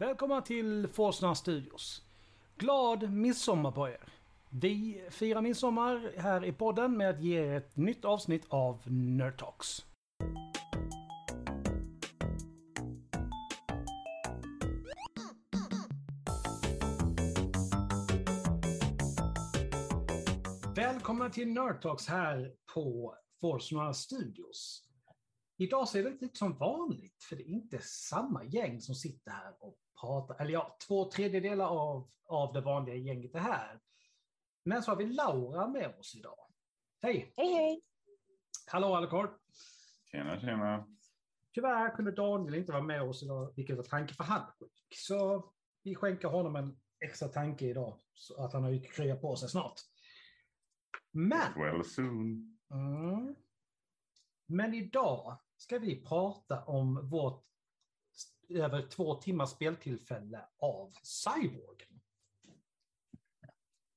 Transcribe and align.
Välkomna 0.00 0.42
till 0.42 0.88
Forsna 0.88 1.34
Studios. 1.34 2.02
Glad 2.56 3.12
midsommar 3.12 3.72
på 3.72 3.88
er. 3.88 4.12
Vi 4.50 5.04
firar 5.10 5.42
midsommar 5.42 6.12
här 6.16 6.44
i 6.44 6.52
podden 6.52 6.96
med 6.96 7.10
att 7.10 7.22
ge 7.22 7.40
er 7.40 7.56
ett 7.56 7.76
nytt 7.76 8.04
avsnitt 8.04 8.44
av 8.48 8.82
Nerd 8.86 9.38
Talks. 9.38 9.86
Välkomna 20.76 21.30
till 21.30 21.52
Nerd 21.52 21.82
Talks 21.82 22.06
här 22.08 22.54
på 22.74 23.16
Forsna 23.40 23.94
Studios. 23.94 24.86
Idag 25.56 25.88
ser 25.88 26.02
det 26.02 26.10
inte 26.10 26.24
ut 26.24 26.36
som 26.36 26.58
vanligt, 26.58 27.24
för 27.28 27.36
det 27.36 27.42
är 27.42 27.48
inte 27.48 27.78
samma 27.82 28.44
gäng 28.44 28.80
som 28.80 28.94
sitter 28.94 29.30
här 29.30 29.54
och 29.60 29.78
pratar. 30.00 30.40
Eller 30.42 30.52
ja, 30.52 30.76
två 30.88 31.10
tredjedelar 31.10 31.66
av, 31.66 32.10
av 32.26 32.52
det 32.52 32.60
vanliga 32.60 32.96
gänget 32.96 33.34
är 33.34 33.38
här. 33.38 33.80
Men 34.64 34.82
så 34.82 34.90
har 34.90 34.96
vi 34.96 35.06
Laura 35.06 35.68
med 35.68 35.98
oss 35.98 36.14
idag. 36.14 36.46
Hej! 37.02 37.32
Hej 37.36 37.52
hej! 37.54 37.82
Hallå 38.66 38.94
Alucard! 38.94 39.30
Tjena, 40.10 40.40
tjena. 40.40 40.86
Tyvärr 41.54 41.96
kunde 41.96 42.12
Daniel 42.12 42.54
inte 42.54 42.72
vara 42.72 42.82
med 42.82 43.02
oss 43.02 43.22
idag, 43.22 43.52
vilket 43.56 43.76
var 43.76 43.84
tanke 43.84 44.14
för 44.14 44.24
han. 44.24 44.52
Så 44.94 45.44
vi 45.82 45.94
skänker 45.94 46.28
honom 46.28 46.56
en 46.56 46.80
extra 47.04 47.28
tanke 47.28 47.66
idag, 47.66 47.98
så 48.14 48.44
att 48.44 48.52
han 48.52 48.62
har 48.62 48.70
ju 48.70 48.80
kryat 48.80 49.20
på 49.20 49.36
sig 49.36 49.48
snart. 49.48 49.80
Men, 51.12 51.54
Well 51.56 51.84
soon. 51.84 52.58
mm, 52.70 53.34
men 54.46 54.74
idag 54.74 55.38
ska 55.56 55.78
vi 55.78 56.04
prata 56.04 56.64
om 56.64 57.08
vårt 57.10 57.44
över 58.50 58.82
två 58.82 59.14
timmars 59.14 59.50
speltillfälle 59.50 60.40
av 60.58 60.92
Cyborg. 61.02 61.86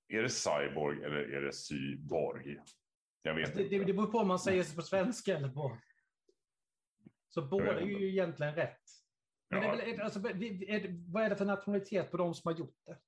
Är 0.07 0.21
det 0.23 0.29
cyborg 0.29 1.03
eller 1.03 1.17
är 1.17 1.41
det 1.41 1.53
cyborg? 1.53 2.57
Jag 3.21 3.35
vet 3.35 3.55
Det, 3.55 3.63
det, 3.63 3.75
inte. 3.75 3.85
det 3.85 3.93
beror 3.93 4.07
på 4.11 4.17
om 4.17 4.27
man 4.27 4.39
säger 4.39 4.63
sig 4.63 4.75
på 4.75 4.81
svenska 4.81 5.37
eller 5.37 5.49
på... 5.49 5.77
Så 7.29 7.41
båda 7.41 7.79
är 7.79 7.85
ju 7.85 8.09
egentligen 8.09 8.55
rätt. 8.55 8.81
Men 9.49 9.63
är 9.63 9.67
Ja, 9.67 9.75
väl, 9.75 10.01
alltså, 10.01 10.19
är 10.19 11.11
vad 11.11 11.23
är 11.23 11.29
det 11.29 11.35
för 11.35 11.45
nationalitet 11.45 12.11
på 12.11 12.17
de 12.17 12.33
som 12.33 12.49
har 12.53 12.59
gjort 12.59 12.77
det? 12.85 12.99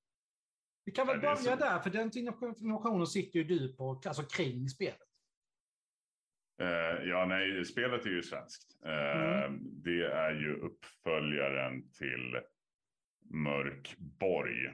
Vi 0.84 0.92
kan 0.92 1.06
väl 1.06 1.20
Ja, 1.22 1.30
är 1.30 1.36
börja 1.36 1.56
så. 1.56 1.64
där, 1.64 1.78
för 1.78 1.90
den 1.90 2.18
informationen 2.18 3.06
sitter 3.06 3.38
ju 3.38 3.44
du 3.44 3.76
på, 3.76 4.02
alltså 4.06 4.22
kring 4.22 4.68
spelet. 4.68 5.05
Eh, 6.60 7.08
ja, 7.08 7.26
nej, 7.28 7.64
spelet 7.64 8.06
är 8.06 8.10
ju 8.10 8.22
svenskt. 8.22 8.84
Eh, 8.86 9.42
Mm. 9.44 9.60
Det 9.82 10.06
är 10.06 10.32
ju 10.32 10.54
uppföljaren 10.54 11.90
till 11.92 12.40
Mörkborg 13.30 14.72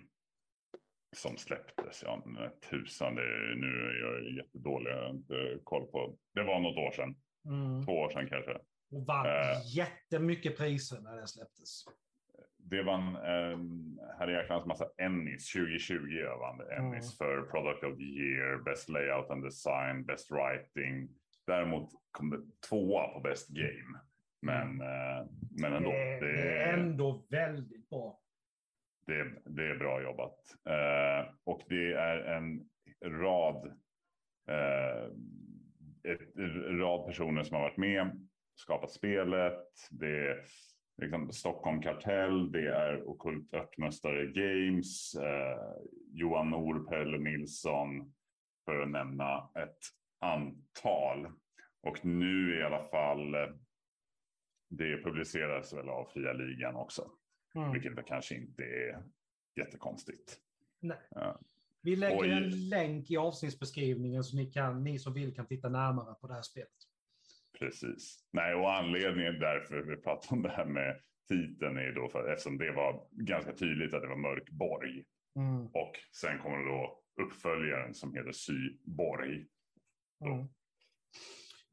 som 1.17 1.37
släpptes. 1.37 2.03
Ja, 2.07 2.25
tusan, 2.71 3.15
det, 3.15 3.23
är- 3.23 3.55
nu 3.57 3.67
är 3.67 4.01
jag 4.01 4.33
jättedålig. 4.37 4.91
Jag 4.91 5.03
har 5.03 5.11
inte 5.11 5.59
koll 5.65 5.87
på. 5.87 6.17
Det 6.35 6.43
var 6.43 6.61
något 6.61 6.77
år 6.79 6.91
sedan. 6.91 7.15
Mm. 7.49 7.85
Två 7.87 7.93
år 7.93 8.09
sedan 8.11 8.29
kanske. 8.29 8.53
Och 8.91 9.07
vann 9.07 9.27
Eh. 9.27 9.77
jättemycket 9.77 10.57
priser 10.57 11.01
när 11.01 11.17
det 11.21 11.27
släpptes. 11.27 11.85
Det 12.57 12.83
vann 12.83 13.17
en 13.17 13.99
herrejäklans 14.19 14.67
massa 14.67 14.87
Emmys. 14.99 15.53
2020 15.53 15.95
jag 16.11 16.39
vann 16.39 16.59
det 16.59 16.75
Emmys 16.75 17.19
för 17.19 17.43
Product 17.43 17.85
of 17.85 17.97
the 17.99 18.05
Year, 18.05 18.57
Best 18.63 18.89
Layout 18.89 19.31
and 19.31 19.45
Design, 19.45 20.05
Best 20.05 20.31
Writing. 20.31 21.09
Däremot 21.53 21.91
kom 22.11 22.31
det 22.31 22.41
tvåa 22.69 23.09
på 23.09 23.21
Best 23.21 23.49
Game. 23.49 24.01
Men, 24.43 24.81
eh, 24.81 25.27
men 25.61 25.73
ändå, 25.73 25.91
det, 25.91 26.59
är 26.59 26.79
ändå 26.79 27.27
väldigt 27.31 27.91
bra. 27.91 28.21
det, 29.07 29.33
det 29.45 29.71
är 29.71 29.79
bra 29.79 30.03
jobbat. 30.03 30.39
Eh, 30.65 31.35
och 31.45 31.63
det 31.69 31.93
är 31.93 32.17
en 32.17 32.69
rad, 33.05 33.67
eh, 34.49 35.05
ett, 36.13 36.37
en 36.37 36.79
rad 36.79 37.07
personer 37.07 37.43
som 37.43 37.55
har 37.55 37.63
varit 37.63 37.77
med, 37.77 38.29
skapat 38.55 38.91
spelet. 38.91 39.69
Det 39.91 40.29
är 40.29 40.45
liksom 41.03 41.33
Stockholm 41.33 41.83
Kartell, 41.83 42.53
det 42.53 42.69
är 42.69 43.09
Okult 43.09 43.55
Örtmästare 43.55 44.27
Games, 44.27 45.15
eh, 45.15 45.85
Johan 46.13 46.51
Nor, 46.51 46.91
Pelle 46.91 47.19
Nilsson, 47.19 48.13
för 48.65 48.81
att 48.81 48.91
nämna 48.91 49.51
ett 49.55 49.79
antal. 50.21 51.29
Och 51.83 52.05
nu 52.05 52.59
i 52.59 52.63
alla 52.63 52.83
fall, 52.83 53.35
eh, 53.35 53.49
det 54.71 55.03
publiceras 55.05 55.73
väl 55.73 55.89
av 55.89 56.05
Fria 56.05 56.33
Ligan 56.33 56.77
också. 56.77 57.11
Mm. 57.55 57.73
Vilket 57.73 57.93
väl 57.93 58.05
kanske 58.05 58.35
inte 58.35 58.63
är 58.63 59.03
jättekonstigt. 59.57 60.39
Nej. 60.81 60.99
Ja. 61.11 61.41
Vi 61.83 61.97
lägger 61.97 62.21
Oj. 62.21 62.31
en 62.31 62.69
länk 62.69 63.11
i 63.11 63.17
avsnittsbeskrivningen 63.17 64.25
så 64.25 64.37
ni, 64.37 64.47
kan, 64.47 64.85
ni 64.85 64.99
som 64.99 65.15
vill 65.15 65.35
kan 65.35 65.47
titta 65.47 65.69
närmare 65.69 66.15
på 66.15 66.27
det 66.27 66.35
här 66.35 66.43
spelet. 66.43 66.69
Precis. 67.59 68.25
Nej, 68.33 68.55
och 68.55 68.75
anledningen 68.77 69.39
därför 69.39 69.83
vi 69.83 69.97
pratar 69.97 70.37
om 70.37 70.43
det 70.43 70.51
här 70.51 70.65
med 70.65 71.01
titeln 71.29 71.77
är 71.77 71.93
då 71.93 72.09
för 72.09 72.33
eftersom 72.33 72.59
det 72.59 72.73
var 72.73 73.09
ganska 73.11 73.53
tydligt 73.53 73.95
att 73.95 74.03
det 74.03 74.09
var 74.09 74.17
Mörkborg. 74.17 75.05
Mm. 75.37 75.67
Och 75.67 75.93
sen 76.21 76.39
kommer 76.39 76.65
då 76.65 77.03
uppföljaren 77.23 77.95
som 77.95 78.15
heter 78.15 78.33
Syborg. 78.33 79.47
Mm. 80.25 80.49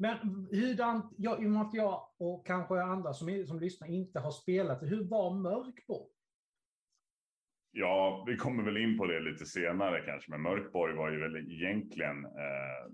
Men 0.02 0.48
hurdant, 0.52 1.14
jag, 1.18 1.44
i 1.44 1.46
och 1.46 1.52
med 1.52 1.62
att 1.62 1.74
jag 1.74 2.10
och 2.18 2.46
kanske 2.46 2.82
andra 2.82 3.14
som, 3.14 3.46
som 3.48 3.60
lyssnar 3.60 3.88
inte 3.88 4.20
har 4.20 4.32
spelat, 4.32 4.84
hur 4.84 5.04
var 5.04 5.34
Mörkborg? 5.34 6.10
Ja, 7.72 8.24
vi 8.28 8.38
kommer 8.38 8.64
väl 8.64 8.78
in 8.78 8.98
på 8.98 9.06
det 9.06 9.20
lite 9.20 9.46
senare 9.46 10.02
kanske, 10.06 10.32
men 10.32 10.42
Mörkborg 10.42 10.96
var 10.96 11.12
ju 11.12 11.20
väl 11.20 11.36
egentligen 11.36 12.26
eh, 12.26 12.92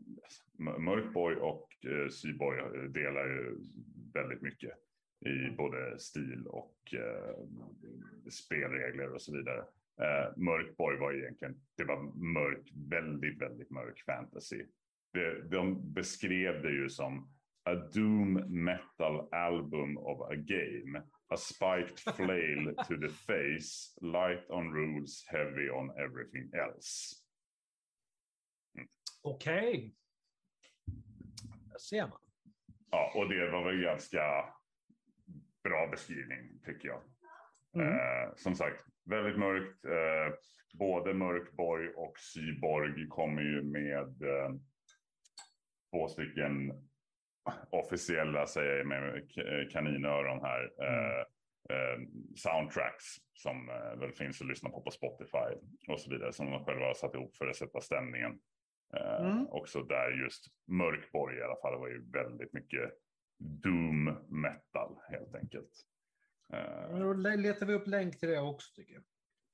Mörkborg 0.80 1.36
och 1.36 1.70
eh, 1.86 2.10
Syborg 2.10 2.90
delar 2.90 3.26
ju 3.26 3.58
väldigt 4.14 4.42
mycket 4.42 4.72
i 5.26 5.56
både 5.58 6.00
stil 6.00 6.48
och 6.48 6.94
eh, 6.94 7.36
spelregler 8.30 9.14
och 9.14 9.22
så 9.22 9.38
vidare. 9.38 9.60
Eh, 10.02 10.38
Mörkborg 10.38 11.00
var 11.00 11.14
egentligen, 11.14 11.56
det 11.78 11.84
var 11.84 12.02
mörk, 12.34 12.72
väldigt, 12.90 13.42
väldigt 13.42 13.70
mörk 13.70 14.04
fantasy. 14.06 14.66
De 15.52 15.94
beskrev 15.94 16.62
det 16.62 16.72
ju 16.72 16.90
som 16.90 17.36
a 17.66 17.76
doom 17.76 18.34
metal 18.64 19.30
album 19.32 19.98
of 19.98 20.32
a 20.32 20.36
game. 20.36 21.04
A 21.30 21.38
spiked 21.38 22.00
flail 22.00 22.76
to 22.88 22.98
the 22.98 23.10
face, 23.10 23.94
light 24.02 24.50
on 24.50 24.72
rules, 24.72 25.26
heavy 25.28 25.70
on 25.70 25.90
everything 25.98 26.52
else. 26.54 27.16
Okej. 29.22 29.96
Där 31.72 31.78
ser 31.80 32.08
man. 32.08 32.20
Ja, 32.92 33.12
och 33.16 33.30
det 33.30 33.52
var 33.52 33.64
väl 33.64 33.82
ganska 33.82 34.46
bra 35.64 35.88
beskrivning 35.92 36.60
tycker 36.66 36.88
jag. 36.88 37.02
Mm. 37.74 37.94
Eh, 37.94 38.36
som 38.36 38.56
sagt, 38.56 38.86
väldigt 39.06 39.40
mörkt. 39.40 39.86
Eh, 39.86 40.34
både 40.74 41.14
Mörkborg 41.14 41.90
och 41.90 42.20
Syborg 42.20 43.08
kommer 43.08 43.42
ju 43.42 43.64
med 43.64 44.22
eh, 44.22 44.56
två 45.96 46.08
stycken 46.08 46.72
officiella, 47.72 48.48
säger 48.48 48.78
jag 48.78 48.88
med 48.88 49.32
k- 49.36 49.42
kaninöron 49.72 50.42
här, 50.42 50.64
eh, 50.82 51.20
eh, 51.70 52.00
soundtracks 52.36 53.06
som 53.34 53.70
eh, 53.70 54.00
väl 54.00 54.12
finns 54.12 54.42
att 54.42 54.48
lyssna 54.48 54.70
på 54.70 54.82
på 54.82 54.92
Spotify 54.92 55.56
och 55.88 56.00
så 56.00 56.10
vidare 56.10 56.34
som 56.34 56.52
de 56.52 56.66
själva 56.66 56.86
har 56.86 56.94
satt 56.94 57.16
ihop 57.16 57.36
för 57.38 57.48
att 57.48 57.56
sätta 57.56 57.82
stämningen. 57.82 58.32
Eh, 58.98 59.26
Mm. 59.26 59.48
Också 59.48 59.84
där 59.84 60.12
just 60.12 60.46
Mörkborg 60.68 61.38
i 61.38 61.42
alla 61.44 61.56
fall 61.62 61.80
var 61.80 61.88
ju 61.88 62.12
väldigt 62.12 62.54
mycket 62.54 62.92
doom 63.40 64.04
metal 64.30 64.96
helt 65.10 65.36
enkelt. 65.36 65.72
Eh, 66.54 67.00
Då 67.00 67.14
letar 67.14 67.66
vi 67.66 67.74
upp 67.74 67.88
länk 67.88 68.20
till 68.20 68.30
det 68.30 68.40
också 68.40 68.74
tycker 68.76 68.94
jag. 68.94 69.04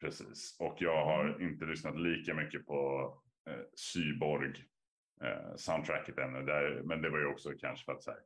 Precis, 0.01 0.57
och 0.59 0.75
jag 0.79 1.05
har 1.05 1.41
inte 1.41 1.65
lyssnat 1.65 1.99
lika 1.99 2.33
mycket 2.33 2.65
på 2.65 3.11
eh, 3.49 3.59
Syborg 3.75 4.53
eh, 5.23 5.55
soundtracket 5.55 6.17
ännu. 6.17 6.41
Där, 6.45 6.81
men 6.83 7.01
det 7.01 7.09
var 7.09 7.19
ju 7.19 7.25
också 7.25 7.51
kanske 7.59 7.85
för 7.85 7.91
att 7.93 8.03
säga 8.03 8.17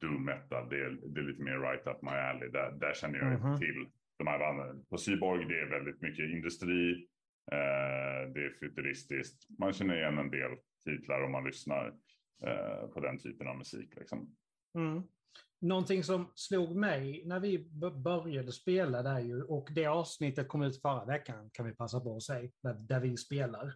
doom 0.00 0.24
metal, 0.24 0.68
det 0.68 0.76
är, 0.76 0.90
det 0.90 1.20
är 1.20 1.24
lite 1.24 1.42
mer 1.42 1.58
right 1.58 1.86
up 1.86 2.02
my 2.02 2.10
alley. 2.10 2.48
Där, 2.48 2.70
där 2.72 2.94
känner 2.94 3.18
jag 3.18 3.40
Mhm. 3.40 3.58
till 3.58 3.88
de 4.16 4.26
här 4.26 4.38
banden. 4.38 4.84
På 4.86 4.98
Syborg 4.98 5.44
det 5.44 5.60
är 5.60 5.66
väldigt 5.66 6.00
mycket 6.00 6.24
industri, 6.30 7.08
eh, 7.52 8.32
det 8.34 8.44
är 8.44 8.56
futuristiskt. 8.60 9.58
Man 9.58 9.72
känner 9.72 9.96
igen 9.96 10.18
en 10.18 10.30
del 10.30 10.50
titlar 10.84 11.22
om 11.22 11.32
man 11.32 11.44
lyssnar 11.44 11.86
eh, 12.42 12.86
på 12.88 13.00
den 13.00 13.18
typen 13.18 13.48
av 13.48 13.56
musik. 13.58 13.96
Liksom. 13.96 14.36
Mm. 14.78 15.02
Någonting 15.60 16.02
som 16.02 16.32
slog 16.34 16.76
mig 16.76 17.22
när 17.26 17.40
vi 17.40 17.68
började 18.04 18.52
spela 18.52 19.02
där 19.02 19.20
ju, 19.20 19.42
och 19.42 19.68
det 19.74 19.86
avsnittet 19.86 20.48
kom 20.48 20.62
ut 20.62 20.82
förra 20.82 21.04
veckan 21.04 21.50
kan 21.52 21.66
vi 21.66 21.72
passa 21.74 22.00
på 22.00 22.16
att 22.16 22.22
säga, 22.22 22.50
där, 22.62 22.74
där 22.74 23.00
vi 23.00 23.16
spelar 23.16 23.74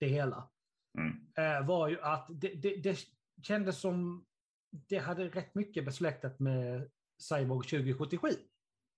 det 0.00 0.06
hela, 0.06 0.50
Mm. 0.98 1.26
eh, 1.36 1.66
var 1.66 1.88
ju 1.88 2.00
att 2.00 2.26
det, 2.30 2.54
det, 2.54 2.76
det 2.76 2.98
kändes 3.42 3.80
som 3.80 4.26
det 4.70 4.98
hade 4.98 5.28
rätt 5.28 5.54
mycket 5.54 5.84
besläktat 5.84 6.40
med 6.40 6.90
Cyborg 7.18 7.68
2077. 7.68 8.28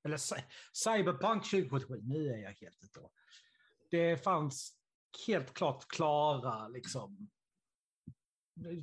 eller 0.05 0.17
Cyberpunk 0.73 1.51
2077, 1.51 2.01
nu 2.03 2.29
är 2.29 2.39
jag 2.39 2.53
helt 2.53 2.85
ute. 2.85 3.01
Det 3.91 4.25
fanns 4.25 4.73
helt 5.27 5.55
klart 5.55 5.89
klara 5.89 6.69
liksom, 6.69 7.29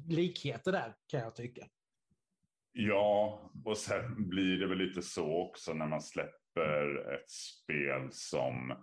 likheter 0.08 0.72
där 0.72 0.96
kan 1.08 1.20
jag 1.20 1.36
tycka. 1.36 1.68
Ja, 2.72 3.52
och 3.66 3.78
sen 3.78 4.30
blir 4.30 4.58
det 4.58 4.68
väl 4.68 4.78
lite 4.78 5.02
så 5.02 5.50
också 5.50 5.74
när 5.74 5.88
man 5.88 6.02
släpper 6.02 7.14
ett 7.14 7.30
spel 7.30 8.10
som 8.12 8.74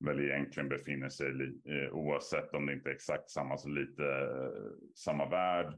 väl 0.00 0.20
egentligen 0.20 0.68
befinner 0.68 1.08
sig, 1.08 1.26
eh, 1.64 1.92
oavsett 1.92 2.54
om 2.54 2.66
det 2.66 2.72
inte 2.72 2.90
är 2.90 2.94
exakt 2.94 3.30
samma, 3.30 3.56
så 3.56 3.68
lite 3.68 4.04
eh, 4.04 4.72
samma 4.94 5.28
värld 5.28 5.74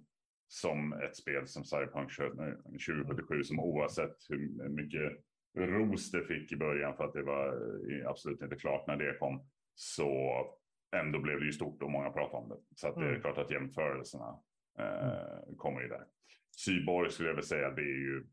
som 0.48 0.92
ett 0.92 1.16
spel 1.16 1.46
som 1.46 1.64
Cyberpunk 1.64 2.16
2077 2.16 3.44
som 3.44 3.60
oavsett 3.60 4.16
hur 4.28 4.68
mycket 4.68 5.12
ros 5.58 6.10
det 6.10 6.24
fick 6.24 6.52
i 6.52 6.56
början 6.56 6.96
för 6.96 7.04
att 7.04 7.12
det 7.12 7.22
var 7.22 7.46
eh, 7.90 8.08
absolut 8.08 8.42
inte 8.42 8.56
klart 8.56 8.86
när 8.86 8.96
det 8.96 9.18
kom 9.18 9.46
så 9.74 10.44
ändå 10.96 11.18
blev 11.18 11.40
det 11.40 11.46
ju 11.46 11.52
stort 11.52 11.82
och 11.82 11.90
många 11.90 12.10
pratade 12.10 12.42
om 12.42 12.48
det. 12.48 12.58
Så 12.76 12.88
att 12.88 12.94
det 12.94 13.04
är 13.04 13.08
mm. 13.08 13.20
klart 13.20 13.38
att 13.38 13.50
jämförelserna 13.50 14.38
eh, 14.78 15.42
mm. 15.44 15.56
kommer 15.56 15.80
ju 15.80 15.88
där. 15.88 16.04
Syborg 16.56 17.10
skulle 17.10 17.28
jag 17.28 17.34
väl 17.34 17.44
säga 17.44 17.70
det 17.70 17.82
är 17.82 18.00
ju, 18.00 18.26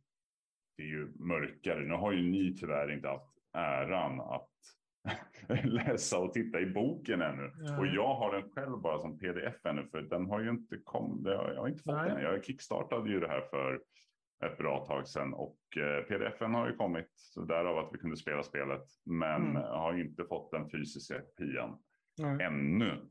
det 0.78 0.84
är 0.84 0.88
ju 0.88 1.12
mörkare. 1.16 1.80
Nu 1.80 1.94
har 1.94 2.12
ju 2.12 2.22
ni 2.22 2.56
tyvärr 2.58 2.92
inte 2.92 3.08
haft 3.08 3.38
äran 3.54 4.20
att 4.20 4.50
läsa 5.64 6.20
och 6.20 6.34
titta 6.34 6.60
i 6.60 6.66
boken 6.66 7.22
ännu. 7.22 7.54
Ja. 7.60 7.80
Och 7.80 7.88
jag 7.88 8.16
har 8.16 8.36
den 8.36 8.50
själv 8.52 8.82
bara 8.82 9.00
som 9.00 9.18
pdf 9.20 9.66
ännu 9.66 9.88
för 9.92 10.02
den 10.02 10.26
har 10.26 10.42
ju 10.42 10.50
inte 10.50 10.78
kommit. 10.78 11.26
Jag 11.26 11.56
har 11.56 11.68
inte 11.68 11.84
fått 11.84 11.96
Nej. 11.96 12.10
den. 12.10 12.22
Jag 12.22 12.46
kickstartade 12.46 13.10
ju 13.10 13.20
det 13.20 13.28
här 13.28 13.42
för 13.42 13.82
ett 14.46 14.58
bra 14.58 14.86
tag 14.86 15.08
sedan 15.08 15.34
och 15.34 15.60
eh, 15.78 16.04
pdf-en 16.04 16.54
har 16.54 16.68
ju 16.68 16.76
kommit 16.76 17.12
så 17.16 17.42
därav 17.42 17.78
att 17.78 17.94
vi 17.94 17.98
kunde 17.98 18.18
spela 18.18 18.44
spelet 18.44 18.86
men 19.06 19.42
mm. 19.42 19.56
har 19.56 20.00
inte 20.00 20.26
fått 20.26 20.52
den 20.52 20.70
fysiska 20.70 21.22
kopian 21.22 21.80
ännu. 22.42 23.10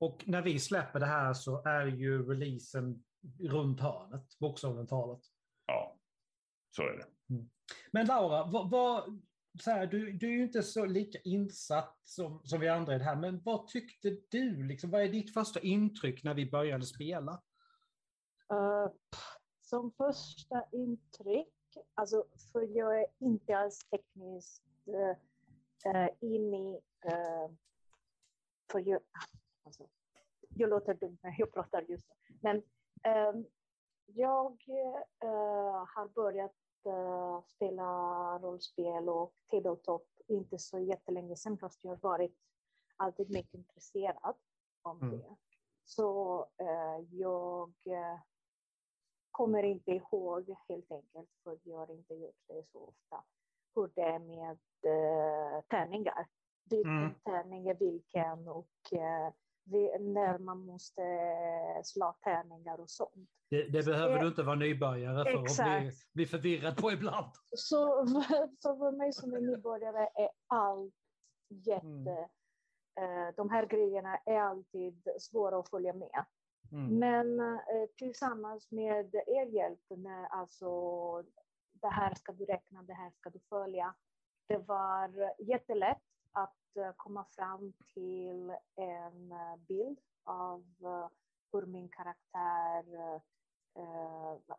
Och 0.00 0.24
när 0.26 0.42
vi 0.42 0.58
släpper 0.58 1.00
det 1.00 1.06
här 1.06 1.32
så 1.32 1.62
är 1.64 1.86
ju 1.86 2.22
releasen 2.22 3.04
runt 3.40 3.80
hörnet, 3.80 4.38
bokstavligt 4.40 4.90
talat. 4.90 5.20
Ja, 5.66 5.96
så 6.70 6.82
är 6.82 6.96
det. 6.96 7.34
Mm. 7.34 7.50
Men 7.92 8.06
Laura, 8.06 8.44
vad, 8.44 8.70
vad, 8.70 9.22
så 9.62 9.70
här, 9.70 9.86
du, 9.86 10.12
du 10.12 10.26
är 10.26 10.32
ju 10.32 10.42
inte 10.42 10.62
så 10.62 10.86
lika 10.86 11.18
insatt 11.24 12.00
som, 12.04 12.40
som 12.44 12.60
vi 12.60 12.68
andra 12.68 12.94
i 12.94 12.98
det 12.98 13.04
här, 13.04 13.16
men 13.16 13.42
vad 13.44 13.66
tyckte 13.66 14.16
du? 14.28 14.62
Liksom, 14.62 14.90
vad 14.90 15.02
är 15.02 15.08
ditt 15.08 15.34
första 15.34 15.60
intryck 15.60 16.24
när 16.24 16.34
vi 16.34 16.50
började 16.50 16.86
spela? 16.86 17.42
Uh, 18.52 18.88
som 19.62 19.92
första 19.92 20.64
intryck, 20.72 21.54
alltså, 21.94 22.24
för 22.52 22.76
jag 22.76 23.00
är 23.00 23.06
inte 23.18 23.58
alls 23.58 23.78
tekniskt 23.90 24.62
uh, 24.88 26.08
in 26.20 26.54
i... 26.54 26.80
Uh, 27.06 27.54
för 28.72 28.88
jag, 28.88 29.00
alltså, 29.64 29.88
jag 30.48 30.70
låter 30.70 30.94
dum 30.94 31.18
när 31.22 31.34
jag 31.38 31.52
pratar 31.52 31.82
just 31.88 32.08
nu. 32.08 32.36
Men 32.40 32.56
um, 33.36 33.46
jag 34.06 34.52
uh, 35.24 35.84
har 35.94 36.08
börjat 36.08 36.54
uh, 36.86 37.42
spela 37.42 37.84
rollspel 38.38 39.08
och 39.08 39.34
tabletop 39.50 40.06
inte 40.26 40.58
så 40.58 40.78
jättelänge 40.78 41.36
sedan, 41.36 41.58
fast 41.58 41.84
jag 41.84 41.90
har 41.90 41.96
varit 41.96 42.36
alltid 42.96 43.30
mycket 43.30 43.54
intresserad 43.54 44.34
av 44.82 45.02
mm. 45.02 45.18
det. 45.18 45.36
Så 45.84 46.38
uh, 46.62 47.06
jag 47.10 47.72
kommer 49.30 49.62
inte 49.62 49.90
ihåg 49.90 50.54
helt 50.68 50.92
enkelt, 50.92 51.30
för 51.42 51.58
jag 51.62 51.78
har 51.78 51.90
inte 51.90 52.14
gjort 52.14 52.42
det 52.46 52.64
så 52.72 52.78
ofta, 52.78 53.24
hur 53.74 53.90
det 53.94 54.02
är 54.02 54.18
med 54.18 54.58
uh, 54.86 55.62
tärningar. 55.68 56.26
Vilken 56.64 56.98
mm. 56.98 57.14
tärning 57.24 57.68
är 57.68 57.74
vilken 57.74 58.48
och 58.48 58.92
uh, 58.92 59.32
när 60.00 60.38
man 60.38 60.58
måste 60.58 61.02
slå 61.84 62.16
tärningar 62.24 62.80
och 62.80 62.90
sånt. 62.90 63.30
Det, 63.50 63.62
det 63.62 63.86
behöver 63.86 64.14
det, 64.14 64.20
du 64.20 64.28
inte 64.28 64.42
vara 64.42 64.56
nybörjare 64.56 65.32
för 65.32 65.42
exakt. 65.42 65.68
att 65.68 65.80
bli, 65.80 65.92
bli 66.14 66.26
förvirrad 66.26 66.76
på 66.76 66.92
ibland. 66.92 67.32
Så, 67.56 68.06
så 68.58 68.76
för 68.76 68.92
mig 68.92 69.12
som 69.12 69.34
är 69.34 69.40
nybörjare 69.40 70.08
är 70.14 70.30
allt 70.46 70.94
jätte... 71.48 71.86
Mm. 71.86 72.28
Eh, 73.00 73.34
de 73.36 73.50
här 73.50 73.66
grejerna 73.66 74.16
är 74.16 74.40
alltid 74.40 75.08
svåra 75.18 75.58
att 75.58 75.70
följa 75.70 75.92
med. 75.92 76.24
Mm. 76.72 76.98
Men 76.98 77.40
eh, 77.40 77.88
tillsammans 77.96 78.70
med 78.70 79.14
er 79.14 79.46
hjälp, 79.46 79.80
när 79.88 80.26
alltså 80.26 80.70
det 81.72 81.88
här 81.88 82.14
ska 82.14 82.32
du 82.32 82.44
räkna, 82.44 82.82
det 82.82 82.94
här 82.94 83.10
ska 83.10 83.30
du 83.30 83.40
följa. 83.48 83.94
Det 84.48 84.58
var 84.58 85.32
jättelätt 85.38 86.02
att 86.32 86.76
eh, 86.76 86.92
komma 86.96 87.24
fram 87.24 87.72
till 87.94 88.52
en 88.76 89.32
eh, 89.32 89.56
bild 89.68 90.00
av 90.24 90.64
eh, 90.82 91.08
hur 91.52 91.66
min 91.66 91.88
karaktär, 91.88 92.84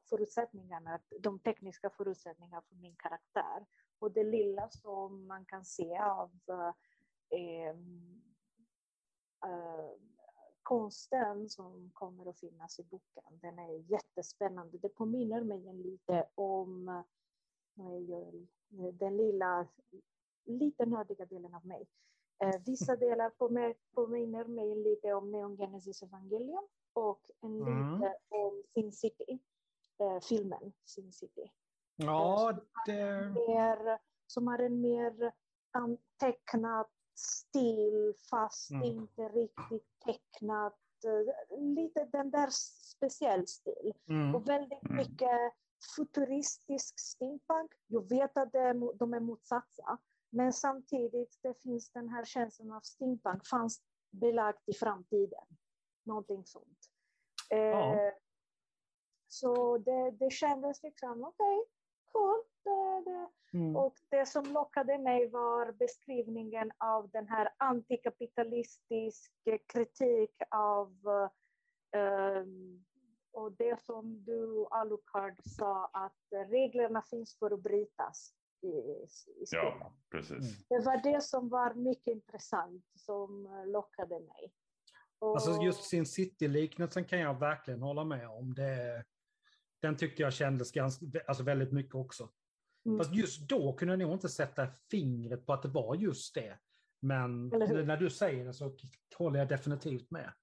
förutsättningarna, 0.10 1.00
de 1.20 1.40
tekniska 1.40 1.90
förutsättningarna 1.90 2.62
för 2.62 2.76
min 2.76 2.96
karaktär. 2.96 3.66
Och 4.00 4.12
det 4.12 4.24
lilla 4.24 4.70
som 4.70 5.28
man 5.28 5.46
kan 5.46 5.66
se 5.66 5.98
av 5.98 6.32
eh, 7.30 7.70
eh, 9.50 9.92
konsten 10.64 11.50
som 11.50 11.92
kommer 11.94 12.26
att 12.26 12.40
finnas 12.40 12.80
i 12.80 12.84
boken, 12.84 13.40
den 13.42 13.60
är 13.60 13.92
jättespännande. 13.92 14.78
Det 14.78 14.90
påminner 14.90 15.44
mig 15.44 15.74
lite 15.74 16.28
om 16.36 17.04
den 18.94 19.18
lilla 19.18 19.68
lite 20.46 20.86
nördiga 20.86 21.26
delen 21.26 21.54
av 21.54 21.66
mig. 21.66 21.88
Eh, 22.44 22.62
vissa 22.66 22.96
delar 22.96 23.30
påminner 23.94 24.46
mig 24.46 24.76
lite 24.76 25.14
om 25.14 25.32
Neon 25.32 25.58
Genesis 25.58 26.04
Evangelium 26.04 26.68
och 26.94 27.22
en 27.42 27.62
mm. 27.62 27.94
lite 27.94 28.18
om 28.30 28.64
Sin 28.74 28.92
City, 28.92 29.40
eh, 30.00 30.20
filmen 30.30 30.74
Sin 30.86 31.12
City. 31.12 31.52
Ja, 31.96 32.58
det... 32.86 33.30
Mer, 33.30 34.00
som 34.28 34.48
har 34.48 34.60
en 34.60 34.82
mer 34.82 35.32
tecknad 36.20 36.86
stil 37.16 38.14
fast 38.30 38.72
mm. 38.72 38.84
inte 38.84 39.22
riktigt 39.22 39.88
tecknat. 40.06 40.80
Eh, 41.06 41.60
lite 41.60 42.06
den 42.12 42.32
där 42.32 42.50
speciell 42.96 43.48
stil. 43.48 43.94
Mm. 44.10 44.36
Och 44.36 44.50
väldigt 44.50 44.84
mm. 44.84 44.98
mycket 44.98 45.54
futuristisk 45.96 47.00
steampunk. 47.00 47.72
Jag 47.88 48.10
vet 48.10 48.38
att 48.38 48.52
de 48.96 49.14
är 49.14 49.20
motsatser, 49.20 49.98
men 50.30 50.54
samtidigt 50.54 51.40
det 51.42 51.54
finns 51.54 51.92
den 51.92 52.10
här 52.10 52.26
känslan 52.26 52.72
av 52.72 52.82
steampunk, 52.82 53.48
fanns 53.48 53.82
belagt 54.12 54.70
i 54.70 54.74
framtiden. 54.74 55.46
Någonting 56.04 56.46
sånt. 56.46 56.80
Ja. 57.50 57.96
Eh, 57.96 58.14
så 59.28 59.78
det, 59.78 60.12
det 60.12 60.30
kändes 60.30 60.84
liksom, 60.84 61.24
okej, 61.24 61.58
okay, 61.58 61.66
cool. 62.12 62.44
Det, 62.64 63.12
det. 63.12 63.30
Mm. 63.54 63.76
Och 63.76 63.96
det 64.10 64.26
som 64.26 64.46
lockade 64.46 64.98
mig 64.98 65.30
var 65.30 65.72
beskrivningen 65.72 66.72
av 66.78 67.10
den 67.10 67.28
här 67.28 67.50
antikapitalistisk 67.58 69.34
kritik 69.74 70.42
av 70.52 70.92
uh, 71.96 72.46
och 73.32 73.52
det 73.52 73.84
som 73.86 74.24
du, 74.26 74.68
Alucard, 74.72 75.40
sa 75.44 75.86
att 75.86 76.50
reglerna 76.50 77.02
finns 77.02 77.38
för 77.38 77.52
att 77.52 77.60
brytas 77.60 78.34
i, 78.62 79.06
i 79.42 79.46
spelet. 79.46 79.74
Ja, 79.80 79.94
precis. 80.12 80.32
Mm. 80.32 80.54
Det 80.70 80.86
var 80.86 81.14
det 81.14 81.22
som 81.22 81.50
var 81.50 81.74
mycket 81.74 82.08
intressant, 82.08 82.86
som 82.96 83.48
lockade 83.68 84.20
mig. 84.20 84.54
Och... 85.20 85.36
Alltså 85.36 85.62
just 85.62 85.84
sin 85.84 86.06
City-liknelsen 86.06 87.06
kan 87.06 87.20
jag 87.20 87.40
verkligen 87.40 87.82
hålla 87.82 88.04
med 88.04 88.30
om. 88.30 88.54
Det, 88.54 89.04
den 89.82 89.98
tyckte 89.98 90.22
jag 90.22 90.34
kändes 90.34 90.72
ganska, 90.72 91.06
alltså 91.28 91.44
väldigt 91.44 91.72
mycket 91.72 91.96
också. 91.96 92.30
Mm. 92.86 92.98
Fast 92.98 93.16
just 93.16 93.50
då 93.50 93.74
kunde 93.74 93.94
jag 93.94 94.00
nog 94.00 94.14
inte 94.14 94.30
sätta 94.30 94.68
fingret 94.92 95.46
på 95.46 95.54
att 95.54 95.62
det 95.62 95.70
var 95.70 95.96
just 95.96 96.36
det. 96.36 96.60
Men 97.02 97.48
när 97.50 97.98
du 97.98 98.10
säger 98.10 98.46
det 98.46 98.54
så 98.54 98.78
håller 99.18 99.40
jag 99.40 99.48
definitivt 99.48 100.12
med. 100.12 100.34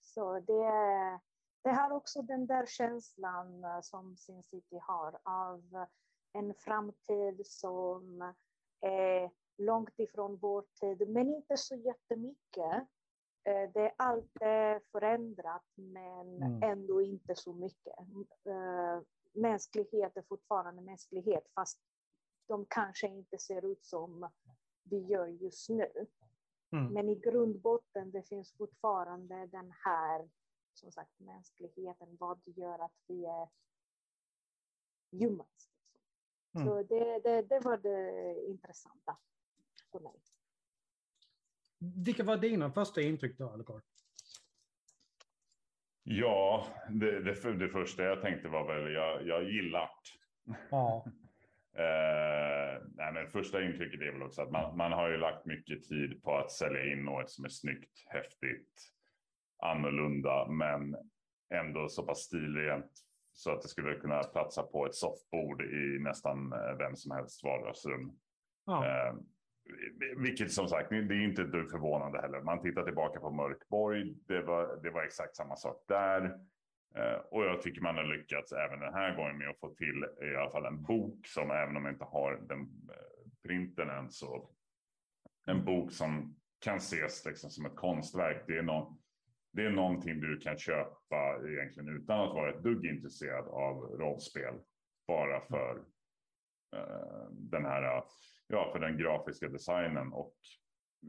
Så 0.00 0.40
det, 0.40 1.20
det 1.64 1.70
har 1.70 1.90
också 1.90 2.22
den 2.22 2.46
där 2.46 2.66
känslan 2.66 3.64
eh, 3.64 3.80
som 3.80 4.16
Sin 4.16 4.42
City 4.42 4.78
har 4.82 5.18
av 5.24 5.86
en 6.32 6.54
framtid 6.54 7.46
som 7.46 8.32
är 8.80 9.30
långt 9.56 9.98
ifrån 9.98 10.36
vår 10.36 10.64
tid, 10.80 11.08
men 11.08 11.34
inte 11.34 11.56
så 11.56 11.74
jättemycket. 11.74 12.86
Eh, 13.44 13.70
det 13.74 13.80
är 13.80 13.94
alltid 13.96 14.88
förändrat, 14.92 15.64
men 15.74 16.42
mm. 16.42 16.62
ändå 16.62 17.02
inte 17.02 17.34
så 17.34 17.52
mycket. 17.52 17.98
Eh, 18.44 19.00
mänsklighet 19.32 20.16
är 20.16 20.22
fortfarande 20.22 20.82
mänsklighet, 20.82 21.48
fast 21.54 21.78
de 22.48 22.66
kanske 22.68 23.08
inte 23.08 23.38
ser 23.38 23.64
ut 23.64 23.84
som 23.84 24.30
vi 24.82 24.98
gör 24.98 25.26
just 25.26 25.68
nu. 25.68 26.06
Mm. 26.72 26.92
Men 26.92 27.08
i 27.08 27.14
grundbotten 27.14 28.10
det 28.10 28.22
finns 28.22 28.52
fortfarande 28.52 29.46
den 29.46 29.72
här 29.84 30.28
som 30.76 30.92
sagt, 30.92 31.20
mänskligheten, 31.20 32.16
vad 32.20 32.40
gör 32.44 32.78
att 32.78 33.02
vi 33.06 33.26
är 33.26 33.48
humans. 35.10 35.70
Mm. 36.56 36.68
Så 36.68 36.82
det, 36.82 37.20
det, 37.24 37.42
det 37.42 37.60
var 37.60 37.76
det 37.76 38.34
intressanta 38.50 39.16
för 39.92 40.00
mig. 40.00 40.12
Vilka 41.78 42.24
var 42.24 42.36
dina 42.36 42.70
första 42.70 43.00
intryck 43.00 43.38
då, 43.38 43.50
Alucard? 43.50 43.82
Ja, 46.02 46.66
det, 46.90 47.20
det, 47.20 47.52
det, 47.52 47.68
första 47.68 48.02
jag 48.02 48.22
tänkte 48.22 48.48
var 48.48 48.66
väl, 48.66 48.92
jag, 48.92 49.26
jag 49.26 49.44
gillar 49.44 49.90
Ja. 50.70 51.04
eh, 51.72 52.82
nej, 52.94 53.12
men 53.12 53.28
första 53.28 53.62
intrycket 53.62 54.00
är 54.00 54.12
väl 54.12 54.22
också 54.22 54.42
att 54.42 54.50
man, 54.50 54.76
man 54.76 54.92
har 54.92 55.08
ju 55.08 55.16
lagt 55.16 55.46
mycket 55.46 55.84
tid 55.84 56.22
på 56.22 56.36
att 56.36 56.52
sälja 56.52 56.92
in 56.92 57.04
något 57.04 57.30
som 57.30 57.44
är 57.44 57.48
snyggt, 57.48 58.04
häftigt, 58.06 58.92
annorlunda, 59.58 60.48
men 60.48 60.96
ändå 61.50 61.88
så 61.88 62.02
pass 62.02 62.18
stilrent 62.18 63.05
så 63.36 63.50
att 63.50 63.62
det 63.62 63.68
skulle 63.68 63.94
kunna 63.94 64.22
platsa 64.22 64.62
på 64.62 64.86
ett 64.86 64.94
soffbord 64.94 65.62
i 65.62 65.98
nästan 66.00 66.52
eh, 66.52 66.76
vem 66.78 66.96
som 66.96 67.10
helst 67.10 67.44
vardagsrum. 67.44 68.12
Ja. 68.66 68.86
Eh, 68.86 69.14
vilket 70.16 70.52
som 70.52 70.68
sagt, 70.68 70.90
det 70.90 70.96
är 70.96 71.24
inte 71.24 71.44
du 71.44 71.68
förvånande 71.68 72.20
heller. 72.20 72.40
Man 72.40 72.60
tittar 72.60 72.82
tillbaka 72.82 73.20
på 73.20 73.30
Mörkborg, 73.30 74.14
det 74.26 74.42
var, 74.42 74.80
det 74.82 74.90
var 74.90 75.02
exakt 75.02 75.36
samma 75.36 75.56
sak 75.56 75.84
där. 75.88 76.24
Eh, 76.94 77.18
och 77.30 77.44
jag 77.44 77.62
tycker 77.62 77.80
man 77.80 77.96
har 77.96 78.04
lyckats 78.04 78.52
även 78.52 78.80
den 78.80 78.94
här 78.94 79.16
gången 79.16 79.38
med 79.38 79.48
att 79.48 79.60
få 79.60 79.74
till 79.74 80.04
i 80.22 80.36
alla 80.36 80.50
fall 80.50 80.66
en 80.66 80.82
bok 80.82 81.26
som 81.26 81.50
även 81.50 81.76
om 81.76 81.84
jag 81.84 81.94
inte 81.94 82.04
har 82.04 82.40
den 82.48 82.60
eh, 82.60 83.30
printen 83.42 83.90
än 83.90 84.10
så 84.10 84.50
en 85.46 85.64
bok 85.64 85.92
som 85.92 86.36
kan 86.60 86.76
ses 86.76 87.24
liksom 87.24 87.50
som 87.50 87.66
ett 87.66 87.76
konstverk. 87.76 88.44
Det 88.46 88.58
är, 88.58 88.62
någon, 88.62 88.98
det 89.56 89.66
är 89.66 89.70
någonting 89.70 90.20
du 90.20 90.38
kan 90.38 90.58
köpa 90.58 91.48
egentligen 91.48 91.96
utan 91.96 92.20
att 92.20 92.34
vara 92.34 92.50
ett 92.50 92.62
dugg 92.62 92.86
intresserad 92.86 93.48
av 93.48 93.76
rollspel. 93.76 94.54
Bara 95.06 95.40
för 95.40 95.76
uh, 96.76 97.30
den 97.30 97.64
här, 97.64 98.02
ja, 98.46 98.70
för 98.72 98.78
den 98.78 98.98
grafiska 98.98 99.48
designen 99.48 100.12
och 100.12 100.36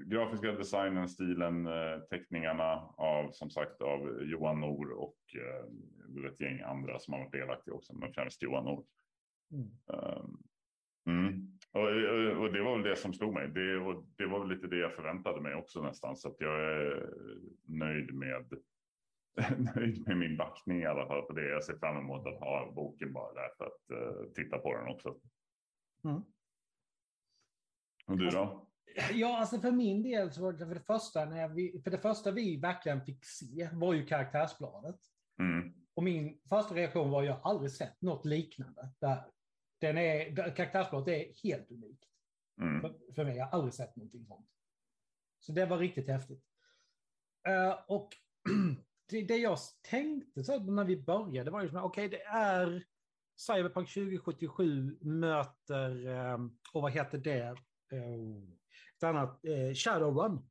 grafiska 0.06 0.52
designen, 0.52 1.10
stilen, 1.10 1.68
eh, 1.68 2.00
teckningarna 2.10 2.94
av 2.98 3.32
som 3.32 3.50
sagt 3.50 3.82
av 3.82 4.24
Johan 4.24 4.60
Nor 4.60 4.92
och 4.92 5.18
eh, 5.36 6.26
ett 6.32 6.42
gäng 6.42 6.62
andra 6.62 7.00
som 7.00 7.14
har 7.14 7.22
varit 7.22 7.32
delaktiga 7.32 7.74
också, 7.74 7.94
men 7.94 8.14
främst 8.14 8.42
Johan 8.42 8.66
Nor. 8.66 8.86
Mm. 9.52 9.70
Och, 9.86 10.27
och, 12.38 12.54
det 12.54 12.62
var 12.62 12.78
väl 12.78 12.90
det 12.90 12.96
som 12.96 13.14
slog 13.14 13.34
mig. 13.34 13.48
Det, 13.48 13.78
och 13.78 14.06
det 14.16 14.26
var 14.26 14.40
väl 14.40 14.50
lite 14.50 14.68
det 14.68 14.78
jag 14.78 14.94
förväntade 14.94 15.42
mig 15.42 15.56
också 15.56 15.82
nästan, 15.82 16.16
så 16.16 16.28
att 16.28 16.36
jag 16.40 16.60
är 16.60 17.10
nöjd 17.66 18.14
med 18.14 18.46
nöjd 19.76 20.08
med 20.08 20.18
min 20.18 20.38
backning 20.38 20.82
i 20.82 20.86
alla 20.86 21.08
fall 21.08 21.22
på 21.22 21.34
det. 21.34 21.50
Jag 21.50 21.64
ser 21.64 21.78
fram 21.78 21.98
emot 21.98 22.28
att 22.28 22.40
ha 22.40 22.72
boken 22.76 23.14
bara 23.14 23.34
där 23.34 23.50
för 23.58 23.66
att 23.66 23.92
uh, 23.92 24.32
titta 24.34 24.58
på 24.58 24.78
den 24.78 24.88
också. 24.88 25.16
Mm. 26.04 26.22
Och 28.06 28.18
du 28.18 28.30
då? 28.30 28.68
Ja, 29.14 29.40
alltså 29.40 29.60
för 29.60 29.72
min 29.72 30.04
del 30.04 30.32
så 30.32 30.42
var 30.42 30.54
det 30.54 30.68
för 30.68 30.74
det 30.74 30.82
första, 30.82 31.26
när 31.26 31.50
vi, 31.50 31.82
för 31.84 31.92
det 31.92 31.98
första 31.98 32.32
vi 32.32 32.58
verkligen 32.58 33.02
fick 33.02 33.26
se 33.26 33.70
var 33.74 33.94
ju 33.94 34.06
karaktärsbladet. 34.06 35.00
Mm. 35.40 35.74
Och 35.94 36.04
min 36.04 36.40
första 36.50 36.76
reaktion 36.76 37.12
var 37.12 37.22
att 37.22 37.28
jag 37.28 37.40
aldrig 37.44 37.72
sett 37.72 38.02
något 38.02 38.26
liknande. 38.26 38.90
Där. 39.00 39.24
Den 39.82 39.98
är, 39.98 40.36
karaktärsbladet 40.56 41.08
är 41.08 41.50
helt 41.50 41.72
unikt. 41.72 42.06
Mm. 42.62 42.82
För, 42.82 43.14
för 43.16 43.24
mig, 43.24 43.38
jag 43.38 43.46
har 43.46 43.52
aldrig 43.52 43.74
sett 43.74 43.96
någonting 43.96 44.26
sånt. 44.26 44.50
Så 45.40 45.52
det 45.52 45.66
var 45.66 45.78
riktigt 45.78 46.08
häftigt. 46.08 46.44
Uh, 47.50 47.80
och 47.88 48.10
det, 49.10 49.22
det, 49.22 49.38
jag 49.38 49.58
tänkte 49.82 50.44
så 50.44 50.60
när 50.60 50.84
vi 50.84 51.04
började 51.04 51.52
var 51.52 51.62
ju 51.62 51.70
som, 51.70 51.78
okej, 51.78 52.06
okay, 52.06 52.20
det 52.20 52.24
är 52.24 52.84
Cyberpunk 53.38 53.94
2077 53.94 54.98
möter, 55.02 56.08
um, 56.08 56.58
och 56.74 56.82
vad 56.82 56.92
heter 56.92 57.18
det? 57.18 57.50
Uh, 57.94 58.58
ett 58.98 59.04
annat, 59.04 59.46
eh, 59.46 59.74
Shadowrun. 59.74 60.50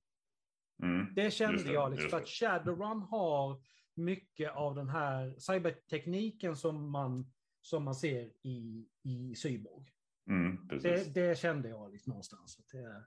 Mm, 0.83 1.15
det 1.15 1.31
kände 1.31 1.63
det, 1.63 1.73
jag, 1.73 1.91
liksom, 1.91 2.19
att 2.19 2.29
Shadowrun 2.29 3.03
har 3.03 3.63
mycket 3.95 4.53
av 4.53 4.75
den 4.75 4.89
här 4.89 5.35
cybertekniken 5.39 6.57
som 6.57 6.91
man, 6.91 7.33
som 7.63 7.85
man 7.85 7.95
ser 7.95 8.31
i, 8.43 8.89
i 9.03 9.35
Cyborg. 9.35 9.96
Mm, 10.29 10.69
det, 10.69 11.15
det, 11.15 11.39
kände 11.39 11.69
jag 11.69 11.93
liksom 11.93 12.11
någonstans. 12.11 12.59
Att 12.59 12.69
det, 12.69 13.05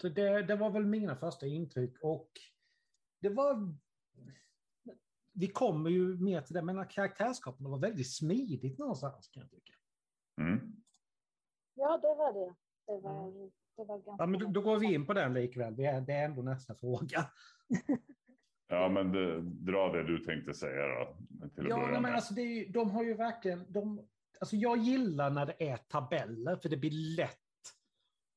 så 0.00 0.08
det, 0.08 0.42
det 0.42 0.56
var 0.56 0.70
väl 0.70 0.86
mina 0.86 1.16
första 1.16 1.46
intryck 1.46 1.98
och 2.02 2.30
det 3.20 3.28
var... 3.28 3.74
Vi 5.34 5.48
kommer 5.48 5.90
ju 5.90 6.16
mer 6.16 6.40
till 6.40 6.54
det, 6.54 6.62
men 6.62 6.86
karaktärsskapen 6.86 7.70
var 7.70 7.78
väldigt 7.78 8.12
smidigt 8.12 8.78
någonstans 8.78 9.28
kan 9.28 9.40
jag 9.40 9.50
tycka. 9.50 9.72
Mm. 10.40 10.82
Ja, 11.74 11.98
det 11.98 12.14
var 12.14 12.32
det. 12.32 12.54
Det 12.86 13.00
var, 13.00 13.28
mm. 13.28 13.50
det 13.76 13.84
var 13.84 13.98
ganska... 13.98 14.22
Ja, 14.22 14.26
men 14.26 14.40
då, 14.40 14.46
då, 14.46 14.60
går 14.60 14.78
vi 14.78 14.94
in 14.94 15.06
på 15.06 15.12
den 15.12 15.34
likväl. 15.34 15.76
Det 15.76 15.84
är, 15.84 16.00
det 16.00 16.12
är 16.12 16.24
ändå 16.24 16.42
nästa 16.42 16.74
fråga. 16.74 17.30
ja, 18.68 18.88
men 18.88 19.12
det, 19.12 19.40
dra 19.42 19.92
det 19.92 20.02
du 20.02 20.18
tänkte 20.18 20.54
säga 20.54 20.86
då. 20.86 21.16
Till 21.54 21.66
ja, 21.68 22.00
men 22.00 22.14
alltså 22.14 22.34
det, 22.34 22.64
de 22.64 22.90
har 22.90 23.04
ju 23.04 23.14
verkligen... 23.14 23.72
De, 23.72 24.08
alltså 24.42 24.56
jag 24.56 24.78
gillar 24.78 25.30
när 25.30 25.46
det 25.46 25.68
är 25.68 25.76
tabeller, 25.76 26.56
för 26.56 26.68
det 26.68 26.76
blir 26.76 27.16
lätt 27.16 27.38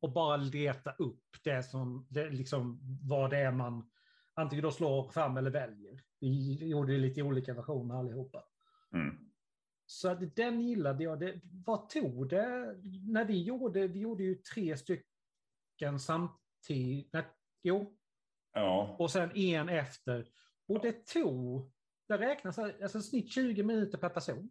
att 0.01 0.13
bara 0.13 0.37
leta 0.37 0.91
upp 0.91 1.25
det 1.43 1.63
som, 1.63 2.07
det, 2.09 2.29
liksom, 2.29 2.79
vad 3.03 3.29
det 3.29 3.37
är 3.37 3.51
man 3.51 3.89
antingen 4.33 4.63
då 4.63 4.71
slår 4.71 5.09
fram 5.09 5.37
eller 5.37 5.51
väljer. 5.51 6.01
Vi 6.19 6.67
gjorde 6.67 6.93
det 6.93 6.99
lite 6.99 7.19
i 7.19 7.23
olika 7.23 7.53
versioner 7.53 7.95
allihopa. 7.95 8.43
Mm. 8.93 9.15
Så 9.85 10.09
att 10.09 10.35
den 10.35 10.61
gillade 10.61 11.03
jag. 11.03 11.19
Det, 11.19 11.41
vad 11.43 11.89
tog 11.89 12.29
det? 12.29 12.75
När 13.07 13.25
vi 13.25 13.43
gjorde, 13.43 13.87
vi 13.87 13.99
gjorde 13.99 14.23
ju 14.23 14.35
tre 14.35 14.77
stycken 14.77 15.99
samtidigt. 15.99 17.15
Jo. 17.63 17.97
Ja. 18.53 18.95
Och 18.99 19.11
sen 19.11 19.37
en 19.37 19.69
efter. 19.69 20.27
Och 20.67 20.81
det 20.81 21.05
tog, 21.05 21.71
det 22.07 22.17
räknas 22.17 22.59
alltså 22.59 23.01
snitt 23.01 23.31
20 23.31 23.63
minuter 23.63 23.97
per 23.97 24.09
person. 24.09 24.49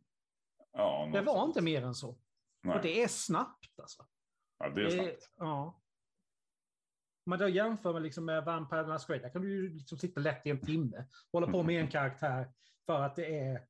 Ja, 0.75 1.11
det 1.12 1.21
var 1.21 1.45
inte 1.45 1.62
mer 1.62 1.83
än 1.83 1.95
så. 1.95 2.19
Nej. 2.62 2.76
Och 2.76 2.83
det 2.83 3.02
är 3.02 3.09
snabbt 3.09 3.81
alltså. 3.81 4.07
Ja, 4.59 4.69
det 4.69 4.83
är 4.83 4.90
snabbt. 4.90 5.09
Det, 5.09 5.26
ja. 5.37 5.81
Om 7.26 7.31
man 7.31 7.38
då 7.38 7.49
jämför 7.49 7.93
med, 7.93 8.02
liksom 8.02 8.25
med 8.25 8.45
Vampire 8.45 8.87
Masquerade, 8.87 9.25
där 9.25 9.33
kan 9.33 9.43
du 9.43 9.52
ju 9.52 9.75
liksom 9.75 9.99
sitta 9.99 10.21
lätt 10.21 10.47
i 10.47 10.50
en 10.50 10.61
timme, 10.61 11.04
hålla 11.33 11.47
på 11.47 11.62
med 11.62 11.81
en 11.81 11.88
karaktär 11.90 12.52
för 12.87 13.02
att 13.02 13.16
det 13.16 13.38
är 13.38 13.66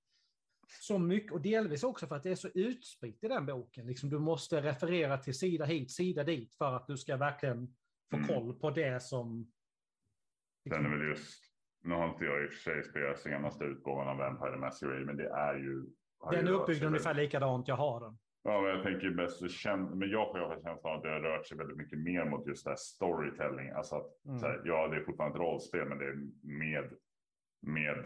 så 0.69 0.99
mycket, 0.99 1.33
och 1.33 1.41
delvis 1.41 1.85
också 1.85 2.07
för 2.07 2.17
att 2.17 2.23
det 2.23 2.31
är 2.31 2.35
så 2.35 2.49
utspritt 2.49 3.25
i 3.25 3.29
den 3.29 3.47
boken. 3.47 3.87
Liksom, 3.87 4.11
du 4.11 4.19
måste 4.19 4.63
referera 4.63 5.19
till 5.19 5.39
sida 5.39 5.65
hit, 5.65 5.91
sida 5.91 6.25
dit 6.25 6.55
för 6.55 6.77
att 6.77 6.87
du 6.87 6.97
ska 6.97 7.17
verkligen 7.17 7.75
få 8.11 8.17
mm. 8.17 8.29
koll 8.29 8.55
på 8.55 8.71
det 8.71 9.03
som... 9.03 9.53
Liksom... 10.65 10.85
Sen 10.85 10.93
är 10.93 10.99
väl 10.99 11.09
just, 11.09 11.45
nu 11.83 11.95
har 11.95 12.09
inte 12.09 12.25
jag 12.25 12.45
i 12.45 12.49
och 12.49 12.53
för 12.53 12.61
sig 12.61 12.85
spelat 12.85 13.19
senaste 13.19 13.65
utgåvan 13.65 14.09
av 14.09 14.17
Vampire 14.17 14.57
Masquerade, 14.57 15.05
men 15.05 15.17
det 15.17 15.29
är 15.29 15.55
ju... 15.55 15.87
Den 16.31 16.47
är 16.47 16.53
uppbyggd 16.53 16.85
ungefär 16.85 17.15
likadant, 17.15 17.69
jag 17.69 17.77
har 17.77 18.01
den. 18.01 18.19
Ja, 18.43 18.61
men 18.61 18.71
jag 18.71 18.83
tänker 18.83 19.49
känd, 19.49 19.97
men 19.97 20.11
jag 20.11 20.33
får 20.33 20.63
känslan 20.63 20.93
av 20.93 20.97
att 20.97 21.03
det 21.03 21.09
har 21.09 21.21
rört 21.21 21.47
sig 21.47 21.59
väldigt 21.59 21.77
mycket 21.77 21.99
mer 21.99 22.25
mot 22.25 22.47
just 22.47 22.65
det 22.65 22.71
här 22.71 22.77
storytelling. 22.77 23.71
Alltså 23.71 23.97
att, 23.97 24.25
mm. 24.27 24.43
här, 24.43 24.63
ja, 24.65 24.89
det 24.89 24.97
är 24.97 25.05
fortfarande 25.05 25.37
ett 25.37 25.41
rollspel, 25.41 25.89
men 25.89 25.99
det 25.99 26.05
är 26.05 26.17
med 26.43 26.91
med 27.67 28.05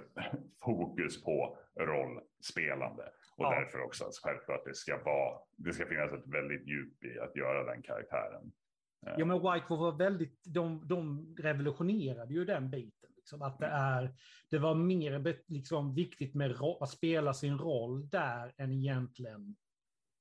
fokus 0.65 1.23
på 1.23 1.59
rollspelande. 1.81 3.03
Och 3.37 3.45
ja. 3.45 3.51
därför 3.51 3.81
också 3.81 4.05
att 4.05 4.15
självklart 4.23 4.65
det 4.65 4.75
ska 4.75 5.03
vara, 5.05 5.39
det 5.57 5.73
ska 5.73 5.87
finnas 5.87 6.13
ett 6.13 6.27
väldigt 6.27 6.69
djup 6.69 7.05
i 7.05 7.19
att 7.19 7.37
göra 7.37 7.73
den 7.73 7.83
karaktären. 7.83 8.53
Ja, 9.01 9.25
men 9.25 9.37
Whitewolf 9.37 9.81
var 9.81 9.99
väldigt, 9.99 10.45
de, 10.45 10.89
de 10.89 11.27
revolutionerade 11.39 12.35
ju 12.35 12.45
den 12.45 12.71
biten. 12.71 13.08
Liksom, 13.29 13.43
att 13.43 13.59
det, 13.59 13.67
är, 13.67 14.15
det 14.51 14.59
var 14.59 14.75
mer 14.75 15.43
liksom, 15.47 15.95
viktigt 15.95 16.35
med 16.35 16.53
att 16.81 16.91
spela 16.91 17.35
sin 17.35 17.59
roll 17.59 18.09
där 18.09 18.55
än 18.57 18.73
egentligen 18.73 19.57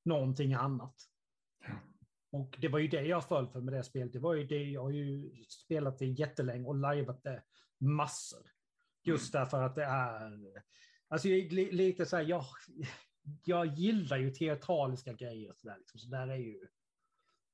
någonting 0.06 0.54
annat. 0.54 0.96
Och 2.32 2.58
det 2.62 2.68
var 2.68 2.80
ju 2.80 2.88
det 2.88 3.02
jag 3.02 3.28
föll 3.28 3.48
för 3.48 3.62
med 3.62 3.74
det 3.74 3.84
spelet. 3.84 4.14
Det 4.14 4.20
var 4.20 4.34
ju 4.34 4.48
det, 4.48 4.64
jag 4.64 4.84
har 4.84 4.92
ju 4.92 5.32
spelat 5.50 6.00
det 6.00 6.06
jättelänge 6.06 6.66
och 6.66 6.76
lajvat 6.76 7.24
det 7.24 7.44
massor. 7.80 8.52
Just 9.04 9.36
mm. 9.36 9.44
därför 9.44 9.64
att 9.64 9.76
det 9.76 9.86
är... 9.86 10.40
Alltså 11.08 11.28
lite 11.28 12.06
så 12.06 12.18
här, 12.18 12.24
jag, 12.24 12.46
jag 13.44 13.66
gillar 13.66 14.18
ju 14.18 14.32
teatraliska 14.32 15.14
grejer. 15.14 15.54
Så 15.54 15.68
där, 15.68 15.78
liksom, 15.78 16.00
så 16.00 16.10
där 16.10 16.28
är 16.28 16.38
ju... 16.38 16.68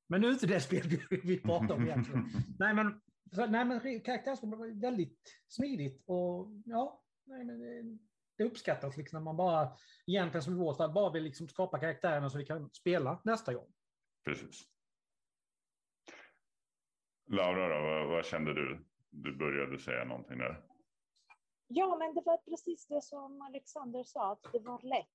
Men 0.08 0.22
nu 0.22 0.28
är 0.28 0.32
inte 0.32 0.48
det 0.48 0.62
spel 0.62 1.00
vi 1.24 1.40
pratar 1.40 1.76
om 1.76 1.84
egentligen. 1.84 2.30
nej, 2.60 2.74
men, 2.74 3.02
så, 3.32 3.46
nej, 3.46 3.66
men 3.66 4.02
karaktärsspel 4.02 4.50
var 4.50 4.82
väldigt 4.82 5.20
smidigt 5.48 6.04
och 6.06 6.48
ja, 6.66 7.04
nej, 7.26 7.46
men 7.46 7.60
det, 7.60 7.98
det 8.38 8.44
uppskattas 8.44 8.98
liksom 8.98 9.18
när 9.18 9.24
man 9.24 9.38
bara, 9.38 9.78
egentligen 10.08 10.44
som 10.44 10.54
i 10.54 10.60
vårt 10.60 10.78
fall, 10.78 10.94
bara 10.94 11.14
vill 11.14 11.24
liksom 11.24 11.48
skapa 11.48 11.80
karaktärerna 11.80 12.30
så 12.30 12.38
vi 12.38 12.46
kan 12.46 12.70
spela 12.70 13.22
nästa 13.24 13.54
gång. 13.54 13.74
Precis. 14.26 14.62
Laura, 17.26 17.68
då, 17.68 17.86
vad, 17.86 18.08
vad 18.08 18.26
kände 18.26 18.54
du? 18.54 18.86
Du 19.10 19.38
började 19.38 19.80
säga 19.80 20.06
någonting 20.06 20.38
där. 20.38 20.64
Ja, 21.68 21.96
men 22.00 22.16
det 22.16 22.22
var 22.26 22.38
precis 22.38 22.88
det 22.88 23.02
som 23.02 23.42
Alexander 23.42 24.04
sa, 24.04 24.32
att 24.32 24.52
det 24.52 24.60
var 24.60 24.82
lätt 24.82 25.08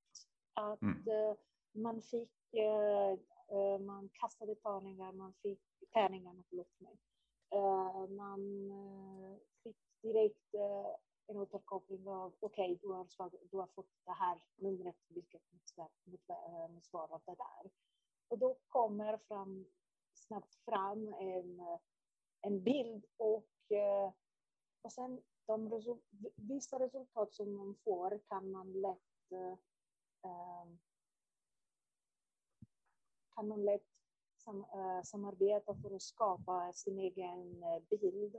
att 0.54 0.82
mm. 0.82 0.96
uh, 0.96 1.36
man 1.82 2.02
fick, 2.02 2.32
uh, 2.54 3.18
uh, 3.56 3.78
man 3.86 4.08
kastade 4.12 4.54
tärningar, 4.54 5.12
man 5.12 5.34
fick 5.42 5.60
tärningarna, 5.92 6.42
förlåt 6.48 6.77
Eh, 7.58 8.08
man 8.08 8.70
eh, 8.70 9.36
fick 9.62 9.76
direkt 10.02 10.54
eh, 10.54 10.94
en 11.26 11.36
återkoppling 11.36 12.08
av 12.08 12.34
okej, 12.40 12.72
okay, 12.72 12.78
du, 12.82 12.88
har, 12.88 13.30
du 13.50 13.56
har 13.56 13.66
fått 13.66 13.90
det 14.04 14.12
här 14.12 14.42
numret, 14.56 14.96
vilket 15.08 15.42
motsvarar 15.52 17.20
det 17.24 17.34
där. 17.34 17.70
Och 18.28 18.38
då 18.38 18.56
kommer 18.68 19.16
fram, 19.16 19.66
snabbt 20.14 20.54
fram 20.54 21.14
en, 21.14 21.60
en 22.40 22.62
bild 22.62 23.04
och, 23.16 23.46
och 24.82 24.92
sen 24.92 25.22
de 25.46 25.70
resu 25.70 25.96
vissa 26.36 26.78
resultat 26.78 27.34
som 27.34 27.56
man 27.56 27.74
får 27.84 28.20
kan 28.28 28.50
man 28.50 28.72
lätt 28.72 29.32
eh, 29.32 29.58
kan 33.34 33.48
man 33.48 33.64
lätt 33.64 33.87
sam, 34.48 34.64
eh, 34.72 35.02
samarbeta 35.02 35.74
för 35.74 35.94
att 35.94 36.02
skapa 36.02 36.72
sin 36.72 36.98
egen 36.98 37.62
eh, 37.62 37.82
bild 37.90 38.36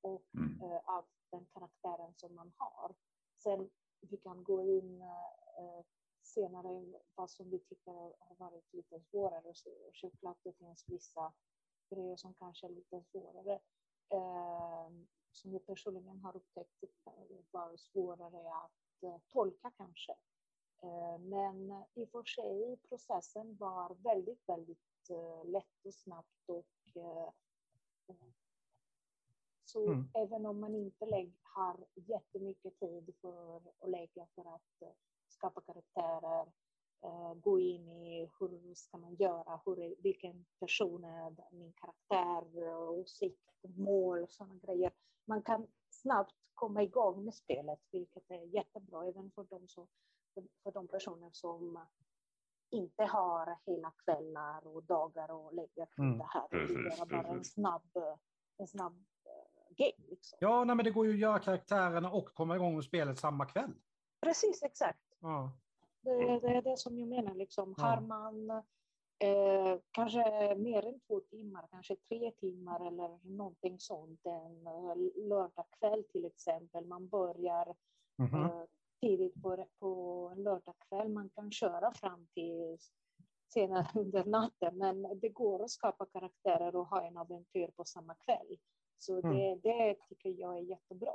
och, 0.00 0.22
mm. 0.34 0.60
eh, 0.62 0.80
av 0.84 1.04
den 1.30 1.46
karaktären 1.46 2.14
som 2.16 2.34
man 2.34 2.52
har. 2.56 2.94
Sen 3.42 3.70
vi 4.00 4.16
kan 4.16 4.44
gå 4.44 4.62
in 4.62 5.02
eh, 5.02 5.84
senare 6.22 7.00
vad 7.14 7.30
som 7.30 7.50
vi 7.50 7.58
tycker 7.58 7.92
har 7.92 8.34
varit 8.36 8.72
lite 8.72 9.00
svårare. 9.00 9.54
Så, 9.54 9.70
självklart 9.92 10.38
det 10.42 10.52
finns 10.52 10.84
vissa 10.88 11.32
grejer 11.90 12.16
som 12.16 12.34
kanske 12.34 12.66
är 12.66 12.70
lite 12.70 13.02
svårare. 13.02 13.60
Som 15.32 15.52
jag 15.52 15.66
personligen 15.66 16.20
har 16.20 16.36
upptäckt 16.36 16.84
var 17.50 17.76
svårare 17.76 18.54
att 18.54 19.22
tolka 19.28 19.70
kanske. 19.76 20.14
Men 21.18 21.84
i 21.94 22.04
och 22.04 22.10
för 22.10 22.24
sig, 22.24 22.76
processen 22.88 23.56
var 23.56 23.94
väldigt, 23.94 24.48
väldigt 24.48 24.78
lätt 25.44 25.84
och 25.84 25.94
snabbt 25.94 26.48
och 26.48 26.66
så 29.64 29.86
mm. 29.86 30.08
även 30.14 30.46
om 30.46 30.60
man 30.60 30.74
inte 30.74 31.04
har 31.42 31.86
jättemycket 31.94 32.80
tid 32.80 33.14
för 33.20 33.56
att 33.56 33.90
lägga 33.90 34.26
för 34.34 34.54
att 34.54 34.94
skapa 35.28 35.60
karaktärer, 35.60 36.52
gå 37.34 37.60
in 37.60 37.88
i 37.88 38.30
hur 38.38 38.74
ska 38.74 38.98
man 38.98 39.14
göra, 39.14 39.60
hur, 39.66 40.02
vilken 40.02 40.46
person 40.60 41.04
är 41.04 41.36
min 41.50 41.72
karaktär, 41.72 42.68
åsikt, 42.88 43.50
mål 43.62 44.22
och 44.22 44.30
sådana 44.30 44.54
grejer 44.54 44.92
man 45.28 45.42
kan 45.42 45.66
snabbt 45.90 46.34
komma 46.54 46.82
igång 46.82 47.24
med 47.24 47.34
spelet, 47.34 47.80
vilket 47.90 48.30
är 48.30 48.54
jättebra 48.54 49.06
även 49.06 49.30
för 49.30 49.46
de, 49.50 49.68
som, 49.68 49.88
för 50.62 50.72
de 50.72 50.88
personer 50.88 51.30
som 51.32 51.78
inte 52.70 53.04
har 53.04 53.56
hela 53.66 53.90
kvällar 54.04 54.66
och 54.66 54.82
dagar 54.82 55.30
och 55.30 55.54
lägger 55.54 55.86
på 55.86 56.02
mm. 56.02 56.18
det 56.18 56.26
här. 56.28 56.48
Precis, 56.48 56.76
det 56.76 57.02
är 57.02 57.06
bara 57.06 57.28
en 57.28 57.44
snabb, 57.44 57.96
en 58.58 58.66
snabb 58.66 58.92
uh, 58.92 59.76
game. 59.76 60.08
Liksom. 60.08 60.38
Ja, 60.40 60.64
nej, 60.64 60.76
men 60.76 60.84
det 60.84 60.90
går 60.90 61.06
ju 61.06 61.12
att 61.12 61.18
göra 61.18 61.38
karaktärerna 61.38 62.10
och 62.10 62.34
komma 62.34 62.56
igång 62.56 62.74
med 62.74 62.84
spelet 62.84 63.18
samma 63.18 63.46
kväll. 63.46 63.74
Precis, 64.20 64.62
exakt. 64.62 65.04
Ja. 65.20 65.52
Det, 66.00 66.40
det 66.40 66.48
är 66.48 66.62
det 66.62 66.76
som 66.76 66.98
jag 66.98 67.08
menar. 67.08 67.34
Liksom. 67.34 67.74
Ja. 67.78 67.84
Har 67.84 68.00
man 68.00 68.62
Eh, 69.20 69.78
kanske 69.90 70.54
mer 70.54 70.86
än 70.86 71.00
två 71.00 71.20
timmar, 71.20 71.66
kanske 71.70 71.96
tre 71.96 72.30
timmar 72.30 72.86
eller 72.86 73.18
någonting 73.22 73.78
sånt 73.78 74.26
en 74.26 74.66
uh, 74.66 75.26
lördagkväll 75.28 76.04
till 76.12 76.24
exempel. 76.24 76.86
Man 76.86 77.08
börjar 77.08 77.74
mm 78.18 78.30
-hmm. 78.30 78.44
uh, 78.44 78.64
tidigt 79.00 79.42
på, 79.42 79.66
på 79.78 80.32
en 80.36 80.42
lördagkväll. 80.42 81.08
Man 81.08 81.30
kan 81.30 81.52
köra 81.52 81.92
fram 81.94 82.26
till 82.34 82.78
senare 83.54 83.86
under 83.94 84.24
natten, 84.24 84.78
men 84.78 85.20
det 85.20 85.28
går 85.28 85.62
att 85.62 85.70
skapa 85.70 86.06
karaktärer 86.06 86.76
och 86.76 86.86
ha 86.86 87.02
en 87.06 87.16
äventyr 87.16 87.70
på 87.76 87.84
samma 87.84 88.14
kväll. 88.14 88.56
Så 88.98 89.18
mm. 89.18 89.36
det, 89.36 89.60
det 89.62 89.96
tycker 90.08 90.40
jag 90.40 90.58
är 90.58 90.62
jättebra. 90.62 91.14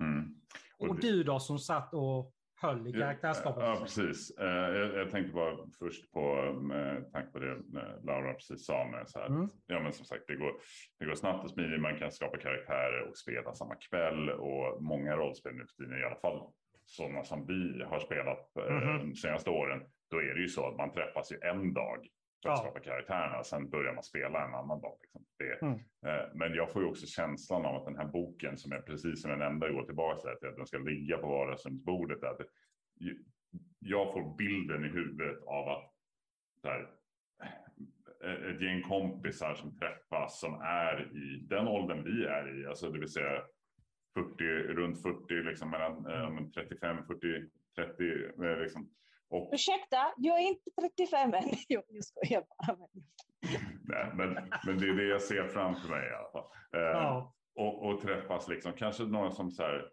Mm. 0.00 0.40
Och, 0.78 0.88
och 0.88 1.00
du 1.00 1.24
då 1.24 1.40
som 1.40 1.58
satt 1.58 1.94
och 1.94 2.34
höll 2.62 2.86
i 2.86 2.92
karaktärsskapet. 2.92 3.62
Ja, 3.62 3.76
precis. 3.80 4.38
Eh, 4.38 4.46
jag, 4.46 4.94
jag 4.94 5.10
tänkte 5.10 5.32
bara 5.32 5.56
först 5.78 6.12
på, 6.12 6.52
med 6.52 7.12
tanke 7.12 7.32
på 7.32 7.38
det 7.38 7.56
Laura 8.02 8.34
precis 8.34 8.66
sa, 8.66 8.84
med 8.84 9.08
så 9.08 9.18
här, 9.18 9.26
mm. 9.26 9.48
ja 9.66 9.80
men 9.80 9.92
som 9.92 10.06
sagt 10.06 10.24
det 10.26 10.36
går, 10.36 10.52
det 10.98 11.04
går 11.04 11.14
snabbt 11.14 11.44
och 11.44 11.50
smidigt, 11.50 11.80
man 11.80 11.98
kan 11.98 12.12
skapa 12.12 12.36
karaktärer 12.36 13.08
och 13.08 13.16
spela 13.16 13.54
samma 13.54 13.74
kväll 13.74 14.30
och 14.30 14.82
många 14.82 15.16
rollspel 15.16 15.54
nu 15.54 15.66
för 15.66 15.84
tiden, 15.84 16.00
i 16.00 16.04
alla 16.04 16.20
fall 16.20 16.40
sådana 16.84 17.24
som 17.24 17.46
vi 17.46 17.82
har 17.84 18.00
spelat 18.00 18.56
mm. 18.56 18.98
de 18.98 19.14
senaste 19.14 19.50
åren, 19.50 19.82
då 20.10 20.16
är 20.16 20.34
det 20.34 20.40
ju 20.40 20.48
så 20.48 20.68
att 20.68 20.76
man 20.76 20.92
träffas 20.92 21.32
ju 21.32 21.38
en 21.42 21.74
dag 21.74 22.06
för 22.42 22.48
att 22.48 22.58
ja. 22.58 22.64
skapa 22.64 22.80
karaktärerna. 22.80 23.44
Sen 23.44 23.70
börjar 23.70 23.94
man 23.94 24.02
spela 24.02 24.46
en 24.46 24.54
annan 24.54 24.80
dag. 24.80 24.98
Liksom. 25.02 25.24
Det, 25.38 25.62
mm. 25.62 25.74
eh, 26.06 26.34
men 26.34 26.54
jag 26.54 26.72
får 26.72 26.82
ju 26.82 26.88
också 26.88 27.06
känslan 27.06 27.66
av 27.66 27.76
att 27.76 27.84
den 27.84 27.96
här 27.96 28.06
boken 28.06 28.56
som 28.56 28.72
är 28.72 28.80
precis 28.80 29.22
som 29.22 29.30
jag 29.30 29.38
nämnde 29.38 29.72
går 29.72 29.84
tillbaka 29.84 30.34
till 30.36 30.48
att 30.48 30.56
den 30.56 30.66
ska 30.66 30.78
ligga 30.78 31.18
på 31.18 31.28
vardagsrumsbordet. 31.28 32.24
Att 32.24 32.40
jag 33.78 34.12
får 34.12 34.36
bilden 34.36 34.84
i 34.84 34.88
huvudet 34.88 35.42
av 35.46 35.68
att 35.68 35.92
här, 36.64 36.90
eh, 38.24 38.54
ett 38.54 38.62
gäng 38.62 38.82
kompisar 38.82 39.54
som 39.54 39.78
träffas 39.78 40.40
som 40.40 40.54
är 40.60 41.16
i 41.16 41.46
den 41.48 41.68
åldern 41.68 42.04
vi 42.04 42.24
är 42.24 42.60
i, 42.60 42.66
alltså 42.66 42.90
det 42.90 42.98
vill 42.98 43.08
säga 43.08 43.42
40, 44.14 44.44
runt 44.74 45.02
40, 45.02 45.34
liksom 45.34 45.70
mellan 45.70 46.06
eh, 46.06 46.50
35, 46.54 46.96
40, 47.06 47.48
30. 47.76 48.62
Liksom, 48.62 48.90
och... 49.32 49.50
Ursäkta, 49.52 50.12
jag 50.16 50.38
är 50.38 50.48
inte 50.48 50.70
35 50.80 51.34
än. 51.34 51.42
Jag, 51.68 51.82
jag 51.88 52.04
skojar 52.04 52.44
bara. 52.48 52.76
Nej, 53.82 54.10
men, 54.14 54.34
men 54.66 54.78
det 54.78 54.88
är 54.88 54.94
det 54.94 55.04
jag 55.04 55.22
ser 55.22 55.48
framför 55.48 55.88
mig 55.88 56.08
i 56.08 56.14
alla 56.14 56.30
fall. 56.32 56.44
Eh, 56.76 56.80
ja. 56.80 57.34
och, 57.54 57.86
och, 57.86 58.00
träffas 58.00 58.48
liksom, 58.48 58.72
kanske 58.72 59.02
några 59.02 59.30
som 59.30 59.50
så 59.50 59.62
här, 59.62 59.88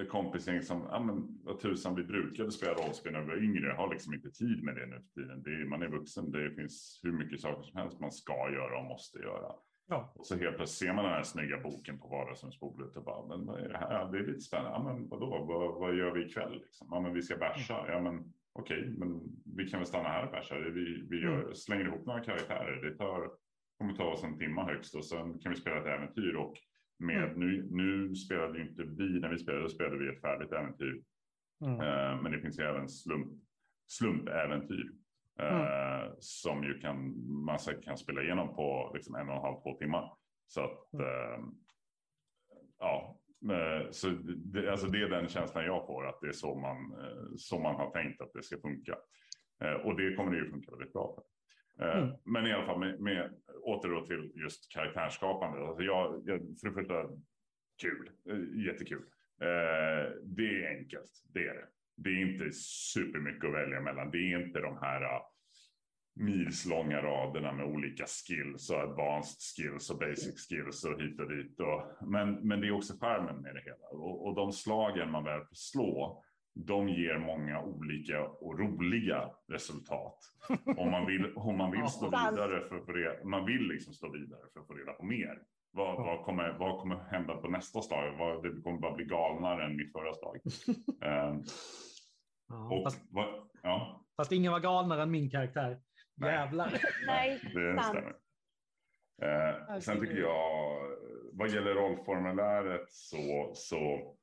ett 0.00 0.08
kompisgäng 0.08 0.62
som, 0.62 0.88
ja 0.90 1.00
men 1.00 1.44
vad 1.44 1.60
tusan, 1.60 1.94
vi 1.94 2.04
brukade 2.04 2.52
spela 2.52 2.74
rollspel 2.74 3.12
när 3.12 3.20
vi 3.20 3.26
var 3.26 3.42
yngre, 3.42 3.72
har 3.72 3.92
liksom 3.92 4.14
inte 4.14 4.30
tid 4.30 4.62
med 4.62 4.76
det 4.76 4.86
nu 4.86 4.96
för 4.96 5.20
tiden. 5.20 5.42
Det 5.42 5.50
är, 5.50 5.64
man 5.64 5.82
är 5.82 5.88
vuxen, 5.88 6.30
det 6.30 6.54
finns 6.54 7.00
hur 7.02 7.12
mycket 7.12 7.40
saker 7.40 7.62
som 7.62 7.76
helst 7.76 8.00
man 8.00 8.12
ska 8.12 8.50
göra 8.52 8.78
och 8.78 8.84
måste 8.84 9.18
göra. 9.18 9.52
Ja. 9.90 10.12
Och 10.16 10.26
så 10.26 10.36
helt 10.36 10.56
plötsligt 10.56 10.88
ser 10.88 10.94
man 10.94 11.04
den 11.04 11.14
här 11.14 11.22
snygga 11.22 11.60
boken 11.60 11.98
på 11.98 12.08
vardagsrumsbordet 12.08 12.96
och 12.96 13.04
bara, 13.04 13.26
men 13.26 13.46
vad 13.46 13.60
är 13.60 13.68
det 13.68 13.78
här? 13.78 14.12
Det 14.12 14.18
är 14.18 14.26
lite 14.26 14.40
spännande. 14.40 14.70
Ja, 14.70 14.82
men 14.82 15.08
vadå, 15.08 15.44
vad, 15.44 15.80
vad 15.80 15.96
gör 15.96 16.10
vi 16.10 16.26
ikväll? 16.26 16.52
Liksom? 16.52 16.88
Ja, 16.90 17.00
men 17.00 17.14
vi 17.14 17.22
ska 17.22 17.36
bärsa. 17.36 17.84
Ja, 17.88 18.00
men 18.00 18.32
okej, 18.52 18.80
okay, 18.80 18.90
men 18.90 19.20
vi 19.56 19.68
kan 19.68 19.80
väl 19.80 19.86
stanna 19.86 20.08
här 20.08 20.24
och 20.26 20.32
bärsa. 20.32 20.58
Vi, 20.58 21.06
vi 21.10 21.22
gör, 21.22 21.42
mm. 21.42 21.54
slänger 21.54 21.84
ihop 21.84 22.06
några 22.06 22.20
karaktärer. 22.20 22.90
Det 22.90 22.96
tar, 22.96 23.30
kommer 23.78 23.94
ta 23.94 24.04
oss 24.04 24.24
en 24.24 24.38
timme 24.38 24.62
högst 24.62 24.94
och 24.94 25.04
sen 25.04 25.38
kan 25.38 25.52
vi 25.52 25.58
spela 25.58 25.80
ett 25.80 25.86
äventyr. 25.86 26.34
Och 26.34 26.54
med, 26.98 27.24
mm. 27.24 27.38
nu, 27.38 27.68
nu 27.70 28.14
spelade 28.14 28.60
inte 28.60 28.82
vi, 28.82 29.20
när 29.20 29.28
vi 29.28 29.38
spelade, 29.38 29.70
spelade 29.70 29.98
vi 29.98 30.08
ett 30.08 30.20
färdigt 30.20 30.52
äventyr. 30.52 31.02
Mm. 31.64 31.80
Uh, 31.80 32.22
men 32.22 32.32
det 32.32 32.40
finns 32.40 32.58
ju 32.58 32.64
även 32.64 32.88
slump, 32.88 33.32
slumpäventyr. 33.86 34.92
Mm. 35.38 36.12
Som 36.18 36.64
ju 36.64 36.80
kan, 36.80 37.14
man 37.44 37.58
säkert 37.58 37.84
kan 37.84 37.98
spela 37.98 38.22
igenom 38.22 38.54
på 38.54 38.90
liksom 38.94 39.14
en 39.14 39.28
och 39.28 39.34
en 39.34 39.42
halv, 39.42 39.60
två 39.62 39.78
timmar. 39.78 40.12
Så 40.46 40.60
att, 40.60 41.00
uh, 41.00 41.46
ja, 42.78 43.18
Eh, 43.42 43.90
så 43.90 44.08
det, 44.36 44.70
alltså 44.70 44.86
det 44.86 45.02
är 45.02 45.08
den 45.08 45.28
känslan 45.28 45.64
jag 45.64 45.86
får, 45.86 46.06
att 46.06 46.20
det 46.20 46.28
är 46.28 46.32
så 46.32 46.54
man, 46.54 46.76
eh, 46.76 47.36
så 47.36 47.58
man 47.58 47.74
har 47.74 47.90
tänkt 47.90 48.20
att 48.20 48.32
det 48.32 48.42
ska 48.42 48.60
funka. 48.60 48.96
Eh, 49.60 49.72
och 49.72 49.96
det 49.96 50.14
kommer 50.14 50.32
det 50.32 50.38
ju 50.38 50.50
funka 50.50 50.70
väldigt 50.70 50.92
bra. 50.92 51.22
Mm. 51.80 52.14
Men 52.24 52.46
i 52.46 52.52
alla 52.52 52.66
fall, 52.66 52.78
med, 52.78 53.00
med, 53.00 53.30
åter 53.62 53.88
då 53.88 54.06
till 54.06 54.32
just 54.34 54.72
karaktärsskapande. 54.72 55.66
Alltså 55.66 55.82
jag, 55.82 56.22
jag, 56.24 56.40
för 56.60 56.68
det 56.68 56.74
första, 56.74 57.08
kul, 57.82 58.10
jättekul. 58.66 59.04
Det 60.22 60.64
är 60.64 60.78
enkelt, 60.78 61.10
det 61.34 61.46
är 61.46 61.54
det. 61.54 61.68
Det 61.98 62.10
är 62.10 62.30
inte 62.30 62.52
supermycket 62.94 63.44
att 63.44 63.54
välja 63.54 63.80
mellan. 63.80 64.10
Det 64.10 64.18
är 64.18 64.46
inte 64.46 64.60
de 64.60 64.78
här 64.80 65.20
milslånga 66.18 67.02
raderna 67.02 67.52
med 67.52 67.66
olika 67.66 68.04
skills 68.06 68.70
och 68.70 68.80
advanced 68.80 69.40
skills 69.40 69.90
och 69.90 69.98
basic 69.98 70.48
skills 70.48 70.84
och 70.84 71.00
hit 71.00 71.20
och 71.20 71.28
dit. 71.28 71.60
Och, 71.60 72.08
men, 72.08 72.34
men 72.34 72.60
det 72.60 72.66
är 72.66 72.72
också 72.72 72.94
skärmen 73.00 73.42
med 73.42 73.54
det 73.54 73.60
hela. 73.60 73.88
Och, 73.90 74.26
och 74.26 74.34
de 74.34 74.52
slagen 74.52 75.10
man 75.10 75.24
väl 75.24 75.40
slå, 75.52 76.24
de 76.54 76.88
ger 76.88 77.18
många 77.18 77.62
olika 77.62 78.24
och 78.24 78.58
roliga 78.58 79.30
resultat. 79.48 80.18
Om 80.76 80.90
man 80.90 81.06
vill, 81.06 81.32
om 81.34 81.58
man 81.58 81.70
vill 81.70 81.88
stå 81.88 82.06
vidare 82.06 82.68
för 82.68 82.76
att 82.76 82.86
få 82.86 82.92
reda, 82.92 83.24
man 83.24 83.44
vill 83.46 83.68
liksom 83.68 83.94
stå 83.94 84.12
vidare 84.12 84.40
för 84.52 84.60
att 84.60 84.66
få 84.66 84.74
reda 84.74 84.92
på 84.92 85.04
mer. 85.04 85.42
Vad, 85.70 85.96
vad, 85.96 86.24
kommer, 86.24 86.56
vad 86.58 86.80
kommer 86.80 86.96
hända 86.96 87.36
på 87.36 87.48
nästa 87.48 87.82
slag? 87.82 88.16
Vad, 88.18 88.42
det 88.42 88.62
kommer 88.62 88.78
bara 88.78 88.94
bli 88.94 89.04
galnare 89.04 89.64
än 89.64 89.76
mitt 89.76 89.92
förra 89.92 90.14
slag. 90.14 90.40
um, 91.30 91.44
ja, 92.48 92.68
och, 92.70 92.84
fast, 92.84 93.06
vad, 93.10 93.48
ja. 93.62 94.04
fast 94.16 94.32
ingen 94.32 94.52
var 94.52 94.60
galnare 94.60 95.02
än 95.02 95.10
min 95.10 95.30
karaktär. 95.30 95.80
Jävlar. 96.20 96.72
Nej, 97.06 97.40
det 97.54 97.82
stämmer. 97.82 98.16
Eh, 99.22 99.80
sen 99.80 100.00
tycker 100.00 100.18
jag, 100.18 100.80
vad 101.32 101.50
gäller 101.50 101.74
rollformuläret 101.74 102.90
så, 102.90 103.50
så 103.54 104.14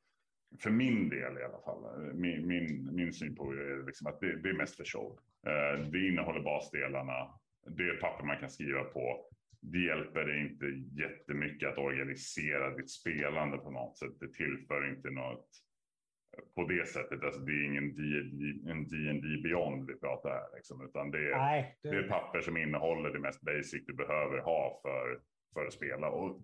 för 0.59 0.69
min 0.69 1.09
del 1.09 1.37
i 1.37 1.43
alla 1.43 1.59
fall, 1.59 2.13
min, 2.13 2.47
min, 2.47 2.95
min 2.95 3.13
syn 3.13 3.35
på 3.35 3.53
det 3.53 3.61
är 3.61 3.85
liksom 3.85 4.07
att 4.07 4.19
det, 4.19 4.41
det 4.41 4.49
är 4.49 4.53
mest 4.53 4.75
för 4.75 4.85
show. 4.85 5.19
Eh, 5.47 5.85
det 5.89 6.07
innehåller 6.07 6.41
basdelarna. 6.41 7.39
Det 7.67 7.83
är 7.83 7.93
ett 7.93 8.01
papper 8.01 8.25
man 8.25 8.39
kan 8.39 8.49
skriva 8.49 8.83
på. 8.83 9.25
Det 9.61 9.79
hjälper 9.79 10.25
dig 10.25 10.41
inte 10.41 10.65
jättemycket 11.01 11.69
att 11.69 11.77
organisera 11.77 12.75
ditt 12.75 12.91
spelande 12.91 13.57
på 13.57 13.71
något 13.71 13.97
sätt. 13.97 14.19
Det 14.19 14.33
tillför 14.33 14.89
inte 14.89 15.09
något 15.09 15.47
på 16.55 16.63
det 16.67 16.87
sättet. 16.87 17.23
Alltså 17.23 17.41
det 17.41 17.51
är 17.51 17.65
ingen 17.65 17.95
D&D 18.89 19.41
Beyond 19.43 19.87
vi 19.87 19.95
pratar 19.95 20.29
här, 20.29 20.55
liksom, 20.55 20.85
utan 20.85 21.11
det 21.11 21.17
är, 21.17 21.37
Nej, 21.37 21.77
det... 21.81 21.89
det 21.89 21.97
är 21.97 22.09
papper 22.09 22.41
som 22.41 22.57
innehåller 22.57 23.09
det 23.09 23.19
mest 23.19 23.41
basic 23.41 23.85
du 23.87 23.93
behöver 23.93 24.37
ha 24.37 24.79
för, 24.81 25.21
för 25.53 25.65
att 25.65 25.73
spela. 25.73 26.09
Och 26.09 26.41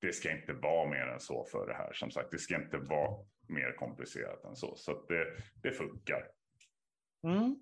det 0.00 0.12
ska 0.12 0.32
inte 0.32 0.52
vara 0.52 0.90
mer 0.90 1.06
än 1.06 1.20
så 1.20 1.44
för 1.44 1.66
det 1.66 1.74
här. 1.74 1.92
Som 1.92 2.10
sagt, 2.10 2.30
det 2.30 2.38
ska 2.38 2.56
inte 2.56 2.78
vara 2.78 3.24
mer 3.48 3.76
komplicerat 3.76 4.44
än 4.44 4.56
så. 4.56 4.76
Så 4.76 5.06
det, 5.08 5.26
det 5.62 5.72
funkar. 5.72 6.22
Mm. 7.22 7.56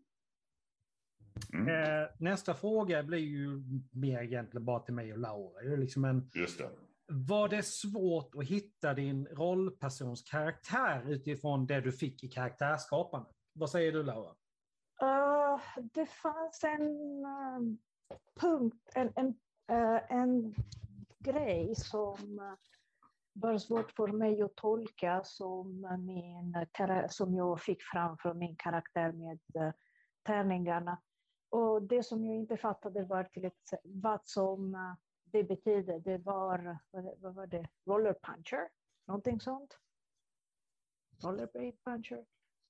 Mm. 1.53 1.69
Eh, 1.69 2.09
nästa 2.19 2.55
fråga 2.55 3.03
blir 3.03 3.19
ju 3.19 3.63
mer 3.91 4.23
egentligen 4.23 4.65
bara 4.65 4.81
till 4.81 4.95
mig 4.95 5.13
och 5.13 5.19
Laura. 5.19 5.63
Det 5.63 5.73
är 5.73 5.77
liksom 5.77 6.05
en, 6.05 6.31
Just 6.35 6.59
det. 6.59 6.69
Var 7.07 7.49
det 7.49 7.63
svårt 7.63 8.35
att 8.35 8.45
hitta 8.45 8.95
din 8.95 9.27
rollpersons 9.27 10.23
karaktär 10.23 11.03
utifrån 11.09 11.67
det 11.67 11.81
du 11.81 11.93
fick 11.93 12.25
i 12.25 12.29
karaktärsskapandet? 12.29 13.33
Vad 13.53 13.71
säger 13.71 13.93
du 13.93 14.03
Laura? 14.03 14.35
Uh, 15.03 15.61
det 15.93 16.07
fanns 16.07 16.65
en 16.65 17.25
uh, 17.25 17.77
punkt, 18.41 18.91
en, 18.95 19.13
en, 19.17 19.29
uh, 19.73 20.01
en 20.13 20.55
grej 21.19 21.75
som 21.77 22.39
eh, 22.39 22.55
var 23.33 23.59
svårt 23.59 23.93
för 23.93 24.07
mig 24.07 24.43
att 24.43 24.57
tolka 24.57 25.21
som, 25.25 25.81
min, 26.07 26.67
som 27.09 27.35
jag 27.35 27.61
fick 27.61 27.83
fram 27.83 28.17
från 28.19 28.39
min 28.39 28.57
karaktär 28.57 29.13
med 29.13 29.39
tärningarna. 30.27 30.99
Och 31.51 31.83
det 31.83 32.03
som 32.03 32.25
jag 32.25 32.37
inte 32.37 32.57
fattade 32.57 33.05
var 33.05 33.25
till 33.25 33.45
ett, 33.45 33.71
vad 33.85 34.21
som 34.25 34.77
det 35.33 35.45
betyder, 35.45 35.99
det 35.99 36.19
var, 36.19 36.79
vad, 37.21 37.35
var 37.35 37.47
det, 37.47 37.69
roller 37.87 38.15
puncher? 38.23 38.69
Någonting 39.07 39.41
sånt? 39.41 39.79
Rollerblade 41.25 41.73
puncher? 41.85 42.25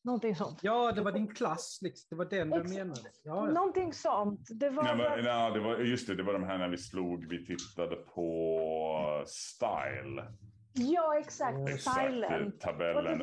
Någonting 0.05 0.37
sånt. 0.37 0.59
Ja, 0.63 0.93
det 0.93 1.01
var 1.01 1.13
din 1.13 1.35
klass, 1.35 1.79
liksom. 1.83 2.07
det 2.11 2.17
var 2.17 2.25
den 2.25 2.51
du 2.51 2.63
menade. 2.63 3.01
Ja, 3.23 3.47
ja. 3.47 3.53
Någonting 3.53 3.93
sånt. 3.93 4.49
Det 4.51 4.71
var, 4.71 4.83
nej, 4.83 4.97
men, 4.97 5.25
nej, 5.25 5.53
det 5.53 5.61
var, 5.61 5.79
just 5.79 6.07
det, 6.07 6.15
det 6.15 6.23
var 6.23 6.33
de 6.33 6.43
här 6.43 6.59
när 6.59 6.69
vi 6.69 6.79
slog, 6.79 7.27
vi 7.31 7.47
tittade 7.47 7.97
på 7.97 9.25
Style. 9.27 10.25
Ja, 10.73 11.19
exakt. 11.19 11.81
Stylen. 11.81 12.59
Tabellen, 12.59 13.23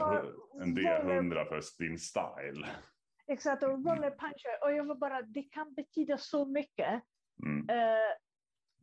en 0.61 0.77
D100 0.77 1.45
för 1.45 1.83
din 1.83 1.97
Style. 1.97 2.67
Exakt, 3.27 3.63
och 3.63 3.69
roller 3.69 4.09
puncher. 4.09 4.63
Och 4.63 4.71
jag 4.71 4.85
var 4.85 4.95
bara, 4.95 5.21
det 5.21 5.43
kan 5.43 5.73
betyda 5.73 6.17
så 6.17 6.45
mycket. 6.45 7.03
Mm. 7.45 7.69
Uh, 7.69 8.15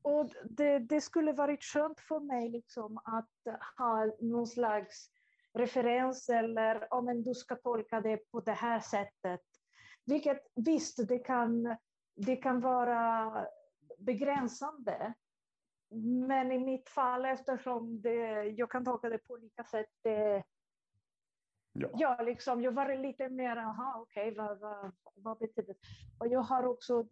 och 0.07 0.31
det, 0.45 0.79
det, 0.79 1.01
skulle 1.01 1.33
varit 1.33 1.65
skönt 1.65 2.01
för 2.01 2.21
mig 2.21 2.49
liksom 2.49 2.99
att 3.05 3.57
ha 3.79 4.13
någon 4.21 4.47
slags 4.47 5.11
referens 5.55 6.29
eller 6.29 6.95
om 6.95 7.09
oh, 7.09 7.15
du 7.15 7.35
ska 7.35 7.57
tolka 7.57 8.01
det 8.01 8.17
på 8.17 8.41
det 8.41 8.53
här 8.53 8.81
sättet. 8.81 9.41
Vilket 10.05 10.39
visst, 10.55 11.09
det 11.09 11.19
kan, 11.19 11.77
det 12.17 12.37
kan 12.37 12.61
vara 12.61 13.33
begränsande. 13.99 15.15
Men 16.29 16.53
i 16.53 16.59
mitt 16.59 16.89
fall, 16.89 17.25
eftersom 17.25 18.01
det, 18.01 18.43
jag 18.43 18.71
kan 18.71 18.85
tolka 18.85 19.09
det 19.09 19.19
på 19.19 19.33
olika 19.35 19.65
sätt, 19.65 19.91
det, 20.03 20.45
Ja. 21.81 21.89
ja, 21.95 22.23
liksom, 22.23 22.63
jag 22.63 22.73
var 22.73 22.97
lite 22.97 23.29
mer, 23.29 23.57
aha, 23.57 23.99
okej, 24.01 24.33
okay, 24.33 24.45
vad, 24.45 24.59
vad, 24.61 24.93
vad 25.15 25.39
betyder 25.39 25.75
det? 25.75 25.79
Och 26.19 26.29
jag 26.29 26.41
har 26.41 26.67
också, 26.67 27.07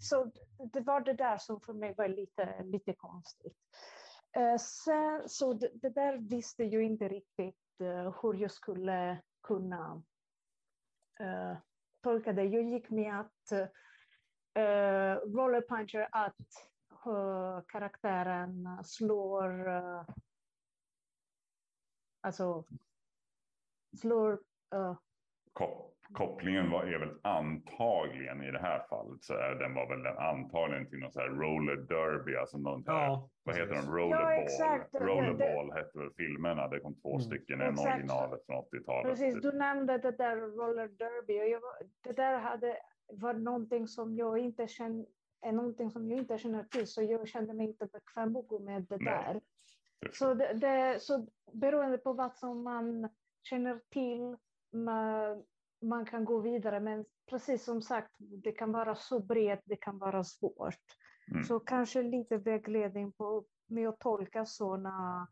så 0.00 0.30
det 0.72 0.80
var 0.80 1.00
det 1.00 1.12
där 1.12 1.38
som 1.38 1.60
för 1.60 1.72
mig 1.72 1.94
var 1.96 2.08
lite, 2.08 2.62
lite 2.62 2.92
konstigt. 2.92 3.56
Eh, 4.36 4.56
sen, 4.56 5.28
så 5.28 5.52
det, 5.52 5.70
det, 5.74 5.88
där 5.88 6.18
visste 6.18 6.64
jag 6.64 6.82
inte 6.82 7.08
riktigt 7.08 7.80
eh, 7.80 8.14
hur 8.22 8.34
jag 8.34 8.50
skulle 8.50 9.22
kunna 9.42 10.02
uh, 11.20 11.56
tolka 12.02 12.32
det. 12.32 12.44
Jag 12.44 12.62
gick 12.62 12.90
med 12.90 13.20
att 13.20 13.52
uh, 14.58 15.32
roller 15.34 15.64
puncher, 15.68 16.08
att 16.12 16.34
uh, 17.06 17.60
karaktären 17.68 18.84
slår 18.84 19.68
alltså 22.20 22.64
slår... 23.96 24.32
Uh. 24.74 24.96
kopplingen 26.12 26.70
var, 26.70 26.84
är 26.84 26.98
väl 26.98 27.18
antagligen 27.22 28.42
i 28.42 28.50
det 28.50 28.58
här 28.58 28.86
fallet 28.88 29.24
så 29.24 29.34
är 29.34 29.54
den 29.54 29.74
var 29.74 29.88
väl 29.88 30.06
antagligen 30.06 30.90
till 30.90 30.98
någon 30.98 31.12
så 31.12 31.20
här 31.20 31.28
roller 31.28 31.76
derby, 31.76 32.36
alltså 32.36 32.58
någon 32.58 32.82
ja, 32.86 33.30
vad 33.42 33.56
heter 33.56 33.74
de, 33.74 33.92
rollerball, 33.92 34.32
ja, 34.32 34.42
exakt. 34.42 34.94
rollerball 34.94 35.68
det, 35.68 35.74
hette 35.74 35.98
väl 35.98 36.10
filmerna, 36.16 36.68
det 36.68 36.80
kom 36.80 36.94
två 36.94 37.10
mm. 37.10 37.20
stycken, 37.20 37.60
en 37.60 37.78
originalet 37.78 38.46
från 38.46 38.56
80-talet. 38.56 39.10
Precis, 39.10 39.34
du 39.42 39.52
nämnde 39.52 39.98
det 39.98 40.10
där 40.10 40.36
roller 40.36 40.88
derby 40.88 41.40
och 41.40 41.48
jag, 41.48 41.62
det 42.04 42.12
där 42.12 42.38
hade, 42.38 42.76
var 43.12 43.34
någonting 43.34 43.88
som 43.88 44.16
jag 44.16 44.38
inte 44.38 44.68
känner 44.68 45.06
är 45.46 45.52
någonting 45.52 45.90
som 45.90 46.10
jag 46.10 46.18
inte 46.18 46.38
känner 46.38 46.64
till, 46.64 46.86
så 46.86 47.02
jag 47.02 47.28
kände 47.28 47.54
mig 47.54 47.66
inte 47.66 47.86
bekväm 47.86 48.32
med 48.60 48.86
det 48.88 49.04
där. 49.04 49.40
Så, 50.12 50.34
det, 50.34 50.52
det, 50.52 51.02
så 51.02 51.26
beroende 51.52 51.98
på 51.98 52.12
vad 52.12 52.34
som 52.34 52.62
man 52.62 53.08
känner 53.46 53.80
till, 53.90 54.36
man, 54.72 55.44
man 55.82 56.06
kan 56.06 56.24
gå 56.24 56.40
vidare. 56.40 56.80
Men 56.80 57.04
precis 57.30 57.64
som 57.64 57.82
sagt, 57.82 58.14
det 58.18 58.52
kan 58.52 58.72
vara 58.72 58.94
så 58.94 59.20
brett, 59.20 59.62
det 59.64 59.76
kan 59.76 59.98
vara 59.98 60.24
svårt. 60.24 60.84
Mm. 61.30 61.44
Så 61.44 61.60
kanske 61.60 62.02
lite 62.02 62.36
vägledning 62.36 63.12
på, 63.12 63.44
med 63.66 63.88
att 63.88 64.00
tolka 64.00 64.46
sådana 64.46 65.28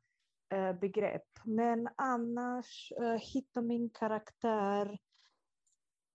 eh, 0.53 0.73
begrepp. 0.73 1.29
Men 1.45 1.89
annars, 1.97 2.93
eh, 3.01 3.21
hitta 3.35 3.63
min 3.63 3.91
karaktär. 3.91 4.99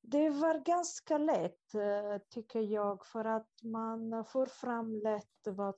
Det 0.02 0.30
var 0.30 0.66
ganska 0.66 1.18
lätt, 1.18 1.74
eh, 1.74 2.22
tycker 2.30 2.60
jag, 2.60 3.06
för 3.06 3.26
att 3.26 3.64
man 3.64 4.26
får 4.26 4.46
fram 4.46 4.96
lätt 4.96 5.48
vad... 5.48 5.76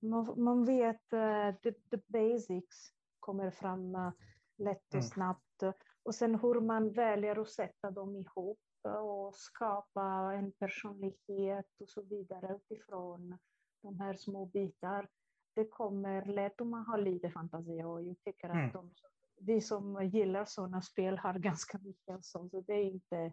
Man, 0.00 0.42
man 0.42 0.64
vet 0.64 1.12
uh, 1.12 1.54
the, 1.62 1.72
the 1.72 1.96
basics 2.06 2.92
kommer 3.20 3.50
fram 3.50 3.94
uh, 3.94 4.10
lätt 4.56 4.88
och 4.88 4.94
mm. 4.94 5.02
snabbt. 5.02 5.62
Och 6.02 6.14
sen 6.14 6.34
hur 6.34 6.60
man 6.60 6.92
väljer 6.92 7.40
att 7.40 7.50
sätta 7.50 7.90
dem 7.90 8.16
ihop 8.16 8.58
och 8.82 9.34
skapa 9.34 10.32
en 10.34 10.52
personlighet 10.52 11.80
och 11.80 11.88
så 11.88 12.02
vidare 12.02 12.56
utifrån 12.56 13.38
de 13.82 14.00
här 14.00 14.14
små 14.14 14.46
bitar. 14.46 15.08
Det 15.54 15.68
kommer 15.68 16.24
lätt 16.24 16.60
om 16.60 16.70
man 16.70 16.86
har 16.86 16.98
lite 16.98 17.30
fantasi 17.30 17.82
och 17.82 18.02
jag 18.02 18.16
tycker 18.24 18.48
mm. 18.48 18.66
att 18.66 18.72
de, 18.72 18.94
vi 19.40 19.60
som 19.60 20.04
gillar 20.04 20.44
sådana 20.44 20.82
spel 20.82 21.18
har 21.18 21.34
ganska 21.38 21.78
mycket 21.78 22.24
sånt, 22.24 22.50
så 22.50 22.60
det 22.60 22.72
är 22.72 22.84
inte, 22.84 23.32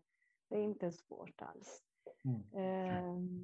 det 0.49 0.55
är 0.55 0.63
inte 0.63 0.91
svårt 0.91 1.41
alls. 1.41 1.83
Mm. 2.25 2.41
Ehm, 2.53 3.41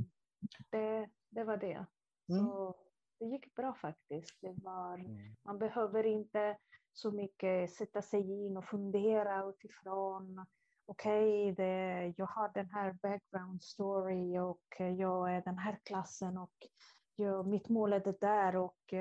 det, 0.70 1.10
det 1.30 1.44
var 1.44 1.58
det. 1.58 1.86
Mm. 2.30 2.46
Så 2.46 2.76
det 3.20 3.26
gick 3.26 3.56
bra 3.56 3.74
faktiskt. 3.74 4.42
Det 4.42 4.54
var, 4.64 4.94
mm. 4.94 5.36
Man 5.44 5.60
behöver 5.60 6.06
inte 6.06 6.58
så 6.98 7.12
mycket 7.12 7.72
sätta 7.72 8.02
sig 8.02 8.46
in 8.46 8.58
och 8.58 8.66
fundera 8.66 9.46
utifrån 9.46 10.46
okej, 10.86 11.52
okay, 11.52 12.14
jag 12.18 12.26
har 12.26 12.52
den 12.54 12.70
här 12.70 12.94
background 12.94 13.64
story 13.64 14.38
och 14.38 14.80
jag 14.98 15.36
är 15.36 15.42
den 15.42 15.58
här 15.58 15.80
klassen 15.84 16.38
och 16.38 16.68
jag, 17.16 17.48
mitt 17.48 17.70
mål 17.70 17.94
är 17.94 18.00
det 18.00 18.22
där. 18.22 18.56
Och, 18.56 18.94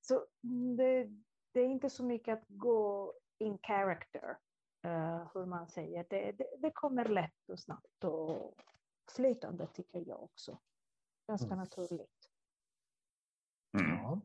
så 0.00 0.26
det, 0.76 1.08
det 1.52 1.60
är 1.60 1.66
inte 1.66 1.90
så 1.90 2.04
mycket 2.04 2.38
att 2.38 2.48
gå 2.48 3.14
in 3.38 3.58
character, 3.62 4.38
uh, 4.86 5.30
hur 5.34 5.46
man 5.46 5.68
säger. 5.68 6.06
Det, 6.10 6.32
det, 6.32 6.46
det, 6.58 6.70
kommer 6.70 7.04
lätt 7.04 7.48
och 7.48 7.60
snabbt 7.60 8.04
och 8.04 8.54
flytande 9.16 9.66
tycker 9.66 10.08
jag 10.08 10.22
också. 10.22 10.58
Ganska 11.28 11.46
mm. 11.46 11.58
naturligt. 11.58 12.28
Mm. 13.78 13.96
Ja, 13.96 14.20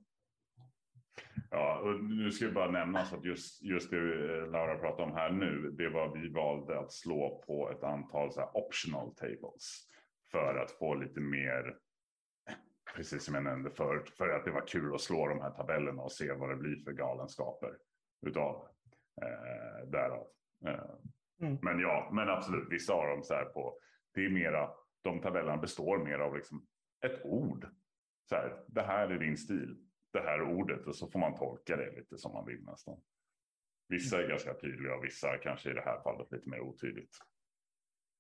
och 1.51 2.03
nu 2.03 2.31
ska 2.31 2.45
jag 2.45 2.53
bara 2.53 2.71
nämna 2.71 3.05
så 3.05 3.15
att 3.15 3.25
just, 3.25 3.63
just 3.63 3.91
det 3.91 3.97
Laura 4.45 4.77
pratar 4.77 5.03
om 5.03 5.13
här 5.13 5.31
nu, 5.31 5.71
det 5.71 5.89
var 5.89 6.17
vi 6.17 6.29
valde 6.29 6.79
att 6.79 6.91
slå 6.91 7.43
på 7.47 7.71
ett 7.71 7.83
antal 7.83 8.31
så 8.31 8.51
optional 8.53 9.15
tables 9.15 9.87
för 10.31 10.55
att 10.55 10.71
få 10.71 10.95
lite 10.95 11.19
mer, 11.19 11.77
precis 12.95 13.23
som 13.23 13.35
jag 13.35 13.43
nämnde 13.43 13.71
förut, 13.71 14.09
för 14.09 14.29
att 14.29 14.45
det 14.45 14.51
var 14.51 14.67
kul 14.67 14.95
att 14.95 15.01
slå 15.01 15.27
de 15.27 15.41
här 15.41 15.51
tabellerna 15.51 16.01
och 16.01 16.11
se 16.11 16.33
vad 16.33 16.49
det 16.49 16.55
blir 16.55 16.75
för 16.83 16.91
galenskaper 16.91 17.77
utav 18.25 18.67
eh, 19.21 19.89
därav. 19.89 20.27
Eh, 20.65 20.89
mm. 21.41 21.57
Men 21.61 21.79
ja, 21.79 22.09
men 22.13 22.29
absolut, 22.29 22.67
vissa 22.69 22.93
av 22.93 23.07
dem 23.07 23.23
så 23.23 23.33
här 23.33 23.45
på, 23.45 23.79
det 24.13 24.25
är 24.25 24.29
mera, 24.29 24.69
de 25.01 25.21
tabellerna 25.21 25.57
består 25.57 25.97
mer 25.97 26.19
av 26.19 26.35
liksom 26.35 26.65
ett 27.05 27.25
ord. 27.25 27.67
Så 28.29 28.35
här, 28.35 28.63
det 28.67 28.81
här 28.81 29.09
är 29.09 29.19
din 29.19 29.37
stil 29.37 29.86
det 30.17 30.29
här 30.29 30.41
ordet 30.41 30.87
och 30.87 30.95
så 30.95 31.11
får 31.11 31.19
man 31.19 31.35
tolka 31.37 31.75
det 31.75 31.95
lite 31.95 32.17
som 32.17 32.33
man 32.33 32.45
vill 32.45 32.63
nästan. 32.63 33.01
Vissa 33.87 34.21
är 34.23 34.27
ganska 34.29 34.53
tydliga 34.53 34.95
och 34.95 35.03
vissa 35.03 35.37
kanske 35.37 35.71
i 35.71 35.73
det 35.73 35.81
här 35.81 36.01
fallet 36.01 36.31
lite 36.31 36.49
mer 36.49 36.59
otydligt. 36.59 37.17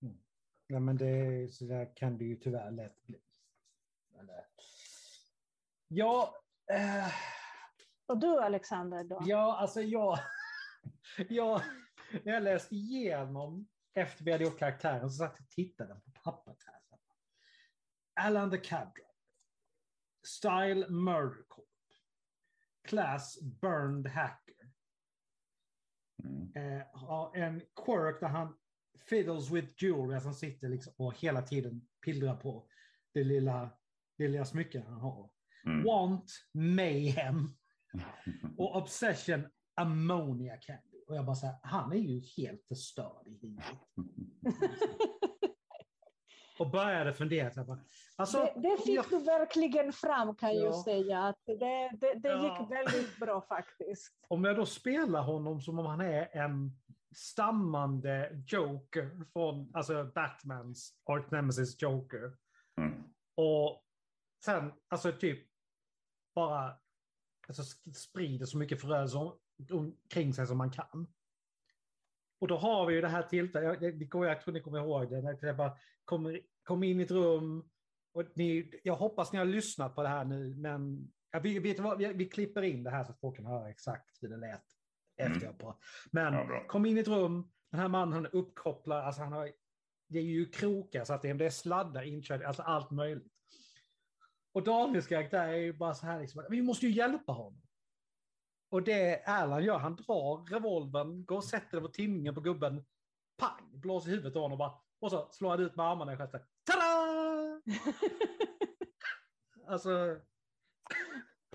Mm. 0.01 0.17
Ja, 0.67 0.79
men 0.79 0.97
det, 0.97 1.53
så 1.53 1.65
där 1.65 1.95
kan 1.95 2.17
det 2.17 2.25
ju 2.25 2.35
tyvärr 2.35 2.71
lätt 2.71 3.03
bli. 3.05 3.21
Eller, 4.19 4.45
ja, 5.87 6.35
eh, 6.71 7.07
Och 8.05 8.19
du 8.19 8.39
Alexander 8.39 9.03
då? 9.03 9.21
ja, 9.25 9.57
alltså 9.57 9.81
jag, 9.81 10.19
jag, 11.29 11.61
när 12.23 12.33
jag 12.33 12.43
läste 12.43 12.75
igenom 12.75 13.67
efter 13.93 14.23
vi 14.23 14.31
hade 14.31 14.43
gjort 14.43 14.59
karaktären 14.59 15.09
så 15.09 15.17
satt 15.17 15.35
jag 15.37 15.45
och 15.45 15.49
tittade 15.49 15.95
på 15.95 16.11
pappret 16.23 16.63
här. 16.65 16.77
Alan 18.19 18.51
the 18.51 18.57
Cab. 18.57 18.97
Style 20.27 20.89
Murder 20.89 21.43
Corp. 21.47 21.66
Class 22.87 23.41
Burned 23.41 24.07
Hacker. 24.07 24.53
Mm. 26.23 26.51
eh, 26.55 26.85
har 26.93 27.35
en 27.35 27.61
quirk 27.85 28.19
där 28.19 28.27
han 28.27 28.57
fiddles 29.09 29.51
with 29.51 29.83
jewelry, 29.83 30.13
alltså 30.13 30.27
han 30.27 30.35
sitter 30.35 30.69
liksom 30.69 30.93
och 30.97 31.19
hela 31.19 31.41
tiden 31.41 31.87
pillrar 32.05 32.35
på 32.35 32.67
det 33.13 33.23
lilla, 33.23 33.69
det 34.17 34.27
lilla 34.27 34.45
smycket 34.45 34.85
han 34.85 34.99
har. 35.01 35.29
Mm. 35.65 35.83
Want 35.83 36.31
Mayhem 36.53 37.49
och 38.57 38.75
Obsession 38.75 39.47
Ammonia 39.75 40.57
Candy. 40.57 41.03
Och 41.07 41.15
jag 41.15 41.25
bara 41.25 41.35
så 41.35 41.45
här, 41.45 41.55
han 41.61 41.91
är 41.91 41.97
ju 41.97 42.21
helt 42.37 42.63
förstörd 42.67 43.27
i 43.27 43.39
huvudet. 43.41 43.65
Och 46.59 46.69
började 46.69 47.13
fundera. 47.13 47.51
Så 47.51 47.59
här, 47.59 47.67
bara, 47.67 47.79
alltså, 48.15 48.37
Det, 48.37 48.53
det 48.61 48.77
fick 48.85 48.95
jag- 48.97 49.05
du 49.09 49.19
verkligen 49.19 49.93
fram 49.93 50.35
kan 50.35 50.55
jag 50.55 50.65
Ja. 50.73 50.83
säga. 50.83 51.23
Att 51.23 51.39
det 51.45 51.55
det, 51.99 52.13
det 52.13 52.29
Ja. 52.29 52.59
gick 52.59 52.71
väldigt 52.71 53.19
bra 53.19 53.41
faktiskt. 53.49 54.13
Om 54.27 54.43
jag 54.43 54.55
då 54.55 54.65
spelar 54.65 55.21
honom 55.21 55.61
som 55.61 55.79
om 55.79 55.85
han 55.85 56.01
är 56.01 56.37
en 56.37 56.71
stammande 57.15 58.43
Joker 58.47 59.25
från 59.33 59.71
alltså 59.73 60.03
Batmans 60.15 60.93
Art 61.05 61.31
Nemesis 61.31 61.81
Joker. 61.81 62.37
Mm. 62.77 63.03
Och 63.35 63.83
sen 64.45 64.73
alltså 64.87 65.11
typ 65.11 65.47
bara 66.35 66.73
alltså, 67.47 67.63
sprider 67.95 68.45
så 68.45 68.57
mycket 68.57 68.81
förödelse 68.81 69.17
om- 69.17 69.37
omkring 69.71 70.33
sig 70.33 70.47
som 70.47 70.57
man 70.57 70.71
kan. 70.71 71.07
Och 72.39 72.47
då 72.47 72.57
har 72.57 72.85
vi 72.85 72.93
ju 72.95 73.01
det 73.01 73.07
här 73.07 73.23
tillfället, 73.23 73.81
jag, 73.81 73.99
det 73.99 74.05
går- 74.05 74.27
jag 74.27 74.41
tror 74.41 74.53
ni 74.53 74.59
kommer 74.61 74.79
ihåg 74.79 75.09
det, 75.09 75.21
när 75.21 75.37
jag 75.41 75.57
bara 75.57 75.77
kommer, 76.05 76.39
kommer 76.63 76.87
in 76.87 76.99
i 76.99 77.03
ett 77.03 77.11
rum 77.11 77.69
och 78.13 78.23
ni, 78.35 78.71
jag 78.83 78.95
hoppas 78.95 79.31
ni 79.31 79.37
har 79.39 79.45
lyssnat 79.45 79.95
på 79.95 80.03
det 80.03 80.09
här 80.09 80.25
nu, 80.25 80.55
men 80.55 81.11
ja, 81.31 81.39
vi, 81.39 81.59
vet 81.59 81.79
vad, 81.79 81.97
vi, 81.97 82.13
vi 82.13 82.25
klipper 82.25 82.61
in 82.61 82.83
det 82.83 82.89
här 82.89 83.03
så 83.03 83.11
att 83.11 83.19
folk 83.19 83.35
kan 83.35 83.45
höra 83.45 83.69
exakt 83.69 84.17
hur 84.23 84.29
det 84.29 84.37
lät 84.37 84.63
efter 85.17 85.45
jag 85.45 85.57
pratade. 85.59 85.83
Men 86.11 86.33
Ja, 86.33 86.63
kom 86.67 86.85
in 86.85 86.97
i 86.97 86.99
ett 87.01 87.07
rum, 87.07 87.51
den 87.71 87.79
här 87.79 87.87
mannen 87.87 88.13
han 88.13 88.25
är 88.25 88.35
uppkopplad, 88.35 89.03
alltså 89.05 89.21
han 89.21 89.33
har, 89.33 89.51
det 90.07 90.19
är 90.19 90.23
ju 90.23 90.45
krokar 90.45 91.03
så 91.03 91.13
att 91.13 91.21
det 91.21 91.29
är, 91.29 91.49
sladdar 91.49 92.03
inkörda, 92.03 92.47
alltså 92.47 92.61
allt 92.63 92.91
möjligt. 92.91 93.27
Och 94.53 94.63
Daniels 94.63 95.07
karaktär 95.07 95.47
är 95.47 95.57
ju 95.57 95.73
bara 95.73 95.93
så 95.93 96.05
här, 96.05 96.19
liksom, 96.21 96.45
vi 96.49 96.61
måste 96.61 96.85
ju 96.87 96.91
hjälpa 96.91 97.31
honom. 97.31 97.61
Och 98.69 98.83
det 98.83 99.21
Erland 99.29 99.65
gör, 99.65 99.77
han 99.77 99.95
drar 99.95 100.45
revolvern, 100.51 101.25
går 101.25 101.35
och 101.37 101.43
sätter 101.43 101.71
den 101.71 101.81
på 101.81 101.87
tinningen 101.89 102.35
på 102.35 102.41
gubben, 102.41 102.85
pang, 103.37 103.69
blåser 103.79 104.09
i 104.09 104.11
huvudet 104.11 104.35
av 104.35 104.41
honom 104.41 104.51
och 104.51 104.57
bara, 104.57 104.81
och 104.99 105.11
så 105.11 105.29
slår 105.31 105.49
han 105.49 105.59
ut 105.59 105.75
med 105.75 105.85
armarna 105.85 106.13
i 106.13 106.17
gestet. 106.17 106.41
Tada! 106.71 107.61
alltså, 109.67 110.19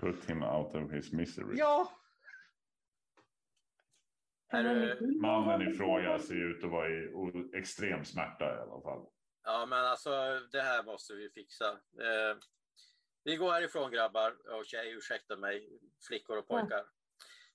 Put 0.01 0.29
him 0.29 0.43
out 0.43 0.75
of 0.75 0.91
his 0.91 1.11
misery. 1.13 1.57
ja. 1.57 1.91
Det- 4.51 5.01
Mannen 5.21 5.69
i 5.69 5.73
fråga 5.73 6.19
ser 6.19 6.35
ut 6.35 6.63
att 6.63 6.69
vara 6.71 6.89
i 6.89 7.11
extrem 7.53 8.05
smärta 8.05 8.45
i 8.57 8.59
alla 8.59 8.81
fall. 8.81 9.05
Ja, 9.43 9.65
men 9.65 9.85
alltså 9.85 10.09
det 10.51 10.61
här 10.61 10.83
måste 10.83 11.13
vi 11.13 11.29
fixa. 11.29 11.69
Eh, 11.71 12.37
vi 13.23 13.35
går 13.35 13.51
härifrån 13.51 13.91
grabbar 13.91 14.57
och 14.57 14.65
tjejer, 14.65 14.97
ursäkta 14.97 15.37
mig, 15.37 15.79
flickor 16.07 16.37
och 16.37 16.47
pojkar. 16.47 16.83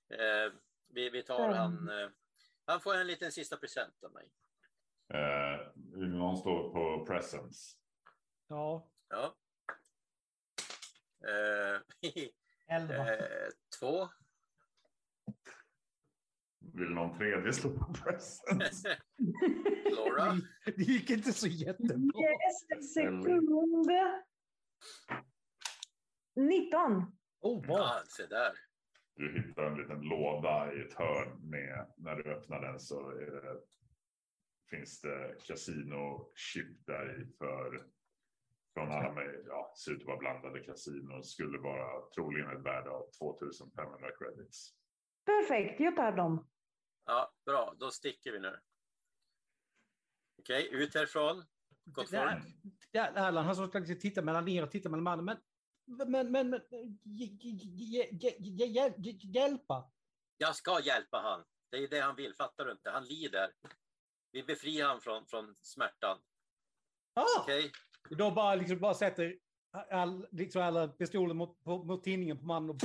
Eh, 0.09 0.53
vi, 0.87 1.09
vi 1.09 1.23
tar 1.23 1.45
Mm. 1.45 1.57
han. 1.57 1.89
Eh, 1.89 2.09
han 2.65 2.81
får 2.81 2.95
en 2.95 3.07
liten 3.07 3.31
sista 3.31 3.57
present 3.57 4.03
av 4.03 4.11
mig. 4.13 4.29
Eh, 5.13 5.71
vill 5.75 6.09
någon 6.09 6.37
stå 6.37 6.73
på 6.73 7.05
presence? 7.05 7.75
Ja, 8.47 8.91
Ja. 9.09 9.35
Eh, 11.27 11.81
elva. 12.67 13.13
eh, 13.15 13.49
två. 13.79 14.09
Vill 16.73 16.89
någon 16.89 17.17
tredje 17.17 17.53
stå 17.53 17.69
på 17.69 17.93
presence? 17.93 18.97
Laura. 19.95 20.37
Det 20.65 20.83
gick 20.83 21.09
inte 21.09 21.33
så 21.33 21.47
jättebra. 21.47 22.21
Yes, 22.21 22.65
en 22.69 22.83
sekund. 22.83 23.87
19. 26.35 27.17
Oh, 27.41 27.61
bra. 27.61 27.77
Ja, 27.77 28.01
se 28.05 28.25
där. 28.25 28.51
Du 29.19 29.31
hittar 29.31 29.63
en 29.63 29.77
liten 29.77 30.01
låda 30.01 30.73
i 30.73 30.81
ett 30.81 30.93
hörn 30.93 31.49
med, 31.49 31.93
när 31.97 32.15
du 32.15 32.31
öppnar 32.31 32.61
den 32.61 32.79
så 32.79 33.09
är 33.09 33.31
det, 33.31 33.61
finns 34.69 35.01
det 35.01 35.35
kasino-chip 35.43 36.85
där 36.85 37.21
i 37.21 37.25
för 37.37 37.85
från 38.73 38.91
alla 38.91 39.13
med, 39.13 39.43
ja, 39.47 39.73
ser 39.77 39.91
ut 39.91 40.01
att 40.01 40.07
vara 40.07 40.17
blandade 40.17 40.59
kasinon, 40.59 41.23
skulle 41.23 41.57
vara 41.57 42.09
troligen 42.15 42.49
ett 42.49 42.65
värde 42.65 42.89
av 42.89 43.11
2500 43.17 44.11
credits. 44.19 44.73
Perfekt, 45.25 45.79
jag 45.79 45.95
tar 45.95 46.11
dem. 46.11 46.47
Ja, 47.05 47.33
bra, 47.45 47.75
då 47.79 47.91
sticker 47.91 48.31
vi 48.31 48.39
nu. 48.39 48.59
Okej, 50.39 50.69
ut 50.71 50.95
härifrån. 50.95 51.43
Gott 51.85 52.09
folk. 52.09 52.43
Erland, 52.93 53.45
han 53.45 53.55
som 53.55 53.67
ska 53.67 53.81
titta 53.81 54.21
mellan 54.21 54.47
er 54.47 54.63
och 54.63 54.71
titta 54.71 54.89
mellan 54.89 55.03
mannen. 55.03 55.25
Men, 55.25 55.37
men, 55.89 56.11
men, 56.31 56.49
men 56.49 56.53
hj- 56.53 56.97
hj- 57.03 57.39
hj- 57.41 58.09
hj- 58.11 58.59
hj- 58.59 58.95
hj- 58.97 59.19
hjälpa. 59.35 59.91
Jag 60.37 60.55
ska 60.55 60.79
hjälpa 60.83 61.17
han. 61.19 61.43
Det 61.69 61.77
är 61.77 61.87
det 61.87 61.99
han 61.99 62.15
vill, 62.15 62.35
fattar 62.35 62.65
du 62.65 62.71
inte? 62.71 62.89
Han 62.89 63.05
lider. 63.05 63.53
Vi 64.31 64.43
befriar 64.43 64.87
han 64.87 65.01
från, 65.01 65.25
från 65.25 65.55
smärtan. 65.61 66.17
Ah, 67.13 67.25
Okej? 67.41 67.71
Då 68.09 68.31
bara, 68.31 68.55
liksom, 68.55 68.79
bara 68.79 68.93
sätter 68.93 69.39
all, 69.91 70.27
liksom 70.31 70.61
alla 70.61 70.87
pistoler 70.87 71.33
mot, 71.33 71.63
på, 71.63 71.83
mot 71.83 72.03
tinningen 72.03 72.37
på 72.39 72.45
mannen 72.45 72.69
och 72.69 72.77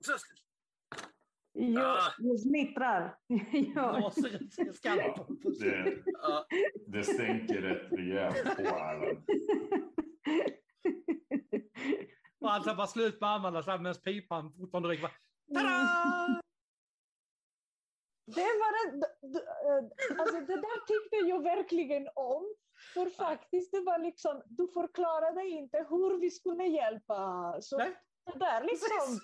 Så- 0.00 0.18
Jag, 1.62 1.86
Ah. 1.98 2.12
jag 2.18 2.40
snittrar. 2.40 3.16
jag, 3.74 4.12
Det, 5.60 6.02
det 6.86 7.04
stänker 7.04 7.60
rätt 7.62 7.92
rejält 7.92 8.56
på 8.56 8.62
Erland. 8.62 9.18
Och 12.40 12.48
han 12.50 12.62
tar 12.62 12.74
bara 12.74 12.86
slut 12.86 13.20
med 13.20 13.30
armarna 13.30 13.62
så 13.62 13.70
här 13.70 13.78
medan 13.78 13.94
pipan 14.04 14.52
fortfarande 14.52 14.88
ryker. 14.88 15.10
Tada! 15.54 16.40
Det, 18.34 18.40
var 18.62 18.72
en, 18.92 19.00
d- 19.00 19.06
d- 19.32 19.46
eh, 19.66 20.20
alltså 20.20 20.40
det 20.40 20.56
där 20.56 20.86
tyckte 20.86 21.16
jag 21.16 21.42
verkligen 21.42 22.08
om. 22.14 22.54
För 22.94 23.10
faktiskt, 23.10 23.72
det 23.72 23.80
var 23.80 23.98
liksom, 23.98 24.42
du 24.46 24.68
förklarade 24.68 25.48
inte 25.48 25.86
hur 25.90 26.20
vi 26.20 26.30
skulle 26.30 26.64
hjälpa. 26.64 27.56
Så 27.60 27.78
Nej. 27.78 27.94
det 28.32 28.38
där 28.38 28.64
liksom 28.64 29.20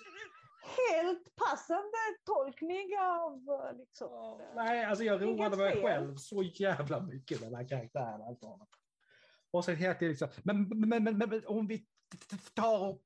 helt 0.61 1.35
passande 1.35 1.97
tolkning 2.25 2.89
av 2.99 3.41
liksom. 3.77 4.41
Nej, 4.55 4.85
alltså 4.85 5.03
jag 5.03 5.21
roade 5.21 5.57
mig 5.57 5.73
fel. 5.73 5.83
själv 5.83 6.15
så 6.15 6.43
jävla 6.43 7.01
mycket 7.01 7.41
med 7.41 7.51
den 7.51 7.55
här 7.55 7.67
karaktären. 7.67 8.21
Alltså. 8.21 8.67
Och 9.51 9.65
sen 9.65 9.75
helt 9.75 10.01
liksom, 10.01 10.27
men, 10.43 10.69
men, 10.69 10.89
men, 10.89 11.03
men, 11.03 11.29
men 11.29 11.45
om 11.47 11.67
vi 11.67 11.87
tar 12.53 12.87
och... 12.89 13.01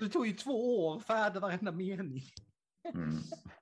Det 0.00 0.08
tog 0.08 0.26
ju 0.26 0.32
två 0.32 0.86
år 0.86 1.00
färdig 1.00 1.40
varenda 1.40 1.72
mening. 1.72 2.22
Mm. 2.94 3.18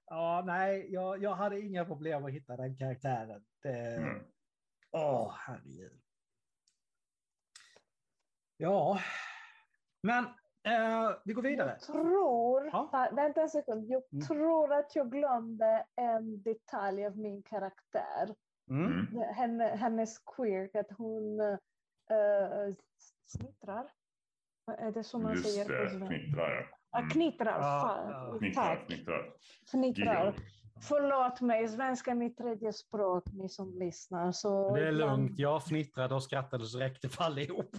Ja, 0.06 0.42
nej, 0.46 0.92
jag, 0.92 1.22
jag 1.22 1.34
hade 1.34 1.60
inga 1.60 1.84
problem 1.84 2.24
att 2.24 2.32
hitta 2.32 2.56
den 2.56 2.76
karaktären. 2.76 3.44
Det, 3.62 3.96
Mm. 3.96 4.22
Åh, 4.90 5.34
herregud. 5.38 6.00
Ja, 8.56 9.00
men 10.02 10.24
eh, 10.66 11.10
vi 11.24 11.32
går 11.32 11.42
vidare. 11.42 11.70
Jag 11.70 11.80
tror, 11.80 12.66
Ja. 12.72 13.08
vänta 13.12 13.42
en 13.42 13.48
sekund, 13.48 13.84
jag 13.90 14.02
Mm. 14.12 14.26
tror 14.26 14.72
att 14.72 14.96
jag 14.96 15.10
glömde 15.12 15.86
en 15.96 16.42
detalj 16.42 17.06
av 17.06 17.18
min 17.18 17.42
karaktär. 17.42 18.34
Mm. 18.70 18.92
Mm. 18.92 19.34
Henne, 19.34 19.64
hennes 19.64 20.18
quirk, 20.18 20.74
att 20.74 20.90
hon 20.98 21.40
uh, 21.40 22.74
snittrar. 23.26 23.86
Är 24.78 24.90
det 24.92 25.04
så 25.04 25.18
man 25.18 25.32
Just 25.32 25.50
säger? 25.52 25.64
på 25.64 25.72
det, 25.72 25.90
svenska? 25.90 26.06
knittrar. 26.08 26.70
Ja, 26.92 26.98
Mm. 26.98 27.10
knittrar. 27.10 27.60
Fan. 27.60 28.38
Knittrar, 28.38 28.64
Tack. 28.76 28.86
knittrar. 28.86 29.32
Fnittrar. 29.70 30.24
Giggle. 30.26 30.34
Förlåt 30.88 31.40
mig, 31.40 31.68
svenska 31.68 32.10
är 32.10 32.14
mitt 32.14 32.36
tredje 32.38 32.72
språk, 32.72 33.24
ni 33.32 33.48
som 33.48 33.78
lyssnar. 33.78 34.32
Så 34.32 34.74
Det 34.74 34.80
är 34.86 34.92
ibland- 34.92 35.20
lugnt, 35.20 35.38
jag 35.38 35.62
fnittrade 35.64 36.14
och 36.14 36.22
skrattade 36.22 36.64
så 36.64 36.78
räckte 36.78 37.08
för 37.08 37.24
allihop. 37.24 37.70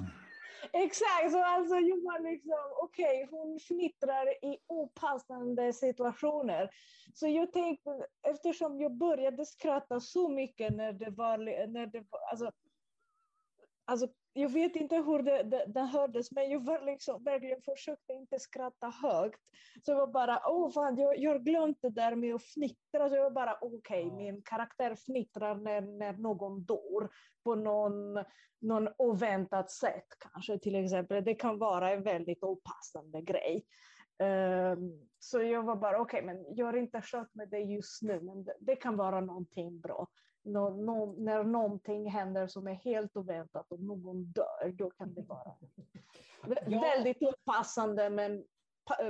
Exakt, 0.73 1.31
så 1.31 1.43
alltså 1.43 1.75
jag 1.75 2.03
var 2.03 2.31
liksom, 2.31 2.59
okej, 2.83 3.23
okay, 3.23 3.39
hon 3.39 3.59
fnittrar 3.59 4.45
i 4.45 4.57
opassande 4.67 5.73
situationer. 5.73 6.69
Så 7.13 7.27
jag 7.27 7.53
tänkte, 7.53 8.07
eftersom 8.27 8.81
jag 8.81 8.97
började 8.97 9.45
skratta 9.45 9.99
så 9.99 10.29
mycket 10.29 10.75
när 10.75 10.93
det 10.93 11.09
var, 11.09 11.37
när 11.67 11.85
det 11.85 12.03
var 12.09 12.19
alltså, 12.31 12.51
alltså 13.87 14.07
jag 14.37 14.49
vet 14.49 14.75
inte 14.75 14.95
hur 14.95 15.23
det, 15.23 15.43
det, 15.43 15.65
det 15.67 15.81
hördes, 15.81 16.31
men 16.31 16.49
jag 16.49 16.65
var 16.65 16.85
liksom, 16.85 17.23
verkligen 17.23 17.61
försökte 17.61 18.13
inte 18.13 18.39
skratta 18.39 18.89
högt. 18.89 19.41
Så 19.85 19.91
jag 19.91 19.97
var 19.97 20.07
bara, 20.07 20.41
åh 20.45 20.71
fan, 20.71 20.97
jag, 20.97 21.19
jag 21.19 21.31
har 21.31 21.39
glömt 21.39 21.77
det 21.81 21.89
där 21.89 22.15
med 22.15 22.35
att 22.35 22.43
fnittra. 22.43 23.09
Så 23.09 23.15
jag 23.15 23.23
var 23.23 23.31
bara, 23.31 23.57
okej, 23.61 24.05
okay, 24.05 24.11
min 24.11 24.41
karaktär 24.41 24.95
fnittrar 24.95 25.55
när, 25.55 25.81
när 25.81 26.13
någon 26.13 26.63
dör 26.63 27.09
på 27.43 27.55
någon, 27.55 28.23
någon 28.61 28.89
oväntat 28.97 29.71
sätt 29.71 30.07
kanske 30.19 30.59
till 30.59 30.75
exempel. 30.75 31.23
Det 31.23 31.35
kan 31.35 31.59
vara 31.59 31.91
en 31.91 32.03
väldigt 32.03 32.43
opassande 32.43 33.21
grej. 33.21 33.65
Um, 34.23 35.07
så 35.19 35.41
jag 35.41 35.63
var 35.63 35.75
bara, 35.75 35.99
okej, 36.01 36.23
okay, 36.23 36.33
men 36.33 36.55
gör 36.55 36.75
inte 36.75 37.01
kött 37.01 37.35
med 37.35 37.49
det 37.49 37.59
just 37.59 38.01
nu, 38.01 38.21
men 38.21 38.43
det, 38.43 38.55
det 38.59 38.75
kan 38.75 38.97
vara 38.97 39.21
någonting 39.21 39.79
bra 39.79 40.07
när 40.47 41.43
någonting 41.43 42.09
händer 42.09 42.47
som 42.47 42.67
är 42.67 42.73
helt 42.73 43.17
oväntat 43.17 43.71
och 43.71 43.79
någon 43.79 44.23
dör, 44.23 44.71
då 44.73 44.89
kan 44.89 45.13
det 45.13 45.21
vara 45.21 45.53
ja. 46.67 46.81
väldigt 46.81 47.21
opassande 47.21 48.09
men, 48.09 48.43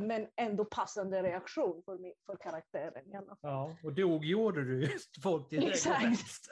men 0.02 0.28
ändå 0.36 0.66
passande 0.66 1.24
reaktion 1.24 1.84
för, 1.86 2.14
för 2.26 2.36
karaktären. 2.36 3.12
I 3.12 3.16
alla 3.16 3.36
fall. 3.36 3.38
Ja, 3.42 3.76
och 3.84 3.94
dog 3.94 4.26
gjorde 4.26 4.64
du 4.64 4.82
just 4.82 5.10
folk 5.24 5.50
direkt. 5.50 5.70
Exakt. 5.70 6.48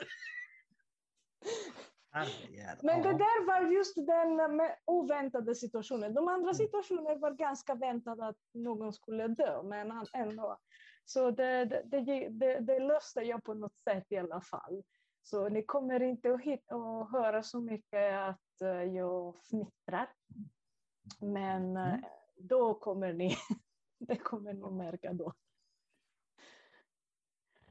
Men 2.81 3.01
det 3.01 3.13
där 3.13 3.45
var 3.45 3.71
just 3.71 3.95
den 3.95 4.61
oväntade 4.85 5.55
situationen. 5.55 6.13
De 6.13 6.27
andra 6.27 6.49
mm. 6.49 6.53
situationerna 6.53 7.15
var 7.15 7.31
ganska 7.31 7.75
väntade 7.75 8.27
att 8.27 8.37
någon 8.53 8.93
skulle 8.93 9.27
dö, 9.27 9.63
men 9.63 10.05
ändå 10.13 10.57
så 11.05 11.31
det, 11.31 11.65
det, 11.65 12.29
det, 12.29 12.59
det, 12.59 12.79
löste 12.79 13.21
jag 13.21 13.43
på 13.43 13.53
något 13.53 13.77
sätt 13.77 14.05
i 14.09 14.17
alla 14.17 14.41
fall. 14.41 14.83
Så 15.23 15.49
ni 15.49 15.63
kommer 15.63 16.03
inte 16.03 16.33
att, 16.33 16.41
hitta, 16.41 16.75
att 16.75 17.11
höra 17.11 17.43
så 17.43 17.61
mycket 17.61 18.13
att 18.13 18.61
eh, 18.61 18.83
jag 18.83 19.35
fnittrar. 19.49 20.09
Men 21.19 21.77
mm. 21.77 21.93
Eh, 21.93 21.99
då 22.35 22.73
kommer 22.73 23.13
ni, 23.13 23.37
det 23.99 24.15
kommer 24.15 24.53
ni 24.53 24.71
märka 24.71 25.13
då. 25.13 25.33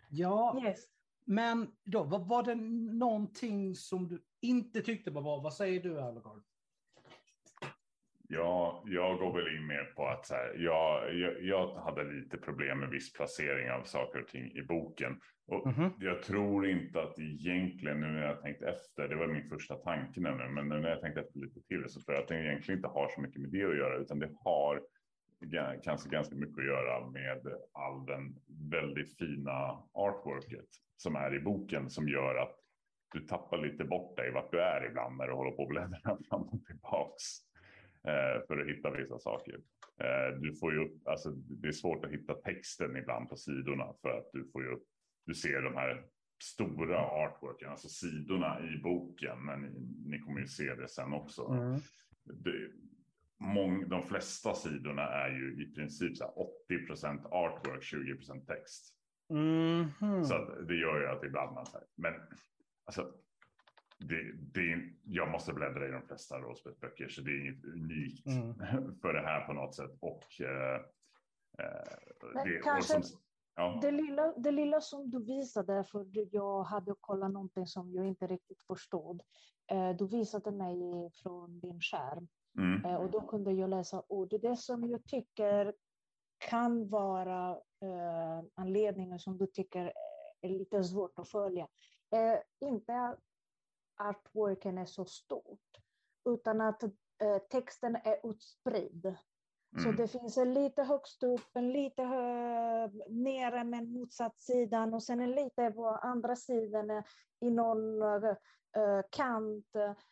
Ja, 0.08 0.62
yes. 0.64 0.84
men 1.24 1.76
då, 1.84 2.02
var, 2.02 2.18
var 2.18 2.42
det 2.42 2.54
någonting 2.94 3.74
som 3.74 4.08
du 4.08 4.24
inte 4.40 4.80
tyckte 4.80 5.10
var 5.10 5.22
bra? 5.22 5.40
Vad 5.40 5.54
säger 5.54 5.82
du, 5.82 6.00
Alvegard? 6.00 6.42
Ja, 8.34 8.82
jag 8.86 9.18
går 9.18 9.32
väl 9.32 9.56
in 9.56 9.66
mer 9.66 9.92
på 9.96 10.06
att 10.06 10.26
så 10.26 10.34
här, 10.34 10.54
jag, 10.58 11.14
jag, 11.14 11.42
jag, 11.42 11.74
hade 11.74 12.04
lite 12.04 12.36
problem 12.36 12.78
med 12.78 12.88
viss 12.88 13.12
placering 13.12 13.70
av 13.70 13.82
saker 13.82 14.20
och 14.20 14.28
ting 14.28 14.52
i 14.52 14.62
boken. 14.62 15.20
Och 15.46 15.66
mm 15.66 15.78
-hmm. 15.78 15.90
Jag 15.98 16.22
tror 16.22 16.66
inte 16.66 17.02
att 17.02 17.18
egentligen, 17.18 18.00
nu 18.00 18.06
när 18.06 18.26
jag 18.26 18.42
tänkt 18.42 18.62
efter, 18.62 19.08
det 19.08 19.16
var 19.16 19.26
min 19.26 19.48
första 19.48 19.74
tanke 19.74 20.20
nu, 20.20 20.30
men 20.30 20.68
nu 20.68 20.80
när 20.80 20.88
jag 20.88 21.00
tänkt 21.00 21.18
efter 21.18 21.38
lite 21.38 21.60
till 21.60 21.84
så 21.88 22.00
tror 22.00 22.14
jag 22.14 22.22
att 22.22 22.28
det 22.28 22.44
egentligen 22.44 22.78
inte 22.78 22.88
har 22.88 23.08
så 23.08 23.20
mycket 23.20 23.40
med 23.40 23.50
det 23.50 23.64
att 23.64 23.76
göra, 23.76 23.96
utan 23.96 24.18
det 24.18 24.30
har 24.44 24.82
kanske 25.82 26.08
ganska 26.08 26.34
mycket 26.34 26.58
att 26.58 26.64
göra 26.64 27.06
med 27.06 27.40
all 27.72 28.06
den 28.06 28.34
väldigt 28.70 29.18
fina 29.18 29.82
artworket 29.92 30.68
som 30.96 31.16
är 31.16 31.34
i 31.34 31.40
boken 31.40 31.90
som 31.90 32.08
gör 32.08 32.34
att 32.34 32.56
du 33.12 33.20
tappar 33.20 33.58
lite 33.58 33.84
bort 33.84 34.16
dig 34.16 34.32
vart 34.32 34.52
du 34.52 34.60
är 34.60 34.86
ibland 34.86 35.16
när 35.16 35.26
du 35.26 35.32
håller 35.32 35.50
på 35.50 35.62
och 35.62 35.68
bläddrar 35.68 36.18
fram 36.28 36.42
och 36.42 36.66
tillbaks. 36.66 37.22
Eh, 38.08 38.46
för 38.46 38.58
att 38.58 38.68
hitta 38.68 38.90
vissa 38.90 39.18
saker. 39.18 39.60
Eh, 40.00 40.38
du 40.40 40.54
får 40.54 40.72
ju 40.72 40.84
upp, 40.84 41.08
alltså, 41.08 41.30
det 41.30 41.68
är 41.68 41.72
svårt 41.72 42.04
att 42.04 42.10
hitta 42.10 42.34
texten 42.34 42.96
ibland 42.96 43.28
på 43.28 43.36
sidorna 43.36 43.92
för 44.02 44.18
att 44.18 44.30
du 44.32 44.50
får 44.52 44.62
ju 44.62 44.68
upp, 44.68 44.84
du 45.26 45.34
ser 45.34 45.62
de 45.62 45.74
här 45.74 46.06
stora 46.42 46.98
artworken, 46.98 47.70
alltså 47.70 47.88
sidorna 47.88 48.60
i 48.60 48.82
boken, 48.82 49.44
men 49.44 49.60
ni, 49.60 49.70
ni 50.06 50.18
kommer 50.18 50.40
ju 50.40 50.46
se 50.46 50.74
det 50.74 50.88
sen 50.88 51.12
också. 51.12 51.42
Mm. 51.42 51.80
Det, 52.24 52.70
mång, 53.38 53.88
de 53.88 54.02
flesta 54.02 54.54
sidorna 54.54 55.02
är 55.02 55.30
ju 55.30 55.62
i 55.62 55.74
princip 55.74 56.16
så 56.16 56.24
80 56.68 56.86
procent 56.86 57.26
artwork, 57.26 57.82
20 57.82 58.14
procent 58.14 58.46
text. 58.46 58.94
Mm. 59.30 60.24
Så 60.24 60.62
det 60.68 60.74
gör 60.74 61.00
ju 61.00 61.06
att 61.06 61.24
ibland 61.24 61.54
man 61.54 61.66
säger, 61.66 61.86
men 61.94 62.14
alltså 62.84 63.12
det, 63.98 64.32
det, 64.32 64.92
jag 65.04 65.30
måste 65.30 65.52
bläddra 65.52 65.88
i 65.88 65.90
de 65.90 66.02
flesta 66.02 66.38
rollspelsböcker 66.38 67.08
så 67.08 67.20
det 67.20 67.30
är 67.30 67.40
inget 67.40 67.64
unikt 67.64 68.26
mm. 68.26 68.54
för 69.02 69.12
det 69.12 69.20
här 69.20 69.46
på 69.46 69.52
något 69.52 69.74
sätt. 69.74 69.90
Och, 70.00 70.40
eh, 70.40 70.74
eh 71.58 72.44
det, 72.44 72.60
kanske 72.62 72.98
och 72.98 73.04
som, 73.04 73.20
ja. 73.56 73.78
det, 73.82 73.90
lilla, 73.90 74.32
det 74.36 74.50
lilla 74.50 74.80
som 74.80 75.10
du 75.10 75.24
visade, 75.24 75.84
för 75.84 76.06
jag 76.34 76.62
hade 76.62 76.94
kollat 77.00 77.32
någonting 77.32 77.66
som 77.66 77.92
jag 77.92 78.06
inte 78.06 78.26
riktigt 78.26 78.62
förstod. 78.62 79.22
Eh, 79.70 79.90
du 79.90 80.06
visade 80.06 80.50
mig 80.50 80.76
från 81.22 81.60
din 81.60 81.80
skärm 81.80 82.28
mm. 82.58 82.84
eh, 82.84 82.96
och 82.96 83.10
då 83.10 83.20
kunde 83.20 83.52
jag 83.52 83.70
läsa 83.70 84.02
ord. 84.08 84.34
Det 84.42 84.56
som 84.56 84.90
jag 84.90 85.04
tycker 85.04 85.74
kan 86.38 86.88
vara 86.88 87.50
eh, 87.82 88.44
anledningen 88.54 89.18
som 89.18 89.38
du 89.38 89.46
tycker 89.46 89.92
är 90.40 90.48
lite 90.48 90.84
svårt 90.84 91.18
att 91.18 91.28
följa. 91.28 91.68
Eh, 92.12 92.68
inte 92.68 93.16
artworken 93.96 94.78
är 94.78 94.84
så 94.84 95.04
stort, 95.04 95.78
utan 96.28 96.60
att 96.60 96.82
eh, 96.82 97.38
texten 97.50 97.96
är 97.96 98.30
utspridd. 98.30 99.06
Mm. 99.06 99.84
Så 99.84 100.02
det 100.02 100.08
finns 100.08 100.38
en 100.38 100.54
lite 100.54 100.82
högst 100.82 101.22
upp, 101.22 101.56
en 101.56 101.72
lite 101.72 102.02
hö, 102.02 102.88
nere 103.08 103.64
men 103.64 103.92
motsatt 103.92 104.40
sidan 104.40 104.94
och 104.94 105.02
sen 105.02 105.20
en 105.20 105.30
lite 105.30 105.70
på 105.70 105.88
andra 105.88 106.36
sidan 106.36 107.02
i 107.40 107.50
någon 107.50 108.02
uh, 108.02 108.34
kant 109.10 109.66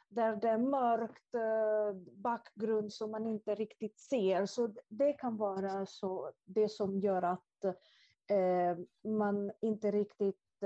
där 0.09 0.37
det 0.37 0.49
är 0.49 0.59
mörkt 0.59 1.35
bakgrund 2.13 2.93
som 2.93 3.11
man 3.11 3.27
inte 3.27 3.55
riktigt 3.55 4.01
ser. 4.01 4.47
Så 4.47 4.75
det 4.89 5.13
kan 5.13 5.37
vara 5.37 5.87
så, 5.87 6.33
det 6.45 6.69
som 6.69 7.01
gör 7.01 7.23
att 7.23 7.77
man 9.05 9.53
inte 9.61 9.91
riktigt 9.91 10.63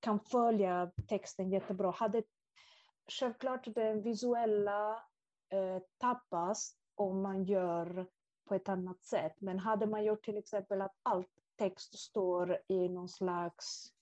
kan 0.00 0.20
följa 0.20 0.90
texten 1.08 1.50
jättebra. 1.50 1.90
Hade 1.90 2.22
självklart 3.20 3.74
den 3.74 4.02
visuella 4.02 4.92
eh, 5.52 5.78
tappas 5.98 6.76
om 6.94 7.22
man 7.22 7.44
gör 7.44 8.06
på 8.48 8.54
ett 8.54 8.68
annat 8.68 9.04
sätt. 9.04 9.40
Men 9.40 9.58
hade 9.58 9.86
man 9.86 10.04
gjort 10.04 10.24
till 10.24 10.36
exempel 10.36 10.82
att 10.82 10.96
allt 11.02 11.28
text 11.58 11.98
står 11.98 12.58
i 12.68 12.88
någon 12.88 13.08
slags 13.08 13.92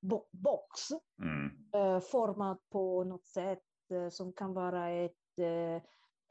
bo 0.00 0.24
box 0.30 0.80
mm. 1.22 1.50
eh, 1.74 2.00
format 2.00 2.58
på 2.70 3.04
något 3.04 3.26
sätt 3.26 3.62
eh, 3.90 4.08
som 4.08 4.32
kan 4.32 4.54
vara 4.54 4.90
ett 4.90 5.38
eh, 5.38 5.76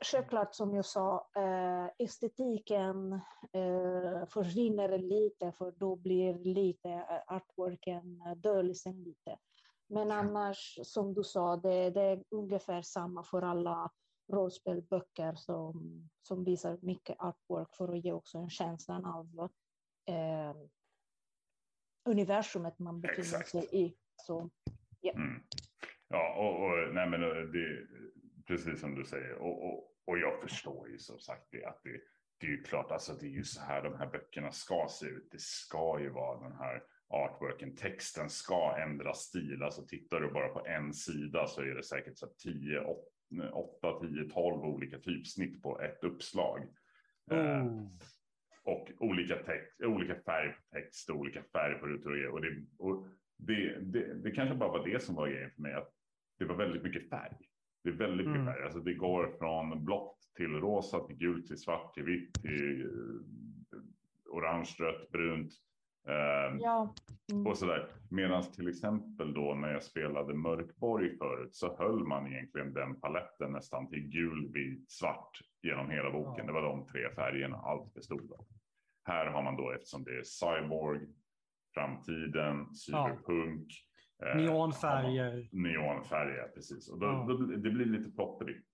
Självklart 0.00 0.54
som 0.54 0.74
jag 0.74 0.84
sa, 0.84 1.28
eh, 1.36 1.86
estetiken 1.98 3.12
eh, 3.52 4.26
försvinner 4.28 4.98
lite 4.98 5.52
för 5.52 5.70
då 5.70 5.96
blir 5.96 6.34
lite 6.34 6.90
eh, 6.90 7.34
artworken 7.34 8.22
döljs 8.36 8.86
lite. 8.86 9.38
Men 9.88 10.10
annars, 10.10 10.78
som 10.82 11.14
du 11.14 11.24
sa, 11.24 11.56
det, 11.56 11.90
det 11.90 12.02
är 12.02 12.24
ungefär 12.30 12.82
samma 12.82 13.22
för 13.22 13.42
alla 13.42 13.90
rollspelböcker 14.32 15.34
som, 15.34 16.08
som 16.22 16.44
visar 16.44 16.78
mycket 16.82 17.16
artwork 17.18 17.74
för 17.76 17.92
att 17.92 18.04
ge 18.04 18.12
också 18.12 18.38
en 18.38 18.50
känsla 18.50 18.94
av 19.04 19.50
eh, 20.08 20.56
universumet 22.08 22.78
man 22.78 23.00
befinner 23.00 23.20
Exakt. 23.20 23.48
sig 23.48 23.68
i. 23.72 23.96
Så, 24.16 24.50
yeah. 25.02 25.16
mm. 25.16 25.42
Ja, 26.08 26.34
och, 26.34 26.64
och, 26.64 26.94
nej, 26.94 27.08
men 27.08 27.20
det, 27.52 27.86
precis 28.46 28.80
som 28.80 28.94
du 28.94 29.04
säger. 29.04 29.34
Och, 29.34 29.64
och, 29.64 29.92
och 30.06 30.18
jag 30.18 30.40
förstår 30.40 30.88
ju 30.88 30.98
som 30.98 31.18
sagt 31.18 31.48
det 31.50 31.64
att 31.64 31.80
det, 31.82 32.00
det 32.38 32.46
är 32.46 32.50
ju 32.50 32.62
klart, 32.62 32.90
alltså 32.90 33.12
det 33.12 33.26
är 33.26 33.30
ju 33.30 33.44
så 33.44 33.60
här 33.60 33.82
de 33.82 33.98
här 33.98 34.06
böckerna 34.06 34.52
ska 34.52 34.86
se 34.90 35.06
ut. 35.06 35.28
Det 35.30 35.40
ska 35.40 36.00
ju 36.00 36.10
vara 36.10 36.40
den 36.48 36.56
här 36.56 36.82
artworken, 37.08 37.76
texten 37.76 38.30
ska 38.30 38.76
ändra 38.76 39.14
stil. 39.14 39.62
Alltså 39.62 39.86
tittar 39.86 40.20
du 40.20 40.30
bara 40.30 40.48
på 40.48 40.66
en 40.66 40.94
sida 40.94 41.46
så 41.46 41.60
är 41.60 41.74
det 41.74 41.82
säkert 41.82 42.18
så 42.18 42.26
10, 42.26 42.80
8 42.80 43.02
8, 43.52 44.00
10, 44.00 44.28
12 44.28 44.64
olika 44.64 44.98
typsnitt 44.98 45.62
på 45.62 45.80
ett 45.80 46.04
uppslag. 46.04 46.62
Eh, 47.30 47.60
mm. 47.60 47.88
och 48.62 48.88
olika, 48.98 49.36
text, 49.36 49.80
olika 49.82 50.14
färg 50.14 50.52
på 50.52 50.76
text 50.76 51.10
och 51.10 51.16
olika 51.16 51.42
färg 51.42 51.74
på 51.74 51.86
rutor. 51.86 52.26
Och 52.26 52.40
det, 52.40 52.64
och 52.78 53.06
det, 53.36 53.78
det, 53.80 54.14
det 54.14 54.30
kanske 54.30 54.54
bara 54.54 54.70
var 54.70 54.86
det 54.88 55.02
som 55.02 55.14
var 55.14 55.28
grejen 55.28 55.50
för 55.50 55.62
mig. 55.62 55.72
Att 55.72 55.92
det 56.38 56.44
var 56.44 56.56
väldigt 56.56 56.82
mycket 56.82 57.08
färg. 57.08 57.36
Det 57.84 57.88
är 57.88 57.94
väldigt 57.94 58.26
mycket 58.26 58.40
Mm. 58.40 58.54
färg. 58.54 58.64
Alltså 58.64 58.80
det 58.80 58.94
går 58.94 59.36
från 59.38 59.84
blått 59.84 60.18
till 60.36 60.50
rosa, 60.52 61.00
till 61.00 61.16
gult, 61.16 61.46
till 61.46 61.58
svart, 61.58 61.94
till 61.94 62.04
vitt, 62.04 62.34
till 62.42 62.80
eh, 62.82 63.78
orange, 64.30 64.74
rött, 64.78 65.10
brunt. 65.10 65.52
Eh, 66.08 66.56
Ja. 66.60 66.94
Mm. 67.32 67.46
och 67.46 67.58
sådär. 67.58 67.88
Medan 68.10 68.42
till 68.42 68.68
exempel 68.68 69.34
då 69.34 69.54
när 69.54 69.72
jag 69.72 69.82
spelade 69.82 70.34
Mörkborg 70.34 71.16
förut 71.18 71.54
så 71.54 71.76
höll 71.78 72.04
man 72.04 72.26
egentligen 72.32 72.72
den 72.72 73.00
paletten 73.00 73.52
nästan 73.52 73.88
till 73.88 74.08
gul, 74.08 74.52
vit, 74.52 74.90
svart 74.90 75.38
genom 75.62 75.90
hela 75.90 76.10
boken. 76.10 76.34
Ja. 76.38 76.44
Det 76.46 76.52
var 76.52 76.62
de 76.62 76.86
tre 76.86 77.10
färgerna 77.14 77.56
allt 77.56 77.94
bestod 77.94 78.32
av. 78.32 78.46
Här 79.04 79.26
har 79.26 79.42
man 79.42 79.56
då 79.56 79.72
eftersom 79.72 80.04
det 80.04 80.18
är 80.18 80.22
cyborg, 80.22 81.00
framtiden, 81.74 82.74
cyberpunk. 82.74 83.72
eh, 84.26 84.36
Neonfärger. 84.36 85.48
Neonfärger, 85.52 86.48
precis. 86.54 86.88
Och 86.88 86.98
då, 86.98 87.06
Ja. 87.06 87.26
då, 87.28 87.36
det 87.36 87.70
blir 87.70 87.86
lite 87.86 88.10
plottrigt. 88.10 88.66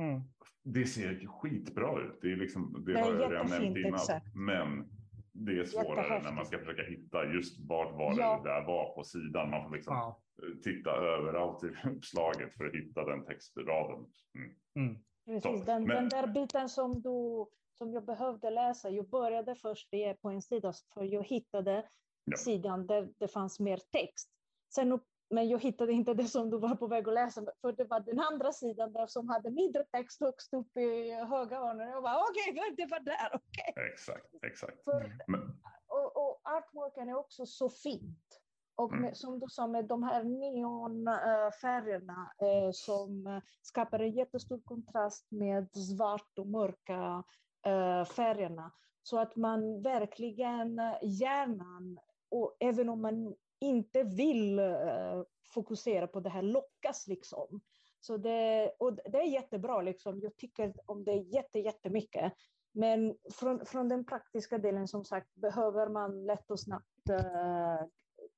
Mm. 0.00 0.20
Det 0.64 0.84
ser 0.86 1.26
skitbra 1.26 2.00
ut. 2.02 2.18
Det 2.22 2.32
är, 2.32 2.36
liksom, 2.36 2.84
det 2.86 2.92
Det 2.92 3.00
har 3.00 3.14
jag 3.14 3.32
redan 3.32 3.46
nämnt 3.46 3.76
innan. 3.76 4.00
Men 4.34 4.88
det 5.34 5.58
är 5.58 5.64
svårare 5.64 6.22
när 6.22 6.32
man 6.32 6.46
ska 6.46 6.58
försöka 6.58 6.82
hitta 6.82 7.24
just 7.24 7.60
vart 7.68 7.92
var 7.92 8.14
Ja. 8.18 8.40
det 8.44 8.48
där 8.50 8.66
var 8.66 8.94
på 8.94 9.04
sidan. 9.04 9.50
Man 9.50 9.68
får 9.68 9.76
liksom 9.76 9.94
Ja. 9.94 10.20
titta 10.64 10.90
överallt 10.90 11.64
i 11.64 11.66
uppslaget 11.96 12.54
för 12.56 12.64
att 12.66 12.74
hitta 12.74 13.04
den 13.04 13.24
textraden. 13.24 14.06
Mm. 14.38 14.54
Mm. 14.76 14.98
Precis, 15.26 15.64
den, 15.64 15.84
men- 15.84 15.96
den 15.96 16.08
där 16.08 16.26
biten 16.26 16.68
som, 16.68 17.02
du, 17.02 17.46
som 17.78 17.92
jag 17.92 18.04
behövde 18.04 18.50
läsa, 18.50 18.90
jag 18.90 19.08
började 19.08 19.54
först 19.54 19.88
det 19.90 20.14
på 20.14 20.28
en 20.28 20.42
sida 20.42 20.72
för 20.94 21.04
jag 21.04 21.22
hittade 21.24 21.88
Ja. 22.24 22.36
sidan 22.36 22.86
där 22.86 23.08
det 23.18 23.28
fanns 23.28 23.60
mer 23.60 23.76
text. 23.92 24.30
Sen, 24.74 24.92
upp- 24.92 25.08
men 25.30 25.48
jag 25.48 25.58
hittade 25.62 25.92
inte 25.92 26.14
det 26.14 26.24
som 26.24 26.50
du 26.50 26.58
var 26.58 26.74
på 26.76 26.86
väg 26.86 27.08
att 27.08 27.14
läsa, 27.14 27.42
för 27.60 27.72
det 27.72 27.84
var 27.84 28.00
den 28.00 28.20
andra 28.20 28.52
sidan 28.52 28.92
där 28.92 29.06
som 29.06 29.28
hade 29.28 29.50
mindre 29.50 29.84
text 29.84 30.20
högst 30.20 30.54
upp 30.54 30.76
i 30.76 31.10
höga 31.12 31.58
hörnet. 31.58 31.88
Jag 31.90 32.02
bara 32.02 32.20
okej, 32.30 32.74
det 32.76 32.86
var 32.86 33.00
där, 33.00 33.28
okej. 33.32 33.74
Exakt, 33.92 34.34
exakt. 34.42 34.84
För- 34.84 35.12
Men, 35.28 35.40
Och, 35.86 36.16
och 36.16 36.40
artworken 36.44 37.08
är 37.08 37.14
också 37.18 37.46
så 37.46 37.70
fint. 37.70 38.40
Och 38.76 38.90
med, 38.90 38.98
Mm. 38.98 39.14
som 39.14 39.40
du 39.40 39.46
sa, 39.48 39.66
med 39.66 39.84
de 39.84 40.02
här 40.02 40.24
neonfärgerna 40.24 42.32
eh, 42.42 42.70
som 42.72 43.40
skapar 43.62 43.98
en 43.98 44.12
jättestor 44.12 44.60
kontrast 44.64 45.30
med 45.30 45.76
svart 45.76 46.38
och 46.38 46.46
mörka 46.46 47.24
eh, 47.66 48.04
färgerna. 48.04 48.72
Så 49.02 49.18
att 49.18 49.36
man 49.36 49.82
verkligen, 49.82 50.78
eh, 50.78 50.94
hjärnan, 51.02 51.98
och 52.30 52.56
även 52.60 52.88
om 52.88 53.02
man 53.02 53.34
inte 53.64 54.02
vill 54.02 54.58
eh, 54.58 55.22
fokusera 55.54 56.06
på 56.06 56.20
det 56.20 56.30
här, 56.30 56.42
lockas 56.42 57.06
liksom. 57.06 57.60
Så 58.00 58.16
det, 58.16 58.72
och 58.78 58.94
det 58.94 59.18
är 59.18 59.28
jättebra, 59.28 59.82
liksom. 59.82 60.20
jag 60.20 60.36
tycker 60.36 60.74
om 60.86 61.04
det 61.04 61.14
jätte, 61.14 61.58
jättemycket. 61.58 62.32
Men 62.72 63.16
från, 63.32 63.66
från 63.66 63.88
den 63.88 64.06
praktiska 64.06 64.58
delen, 64.58 64.88
som 64.88 65.04
sagt, 65.04 65.34
behöver 65.34 65.88
man 65.88 66.26
lätt 66.26 66.50
och 66.50 66.60
snabbt 66.60 67.08
eh, 67.10 67.86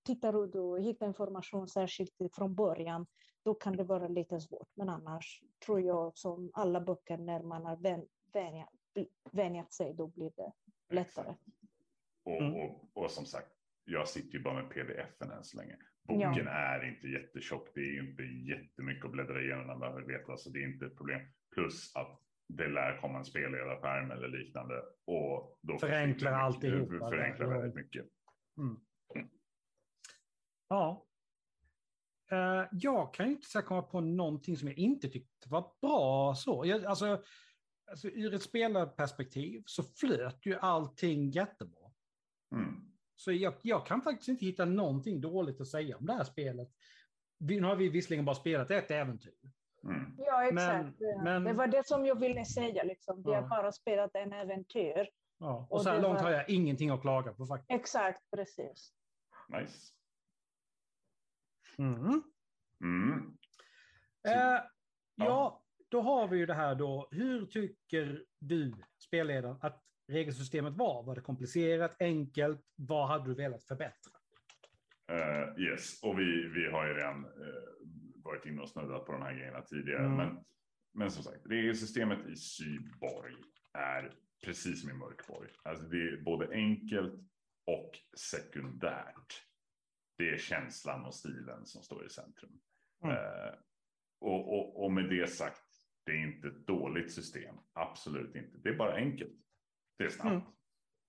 titta 0.06 0.32
runt 0.32 0.54
och 0.54 0.80
hitta 0.80 1.06
information, 1.06 1.68
särskilt 1.68 2.12
från 2.34 2.54
början. 2.54 3.06
Då 3.42 3.54
kan 3.54 3.76
det 3.76 3.84
vara 3.84 4.08
lite 4.08 4.40
svårt. 4.40 4.68
Men 4.74 4.88
annars 4.88 5.42
tror 5.66 5.80
jag, 5.80 6.18
som 6.18 6.50
alla 6.52 6.80
böcker, 6.80 7.18
när 7.18 7.42
man 7.42 7.64
har 7.64 7.76
vän, 7.76 8.06
vänjat, 8.32 8.68
vänjat 9.32 9.72
sig, 9.72 9.94
då 9.94 10.06
blir 10.06 10.32
det 10.36 10.52
lättare. 10.94 11.34
och, 12.24 12.42
och, 12.42 13.04
och 13.04 13.10
som 13.10 13.26
sagt, 13.26 13.55
jag 13.88 14.08
sitter 14.08 14.38
ju 14.38 14.42
bara 14.44 14.62
med 14.62 14.70
pdf-en 14.70 15.30
än 15.30 15.44
så 15.44 15.56
länge. 15.56 15.76
Boken 16.08 16.46
är 16.48 16.84
inte 16.84 17.08
jättetjock. 17.08 17.68
Det 17.74 17.80
är 17.80 18.08
inte 18.08 18.22
jättemycket 18.22 19.04
att 19.04 19.12
bläddra 19.12 19.42
igenom 19.42 19.66
när 19.66 19.74
man 19.76 19.80
behöver 19.80 20.02
veta. 20.18 20.36
Så 20.36 20.50
det 20.50 20.58
är 20.62 20.68
inte 20.68 20.86
ett 20.86 20.96
problem. 20.96 21.20
Plus 21.54 21.96
att 21.96 22.20
det 22.48 22.68
lär 22.68 23.00
komma 23.00 23.18
en 23.18 23.24
spelledarskärm 23.24 24.10
eller 24.10 24.28
liknande. 24.28 24.82
Och 25.06 25.58
då 25.62 25.78
Förenklar 25.78 26.48
mycket- 26.50 26.98
Förenklar 26.98 27.46
Ja. 27.46 27.58
väldigt 27.58 27.74
mycket. 27.74 28.06
Mm. 28.58 28.76
Ja. 30.68 31.06
Eh, 32.30 32.64
jag 32.72 33.14
kan 33.14 33.26
ju 33.26 33.32
inte 33.32 33.48
så 33.48 33.62
komma 33.62 33.82
på 33.82 34.00
någonting 34.00 34.56
som 34.56 34.68
jag 34.68 34.76
inte 34.78 35.08
tyckte 35.08 35.48
var 35.48 35.72
bra 35.80 36.34
så. 36.34 36.62
Jag, 36.66 36.84
alltså, 36.84 37.22
alltså, 37.90 38.08
ur 38.08 38.34
ett 38.34 38.42
spelarperspektiv 38.42 39.62
så 39.66 39.82
flöt 39.82 40.46
ju 40.46 40.54
allting 40.56 41.30
jättebra. 41.30 41.90
Mm. 42.54 42.85
Så 43.16 43.32
jag, 43.32 43.54
jag 43.62 43.86
kan 43.86 44.02
faktiskt 44.02 44.28
inte 44.28 44.44
hitta 44.46 44.64
någonting 44.64 45.20
dåligt 45.20 45.60
att 45.60 45.68
säga 45.68 45.96
om 45.96 46.06
det 46.06 46.12
här 46.12 46.24
spelet. 46.24 46.68
Vi, 47.38 47.60
nu 47.60 47.66
har 47.66 47.76
vi 47.76 47.88
visserligen 47.88 48.24
bara 48.24 48.36
spelat 48.36 48.70
ett 48.70 48.90
äventyr. 48.90 49.34
Mm. 49.84 50.14
Ja, 50.18 50.38
Men- 50.38 50.48
exakt. 50.80 50.98
Det- 50.98 51.22
men- 51.24 51.44
Det 51.44 51.52
var 51.52 51.66
det 51.66 51.86
som 51.86 52.06
jag 52.06 52.20
ville 52.20 52.44
säga. 52.44 52.82
Liksom. 52.82 53.22
Vi 53.22 53.30
Ja. 53.30 53.40
har 53.40 53.48
bara 53.48 53.72
spelat 53.72 54.10
en 54.14 54.32
äventyr. 54.32 55.08
Ja. 55.38 55.66
Och 55.70 55.76
Och 55.76 55.82
så 55.82 55.88
här 55.90 56.02
långt 56.02 56.14
var- 56.18 56.22
har 56.24 56.30
jag 56.30 56.50
ingenting 56.50 56.90
att 56.90 57.00
klaga 57.00 57.32
på 57.32 57.46
faktiskt. 57.46 57.80
Exakt, 57.80 58.30
precis. 58.30 58.92
Nice. 59.48 59.92
Mm. 61.78 62.22
Mm. 62.84 63.36
Eh, 64.28 64.60
ja, 65.14 65.62
då 65.88 66.00
har 66.00 66.28
vi 66.28 66.38
ju 66.38 66.46
det 66.46 66.54
här 66.54 66.74
då. 66.74 67.08
Hur 67.10 67.46
tycker 67.46 68.24
du, 68.38 68.74
spelledaren, 68.98 69.58
att 69.62 69.82
regelsystemet 70.08 70.74
var? 70.74 71.02
Var 71.02 71.14
det 71.14 71.20
komplicerat, 71.20 71.96
enkelt? 72.00 72.60
Vad 72.76 73.08
hade 73.08 73.24
du 73.24 73.34
velat 73.34 73.64
förbättra? 73.64 74.12
Eh, 75.12 75.62
yes, 75.62 76.02
och 76.02 76.18
vi, 76.18 76.48
vi 76.48 76.70
har 76.70 76.86
ju 76.86 76.94
redan 76.94 77.24
eh, 77.24 77.32
varit 78.24 78.46
inne 78.46 78.62
och 78.62 78.68
snuddat 78.68 79.06
på 79.06 79.12
de 79.12 79.22
här 79.22 79.34
grejerna 79.34 79.62
tidigare. 79.62 80.06
Mm. 80.06 80.16
Men, 80.16 80.44
men 80.94 81.10
som 81.10 81.22
sagt, 81.22 81.46
regelsystemet 81.46 82.26
i 82.28 82.36
Syborg 82.36 83.34
är 83.72 84.14
precis 84.44 84.80
som 84.80 84.90
i 84.90 84.94
Mörkborg. 84.94 85.50
Alltså 85.62 85.84
det 85.84 85.96
är 85.96 86.22
både 86.22 86.48
enkelt 86.52 87.14
och 87.66 87.98
sekundärt. 88.18 89.42
Det 90.18 90.30
är 90.30 90.38
känslan 90.38 91.04
och 91.04 91.14
stilen 91.14 91.66
som 91.66 91.82
står 91.82 92.06
i 92.06 92.08
centrum. 92.08 92.60
Mm. 93.04 93.16
Eh, 93.16 93.54
och, 94.20 94.58
och, 94.58 94.84
och 94.84 94.92
med 94.92 95.08
det 95.08 95.30
sagt, 95.30 95.62
det 96.04 96.12
är 96.12 96.26
inte 96.26 96.48
ett 96.48 96.66
dåligt 96.66 97.12
system. 97.12 97.56
Absolut 97.72 98.36
inte. 98.36 98.58
Det 98.58 98.68
är 98.68 98.76
bara 98.76 98.94
enkelt. 98.94 99.45
Det 99.96 100.04
är 100.04 100.08
snabbt. 100.08 100.30
Mm. 100.30 100.46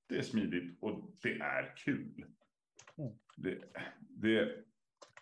Det 0.10 0.18
är 0.18 0.22
smidigt 0.22 0.78
och 0.82 1.18
det 1.22 1.40
är 1.40 1.76
kul. 1.78 2.26
Mm. 2.98 3.12
Det, 3.38 3.62
det, 4.00 4.66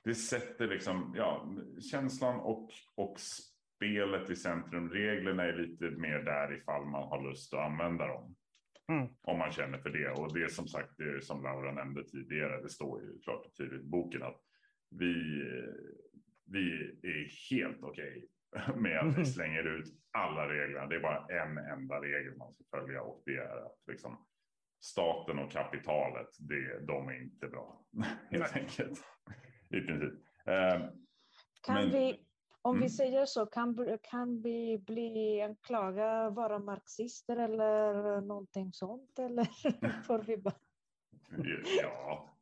det 0.04 0.16
sätter 0.16 0.68
liksom 0.68 1.14
ja, 1.18 1.56
känslan 1.92 2.40
och, 2.40 2.72
och 2.96 3.20
spelet 3.20 4.30
i 4.30 4.36
centrum. 4.36 4.90
Reglerna 4.90 5.44
är 5.44 5.54
lite 5.54 5.86
mer 5.86 6.20
där 6.20 6.58
ifall 6.58 6.86
man 6.86 7.04
har 7.04 7.30
lust 7.30 7.54
att 7.54 7.72
använda 7.72 8.08
dem. 8.08 8.36
Mm. 8.88 9.08
Om 9.22 9.40
man 9.40 9.52
känner 9.52 9.78
för 9.78 9.90
det. 9.90 10.10
Och 10.10 10.34
det 10.34 10.44
är 10.44 10.48
som 10.48 10.68
sagt, 10.68 10.98
det 10.98 11.26
som 11.26 11.44
Laura 11.44 11.72
nämnde 11.72 12.04
tidigare, 12.04 12.62
det 12.62 12.70
står 12.70 13.02
ju 13.02 13.20
klart 13.20 13.46
och 13.46 13.56
tydligt 13.56 13.82
i 13.82 13.88
boken 13.88 14.24
att 14.24 14.42
vi, 14.90 15.14
vi 16.46 16.72
är 17.02 17.50
helt 17.50 17.84
okej 17.84 18.28
med 18.76 18.98
att 19.00 19.06
vi 19.06 19.12
Mhm. 19.18 19.26
slänger 19.26 19.64
ut 19.64 19.86
alla 20.12 20.50
reglerna. 20.50 20.88
Det 20.88 20.96
är 20.96 21.00
bara 21.00 21.26
en 21.42 21.58
enda 21.58 22.02
regel 22.02 22.38
man 22.38 22.54
ska 22.54 22.64
följa 22.80 23.02
och 23.02 23.22
det 23.26 23.36
är 23.38 23.66
att 23.66 23.78
liksom 23.88 24.26
staten 24.80 25.40
och 25.40 25.52
kapitalet, 25.52 26.28
det, 26.40 26.80
de 26.86 27.10
är 27.10 27.22
inte 27.24 27.48
bra. 27.48 27.86
Helt 28.32 28.56
enkelt. 28.56 29.04
I 29.70 29.82
princip. 29.82 30.14
Eh, 30.46 30.80
Kan 31.62 31.76
Men- 31.76 31.92
vi, 31.92 32.26
om 32.62 32.74
vi 32.76 32.78
Mm. 32.80 32.90
säger 32.90 33.26
så, 33.26 33.46
kan, 33.46 33.98
kan 34.04 34.42
vi 34.42 34.78
bli 34.78 35.42
anklaga 35.42 36.30
vara 36.30 36.60
marxister 36.60 37.38
eller 37.38 38.22
någonting 38.22 38.74
sånt? 38.74 39.20
Eller 39.20 39.44
får 40.08 40.20
vi 40.20 40.38
bara... 40.38 40.56
ja, 41.82 42.35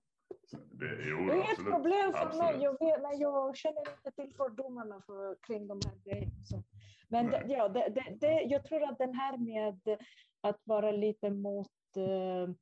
det, 0.71 1.09
jo, 1.09 1.25
Det 1.25 1.33
är 1.33 1.39
absolut. 1.39 1.73
problem 1.73 2.13
för 2.13 2.25
Absolut. 2.25 2.55
mig. 2.55 2.63
Jag, 2.63 2.71
vet, 2.71 3.01
men 3.01 3.19
jag 3.19 3.57
känner 3.57 3.79
inte 3.79 4.11
till 4.11 4.33
fördomarna 4.35 5.01
för, 5.01 5.37
kring 5.47 5.67
de 5.67 5.79
här 5.85 5.95
grejerna. 6.03 6.63
Men 7.07 7.27
det, 7.27 7.45
ja, 7.47 7.69
det, 7.69 7.89
det, 7.89 8.17
det, 8.19 8.41
jag 8.41 8.63
tror 8.63 8.83
att 8.83 8.97
den 8.97 9.13
här 9.13 9.37
med 9.37 9.97
att 10.41 10.61
vara 10.63 10.91
lite 10.91 11.29
mot 11.29 11.97
eh, 11.97 12.53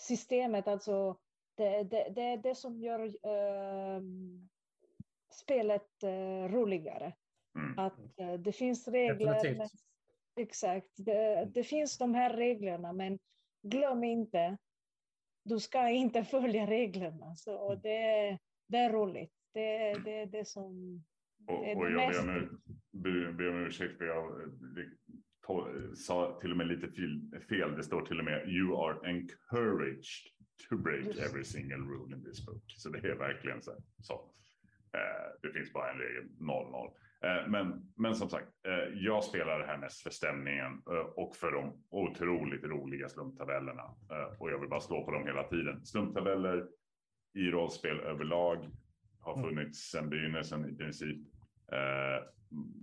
systemet, 0.00 0.68
alltså 0.68 1.16
det, 1.56 1.82
det, 1.82 2.12
det 2.14 2.22
är 2.22 2.36
det 2.36 2.54
som 2.54 2.80
gör 2.80 3.04
eh, 3.06 4.00
spelet 5.32 6.02
eh, 6.02 6.48
roligare. 6.52 7.12
Mm. 7.54 7.78
Att 7.78 8.18
eh, 8.18 8.32
det 8.32 8.52
finns 8.52 8.88
regler. 8.88 9.56
Men, 9.58 9.68
exakt, 10.36 10.90
det, 10.96 11.44
det 11.54 11.64
finns 11.64 11.98
de 11.98 12.14
här 12.14 12.36
reglerna, 12.36 12.92
men 12.92 13.18
glöm 13.62 14.04
inte, 14.04 14.58
du 15.48 15.60
ska 15.60 15.88
inte 15.88 16.24
följa 16.24 16.66
reglerna. 16.66 17.34
Så 17.34 17.66
Mm. 17.72 17.80
det, 17.82 18.38
det 18.68 18.78
är 18.78 18.92
roligt. 18.92 19.32
Det 19.54 19.76
är 19.76 19.98
det, 19.98 20.20
är 20.22 20.26
det 20.26 20.44
som... 20.44 21.04
Och, 21.48 21.64
det 21.64 21.70
är 21.70 21.76
och 21.76 21.84
det 21.84 21.90
jag 21.92 22.12
ber 22.92 23.30
om, 23.30 23.36
ber, 23.36 23.66
ursäkt 23.66 23.98
för 23.98 24.04
jag 24.04 24.32
to- 25.46 25.94
sa 25.94 26.38
till 26.40 26.50
och 26.50 26.56
med 26.56 26.66
lite 26.66 26.88
fel. 27.48 27.76
Det 27.76 27.82
står 27.82 28.06
till 28.06 28.18
och 28.18 28.24
med 28.24 28.48
you 28.48 28.76
are 28.88 29.10
encouraged 29.10 30.04
to 30.68 30.76
break 30.76 31.04
Just. 31.04 31.20
every 31.20 31.44
single 31.44 31.76
rule 31.76 32.16
in 32.16 32.24
this 32.24 32.46
book. 32.46 32.62
Så 32.66 32.88
det 32.90 32.98
är 33.08 33.14
verkligen 33.14 33.62
så. 33.62 33.72
Så. 34.02 34.14
Eh, 34.94 35.40
det 35.42 35.52
finns 35.52 35.72
bara 35.72 35.92
en 35.92 35.98
regel, 35.98 36.24
0-0. 36.40 36.92
Eh, 37.26 37.48
men, 37.48 37.92
men 37.96 38.14
som 38.14 38.28
sagt, 38.28 38.48
eh, 38.66 38.94
jag 38.94 39.24
spelar 39.24 39.58
det 39.58 39.66
här 39.66 39.78
mest 39.78 40.02
för 40.02 40.10
stämningen 40.10 40.82
eh, 40.90 40.98
och 40.98 41.36
för 41.36 41.52
de 41.52 41.84
otroligt 41.90 42.64
roliga 42.64 43.08
slumptabellerna. 43.08 43.82
Och 44.38 44.50
jag 44.50 44.58
vill 44.58 44.68
bara 44.68 44.80
slå 44.80 45.04
på 45.04 45.10
dem 45.10 45.26
hela 45.26 45.42
tiden. 45.42 45.86
Slumptabeller 45.86 46.68
i 47.34 47.50
rollspel 47.50 48.00
överlag 48.00 48.70
har 49.20 49.32
Mm. 49.38 49.48
funnits 49.48 49.90
sedan 49.90 50.10
begynnelsen 50.10 50.70
i 50.70 50.76
princip. 50.76 51.26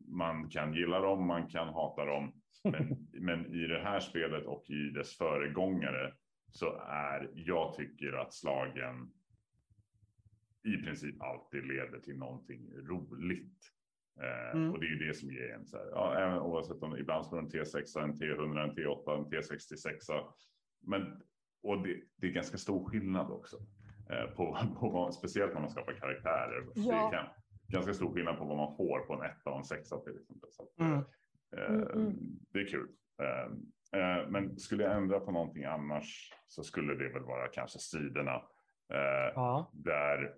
Man 0.07 0.49
kan 0.49 0.73
gilla 0.73 0.99
dem, 0.99 1.27
man 1.27 1.47
kan 1.47 1.67
hata 1.67 2.05
dem. 2.05 2.33
Men, 2.63 3.07
men 3.25 3.45
i 3.45 3.67
det 3.67 3.79
här 3.79 3.99
spelet 3.99 4.45
och 4.45 4.69
i 4.69 4.89
dess 4.89 5.17
föregångare 5.17 6.13
så 6.51 6.77
är, 6.87 7.29
jag 7.33 7.73
tycker 7.73 8.13
att 8.13 8.33
slagen 8.33 9.11
i 10.63 10.77
princip 10.77 11.21
alltid 11.21 11.65
leder 11.65 11.99
till 11.99 12.17
någonting 12.17 12.71
roligt. 12.75 13.73
Eh, 14.21 14.55
Mm. 14.57 14.71
Och 14.71 14.79
det 14.79 14.85
är 14.85 14.89
ju 14.89 15.07
det 15.07 15.13
som 15.13 15.31
ger 15.31 15.49
en 15.53 15.65
så 15.65 15.77
här, 15.77 15.85
ja, 15.91 16.41
oavsett 16.41 16.83
om 16.83 16.97
ibland 16.97 17.25
slår 17.25 17.39
en 17.39 17.49
T6, 17.49 17.99
en 18.03 18.13
T100, 18.13 18.63
en 18.63 18.71
T8, 18.75 19.17
en 19.17 19.25
T66. 19.25 20.23
Men, 20.81 21.21
och 21.63 21.83
det, 21.83 22.01
det 22.17 22.27
är 22.27 22.31
ganska 22.31 22.57
stor 22.57 22.85
skillnad 22.89 23.31
också. 23.31 23.57
Eh, 24.09 24.25
på, 24.35 24.57
på 24.79 25.11
speciellt 25.11 25.53
när 25.53 25.61
man 25.61 25.69
skapar 25.69 25.93
karaktärer. 25.93 26.61
Det 26.61 26.81
Ja. 26.81 27.07
är 27.07 27.11
kan, 27.11 27.25
ganska 27.67 27.93
stor 27.93 28.13
skillnad 28.13 28.37
på 28.37 28.45
vad 28.45 28.57
man 28.57 28.75
får 28.77 28.99
på 28.99 29.13
en 29.13 29.21
etta 29.31 29.49
och 29.49 29.57
en 29.57 29.63
sexa 29.63 29.97
till 29.99 30.15
exempel. 30.19 30.49
Så, 30.51 30.63
att, 30.63 30.79
Mm. 30.79 30.93
eh, 31.57 31.65
Mm, 31.69 31.87
mm. 31.87 32.15
Det 32.51 32.59
är 32.59 32.67
kul. 32.67 32.89
Eh, 33.21 33.99
eh, 34.01 34.29
men 34.29 34.57
skulle 34.59 34.83
jag 34.83 34.95
ändra 34.97 35.19
på 35.19 35.31
någonting 35.31 35.63
annars 35.63 36.33
så 36.47 36.63
skulle 36.63 36.93
det 36.95 37.09
väl 37.13 37.23
vara 37.23 37.47
kanske 37.47 37.79
sidorna. 37.79 38.35
Eh, 38.93 39.31
Ja. 39.35 39.71
där 39.73 40.33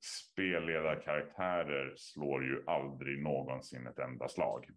spelledarkaraktärer 0.00 1.94
slår 1.96 2.44
ju 2.44 2.64
aldrig 2.66 3.22
någonsin 3.22 3.86
ett 3.86 3.98
enda 3.98 4.28
slag. 4.28 4.70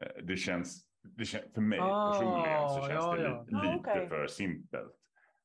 Eh, 0.00 0.24
Det 0.24 0.36
känns, 0.36 0.86
det 1.02 1.24
känns 1.24 1.54
för 1.54 1.60
mig 1.60 1.78
Ah, 1.82 2.12
personligen 2.12 2.68
så 2.68 2.80
känns 2.80 3.04
ja, 3.04 3.14
det 3.16 3.22
ja. 3.22 3.62
Lite 3.62 3.78
okej. 3.78 4.08
för 4.08 4.26
simpelt. 4.26 4.92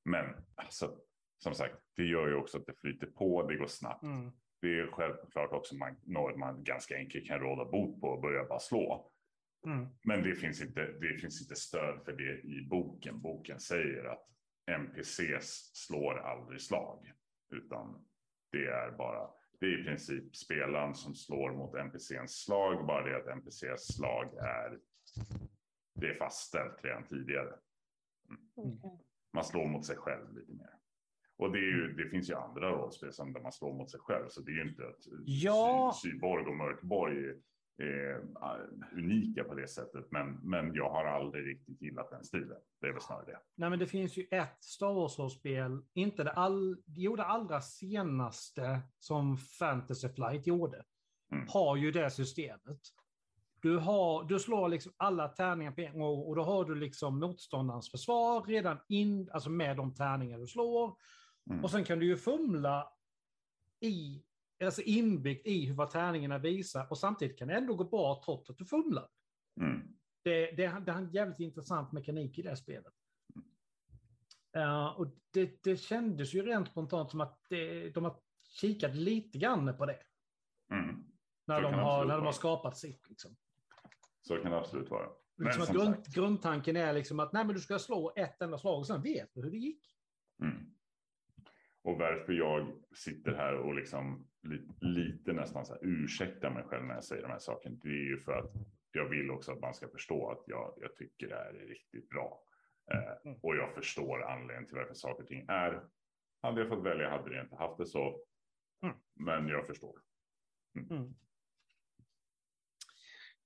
Men 0.05 0.25
alltså, 0.55 0.97
som 1.37 1.55
sagt, 1.55 1.75
det 1.95 2.03
gör 2.03 2.27
ju 2.27 2.35
också 2.35 2.57
att 2.57 2.65
det 2.65 2.73
flyter 2.81 3.07
på, 3.07 3.47
det 3.47 3.55
går 3.55 3.67
snabbt. 3.67 4.03
Mm. 4.03 4.31
Det 4.61 4.79
är 4.79 4.87
självklart 4.91 5.51
också 5.51 5.75
man, 5.75 5.95
något 6.03 6.37
man 6.37 6.63
ganska 6.63 6.95
enkelt 6.95 7.27
kan 7.27 7.39
råda 7.39 7.65
bot 7.65 8.01
på 8.01 8.07
och 8.07 8.21
börja 8.21 8.43
bara 8.43 8.59
slå. 8.59 9.11
Mm. 9.65 9.87
Men 10.03 10.23
det 10.23 10.35
finns, 10.35 10.61
inte, 10.61 10.85
det 10.85 11.17
finns 11.21 11.41
inte 11.41 11.55
stöd 11.55 12.05
för 12.05 12.11
det 12.11 12.41
i 12.41 12.67
boken. 12.69 13.21
Boken 13.21 13.59
säger 13.59 14.03
att 14.05 14.27
NPCs 14.71 15.71
slår 15.73 16.19
aldrig 16.19 16.61
slag. 16.61 17.11
Utan 17.53 18.05
det 18.53 18.67
är 18.67 18.91
bara, 18.91 19.29
det 19.59 19.65
är 19.65 19.81
i 19.81 19.83
princip 19.83 20.35
spelaren 20.35 20.95
som 20.95 21.15
slår 21.15 21.51
mot 21.51 21.75
NPCns 21.75 22.43
slag. 22.43 22.87
Bara 22.87 23.03
det 23.03 23.17
att 23.17 23.37
NPCs 23.37 23.95
slag 23.95 24.33
är, 24.37 24.79
det 25.95 26.07
är 26.07 26.15
fastställt 26.15 26.85
redan 26.85 27.03
tidigare. 27.03 27.55
Okej. 28.55 28.99
Man 29.33 29.43
slår 29.43 29.67
mot 29.67 29.85
sig 29.85 29.97
själv 29.97 30.35
lite 30.35 30.51
mer. 30.53 30.73
Och 31.37 31.51
det, 31.51 31.59
ju, 31.59 31.93
det 31.93 32.09
finns 32.09 32.29
ju 32.29 32.33
andra 32.35 32.71
rollspel 32.71 33.13
som 33.13 33.33
där 33.33 33.41
man 33.41 33.51
slår 33.51 33.73
mot 33.73 33.91
sig 33.91 33.99
själv. 33.99 34.29
Så 34.29 34.41
det 34.41 34.51
är 34.51 34.55
ju 34.55 34.69
inte 34.69 34.87
att 34.87 35.01
Ja. 35.25 35.95
Syborg 36.03 36.45
och 36.45 36.55
Mörkborg 36.55 37.41
är 37.77 38.15
äh, 38.15 38.97
unika 38.97 39.43
på 39.43 39.53
det 39.53 39.67
sättet. 39.67 40.05
Men, 40.11 40.39
men 40.43 40.73
jag 40.73 40.89
har 40.89 41.05
aldrig 41.05 41.47
riktigt 41.47 41.81
gillat 41.81 42.09
den 42.11 42.23
stilen. 42.23 42.57
Det 42.81 42.87
är 42.87 42.91
väl 42.91 43.01
snarare 43.01 43.25
det. 43.25 43.39
Nej, 43.55 43.69
men 43.69 43.79
det 43.79 43.87
finns 43.87 44.17
ju 44.17 44.27
ett 44.31 44.63
Star 44.63 44.93
Wars-spel, 44.93 45.81
inte 45.93 46.23
det, 46.23 46.31
all, 46.31 46.77
jo, 46.85 47.15
det 47.15 47.25
allra 47.25 47.61
senaste 47.61 48.79
som 48.99 49.37
Fantasy 49.37 50.09
Flight 50.09 50.47
gjorde, 50.47 50.83
Mm. 51.31 51.45
har 51.49 51.75
ju 51.75 51.91
det 51.91 52.11
systemet. 52.11 52.79
Du, 53.61 53.77
har, 53.77 54.23
du 54.23 54.39
slår 54.39 54.69
liksom 54.69 54.93
alla 54.97 55.27
tärningar 55.27 55.71
på 55.71 55.81
en 55.81 55.99
gång 55.99 56.19
och 56.23 56.35
då 56.35 56.43
har 56.43 56.65
du 56.65 56.75
liksom 56.75 57.19
motståndarens 57.19 57.91
försvar 57.91 58.41
redan 58.41 58.77
in, 58.87 59.29
alltså 59.33 59.49
med 59.49 59.77
de 59.77 59.95
tärningar 59.95 60.39
du 60.39 60.47
slår. 60.47 60.95
Mm. 61.49 61.63
Och 61.63 61.71
sen 61.71 61.83
kan 61.83 61.99
du 61.99 62.05
ju 62.05 62.17
fumla 62.17 62.91
i, 63.79 64.23
alltså 64.65 64.81
inbyggt 64.81 65.47
i 65.47 65.71
vad 65.71 65.91
tärningarna 65.91 66.37
visar 66.37 66.87
och 66.89 66.97
samtidigt 66.97 67.39
kan 67.39 67.47
det 67.47 67.53
ändå 67.53 67.75
gå 67.75 67.83
bra 67.83 68.21
trots 68.25 68.49
att 68.49 68.57
du 68.57 68.65
fumlar. 68.65 69.07
Mm. 69.61 69.95
Det, 70.23 70.51
det, 70.51 70.79
det 70.85 70.91
är 70.91 70.97
en 70.97 71.11
jävligt 71.11 71.39
intressant 71.39 71.91
mekanik 71.91 72.39
i 72.39 72.41
det 72.41 72.57
spelet. 72.57 72.93
Eh, 74.55 74.87
och 74.87 75.07
det, 75.31 75.63
det 75.63 75.77
kändes 75.77 76.33
ju 76.33 76.41
rent 76.41 76.67
spontant 76.67 77.11
som 77.11 77.21
att 77.21 77.45
det, 77.49 77.89
de 77.89 78.03
har 78.03 78.19
kikat 78.49 78.95
lite 78.95 79.37
grann 79.37 79.77
på 79.77 79.85
det. 79.85 79.99
Mm. 80.71 81.03
När, 81.47 81.61
de 81.61 81.73
har, 81.73 82.05
när 82.05 82.15
de 82.15 82.25
har 82.25 82.33
skapat 82.33 82.77
sitt. 82.77 83.09
Liksom. 83.09 83.35
Så 84.21 84.37
kan 84.37 84.51
det 84.51 84.57
absolut 84.57 84.89
vara. 84.89 85.09
Men 85.35 85.47
Liksom 85.47 85.75
grund, 85.75 86.13
grundtanken 86.13 86.75
är 86.75 86.93
liksom 86.93 87.19
att 87.19 87.33
nej, 87.33 87.45
men 87.45 87.55
du 87.55 87.61
ska 87.61 87.79
slå 87.79 88.13
ett 88.15 88.41
enda 88.41 88.57
slag 88.57 88.79
och 88.79 88.87
sen 88.87 89.01
vet 89.01 89.33
du 89.33 89.41
hur 89.41 89.51
det 89.51 89.57
gick. 89.57 89.87
Mm. 90.41 90.72
Och 91.83 91.97
varför 91.97 92.33
jag 92.33 92.83
sitter 92.95 93.33
här 93.33 93.55
och 93.55 93.75
liksom 93.75 94.27
li, 94.43 94.67
lite 94.81 95.33
nästan 95.33 95.65
så 95.65 95.73
här 95.73 95.85
ursäktar 95.85 96.49
mig 96.49 96.63
själv 96.63 96.85
när 96.85 96.93
jag 96.93 97.03
säger 97.03 97.21
de 97.21 97.31
här 97.31 97.39
sakerna. 97.39 97.75
Det 97.83 97.89
är 97.89 98.09
ju 98.09 98.17
för 98.17 98.33
att 98.33 98.51
jag 98.91 99.09
vill 99.09 99.31
också 99.31 99.51
att 99.51 99.59
man 99.59 99.73
ska 99.73 99.87
förstå 99.87 100.31
att 100.31 100.43
jag, 100.47 100.73
jag 100.81 100.95
tycker 100.95 101.27
det 101.27 101.35
här 101.35 101.53
är 101.53 101.67
riktigt 101.67 102.09
bra. 102.09 102.43
Eh, 102.91 103.13
Mm. 103.25 103.39
och 103.43 103.55
jag 103.55 103.73
förstår 103.75 104.23
anledningen 104.23 104.65
till 104.67 104.75
varför 104.77 104.93
saker 104.93 105.23
och 105.23 105.27
ting 105.27 105.45
är. 105.47 105.89
Hade 106.41 106.59
jag 106.61 106.69
fått 106.69 106.83
välja 106.85 107.09
hade 107.09 107.35
jag 107.35 107.45
inte 107.45 107.55
haft 107.55 107.77
det 107.77 107.85
så. 107.85 108.25
Mm. 108.81 108.95
Men 109.13 109.47
jag 109.47 109.67
förstår. 109.67 110.01
Mm. 110.75 111.13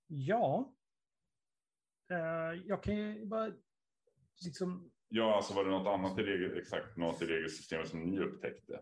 Ja. 0.08 0.74
Eh, 2.12 2.62
jag 2.66 2.84
kan 2.84 2.96
ju 2.96 3.26
bara 3.26 3.52
liksom 4.46 4.92
Ja, 5.10 5.36
alltså 5.36 5.54
var 5.54 5.66
det 5.66 5.72
något 5.72 5.88
annat 5.88 6.20
i 6.20 6.22
regel, 6.22 6.58
exakt 6.58 6.98
något 6.98 7.22
i 7.22 7.26
regelsystemet 7.26 7.88
som 7.88 8.00
ni 8.00 8.20
upptäckte? 8.20 8.80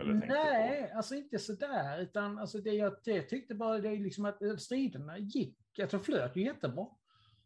Eller 0.00 0.12
tänkte 0.12 0.28
Nej, 0.28 0.92
alltså 0.92 1.14
inte 1.14 1.38
sådär. 1.38 2.00
Utan 2.00 2.38
alltså 2.38 2.58
det 2.58 2.72
jag 2.72 2.96
det 3.04 3.22
tyckte 3.22 3.54
bara 3.54 3.78
det 3.78 3.88
är 3.88 3.96
liksom 3.96 4.24
att 4.24 4.42
eh, 4.42 4.56
striderna 4.56 5.18
gick, 5.18 5.78
alltså 5.78 5.98
flöt 5.98 6.36
ju 6.36 6.44
jättebra. 6.44 6.86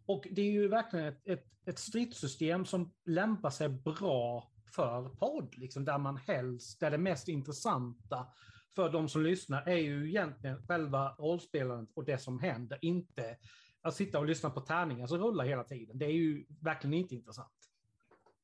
Och 0.07 0.27
det 0.31 0.43
är 0.43 0.53
ju 0.53 0.69
verkligen 0.69 1.07
ett, 1.07 1.21
ett, 1.25 1.45
ett 1.67 1.79
stridssystem 1.79 2.65
som 2.65 2.95
lämpar 3.05 3.51
sig 3.51 3.69
bra 3.69 4.53
för 4.75 5.09
podd, 5.09 5.59
liksom, 5.59 5.85
där 5.85 5.99
man 5.99 6.17
helst, 6.17 6.81
där 6.81 6.91
det 6.91 6.99
mest 6.99 7.29
intressanta 7.29 8.27
för 8.75 8.93
de 8.93 9.09
som 9.09 9.23
lyssnar 9.23 9.69
är 9.69 9.77
ju 9.77 10.09
egentligen 10.09 10.63
själva 10.67 11.15
rollspelandet 11.19 11.91
och 11.95 12.05
det 12.05 12.19
som 12.19 12.41
händer, 12.41 12.79
inte 12.83 13.37
att 13.83 13.95
sitta 13.95 14.19
och 14.19 14.27
lyssna 14.27 14.51
på 14.51 14.61
tärningar 14.61 15.07
som 15.07 15.19
rullar 15.19 15.45
hela 15.45 15.65
tiden. 15.65 15.99
Det 15.99 16.07
är 16.07 16.13
ju 16.13 16.47
verkligen 16.61 16.95
inte 16.95 17.15
intressant. 17.15 17.58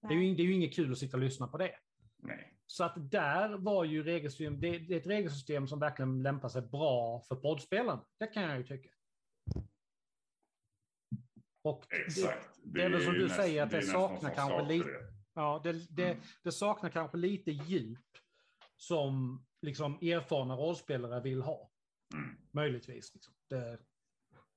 Det 0.08 0.14
är, 0.14 0.18
ju, 0.18 0.34
det 0.34 0.42
är 0.42 0.46
ju 0.46 0.52
inget 0.54 0.74
kul 0.74 0.92
att 0.92 0.98
sitta 0.98 1.16
och 1.16 1.22
lyssna 1.22 1.46
på 1.48 1.58
det. 1.58 1.74
Nej. 2.18 2.50
Så 2.66 2.84
att 2.84 3.10
där 3.10 3.56
var 3.58 3.84
ju 3.84 4.02
regelsystem, 4.02 4.60
det, 4.60 4.78
det 4.78 4.94
är 4.94 5.00
ett 5.00 5.06
regelsystem 5.06 5.68
som 5.68 5.78
verkligen 5.80 6.22
lämpar 6.22 6.48
sig 6.48 6.62
bra 6.62 7.20
för 7.20 7.36
poddspelarna. 7.36 8.04
Det 8.18 8.26
kan 8.26 8.42
jag 8.42 8.58
ju 8.58 8.64
tycka. 8.66 8.88
Och 11.62 11.84
det, 11.90 11.96
Exakt. 11.96 12.48
det 12.64 12.82
är 12.82 12.90
väl 12.90 13.04
som 13.04 13.14
du 13.14 13.22
näst- 13.28 13.36
säger 13.36 13.62
att 13.62 13.70
det 13.70 13.82
saknar 13.82 14.34
kanske 14.34 14.58
sak 14.58 14.68
lite- 14.68 14.88
det. 14.88 15.12
ja, 15.34 15.60
det, 15.64 15.72
det, 15.96 16.10
Mm. 16.10 16.22
det 16.42 16.52
saknar 16.52 16.90
kanske 16.90 17.16
lite 17.16 17.50
djup 17.50 17.98
som 18.76 19.44
liksom 19.62 19.94
erfarna 19.94 20.56
rollspelare 20.56 21.20
vill 21.20 21.42
ha. 21.42 21.70
Mm. 22.14 22.36
Möjligtvis. 22.50 23.14
Liksom. 23.14 23.34
Det, 23.48 23.78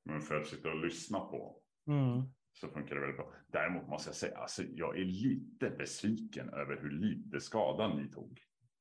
Men 0.04 0.22
för 0.22 0.36
att 0.42 0.48
sitta 0.48 0.70
och 0.72 0.86
lyssna 0.86 1.20
på 1.20 1.62
mm. 1.88 2.22
Så 2.60 2.68
funkar 2.68 2.96
det 2.96 3.02
väldigt 3.02 3.18
bra. 3.18 3.34
Däremot 3.48 3.88
måste 3.88 4.10
jag 4.10 4.16
säga, 4.16 4.38
alltså, 4.38 4.64
jag 4.64 5.00
är 5.00 5.06
lite 5.06 5.70
besviken 5.70 6.50
över 6.50 6.82
hur 6.82 6.92
lite 6.92 7.40
skada 7.40 7.88
ni 7.94 8.12
tog. 8.12 8.40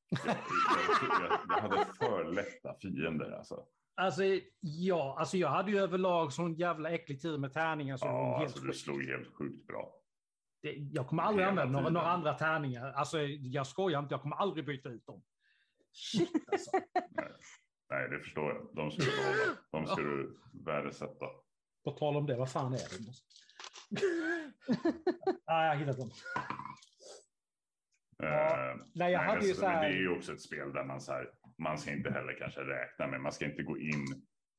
Jag, 0.08 0.20
jag, 0.26 1.22
jag, 1.30 1.40
jag 1.48 1.60
hade 1.62 1.86
för 1.98 2.24
lätta 2.32 2.74
fiender 2.82 3.30
alltså. 3.30 3.66
Alltså, 3.94 4.22
ja, 4.60 5.16
alltså 5.18 5.36
jag 5.36 5.48
hade 5.48 5.70
ju 5.70 5.78
överlag 5.78 6.32
sån 6.32 6.54
jävla 6.54 6.90
äcklig 6.90 7.22
tur 7.22 7.38
med 7.38 7.52
tärningar 7.52 7.98
var 8.00 8.08
Ja, 8.08 8.38
helt 8.38 8.42
alltså, 8.42 8.60
du 8.60 8.66
sjukt. 8.66 8.78
slog 8.78 9.02
helt 9.04 9.34
sjukt 9.34 9.66
bra. 9.66 9.92
Det, 10.62 10.72
jag 10.72 11.06
kommer 11.08 11.22
aldrig 11.22 11.46
Hela 11.46 11.50
använda 11.62 11.78
några, 11.78 11.90
några 11.92 12.06
andra 12.06 12.34
tärningar. 12.34 12.92
Alltså, 12.92 13.18
jag 13.22 13.66
skojar 13.66 14.00
inte, 14.00 14.14
jag 14.14 14.22
kommer 14.22 14.36
aldrig 14.36 14.66
byta 14.66 14.88
ut 14.88 15.06
dem. 15.06 15.22
Shit 15.92 16.30
alltså. 16.52 16.70
Nej, 17.10 17.32
nej, 17.90 18.08
det 18.10 18.18
förstår 18.20 18.44
jag. 18.52 18.68
De 18.74 18.90
ska 18.90 19.02
du 19.02 19.10
behålla. 19.16 19.58
De 19.70 19.86
ska 19.86 20.02
du 20.02 20.38
värdesätta. 20.64 21.26
På 21.84 21.90
tal 21.90 22.16
om 22.16 22.26
det, 22.26 22.36
vad 22.36 22.50
fan 22.52 22.72
är 22.72 22.76
det? 22.78 23.12
Ah, 25.44 25.62
jag 25.64 25.68
har 25.70 25.76
hittat 25.76 25.98
dem. 25.98 26.10
Ja, 28.18 28.70
Eh, 28.70 28.76
nej, 28.94 29.12
jag 29.12 29.18
hade 29.20 29.38
men, 29.38 29.48
ju 29.48 29.54
så 29.54 29.66
här- 29.66 29.88
det 29.88 29.94
är 29.96 29.98
ju 30.00 30.16
också 30.16 30.32
ett 30.32 30.40
spel 30.40 30.72
där 30.72 30.84
man 30.84 31.00
så 31.00 31.12
här, 31.12 31.30
man 31.58 31.78
ska 31.78 31.92
inte 31.92 32.10
heller 32.10 32.36
kanske 32.38 32.60
räkna 32.60 33.06
med, 33.06 33.20
man 33.20 33.32
ska 33.32 33.44
inte 33.44 33.62
gå 33.62 33.78
in 33.78 34.04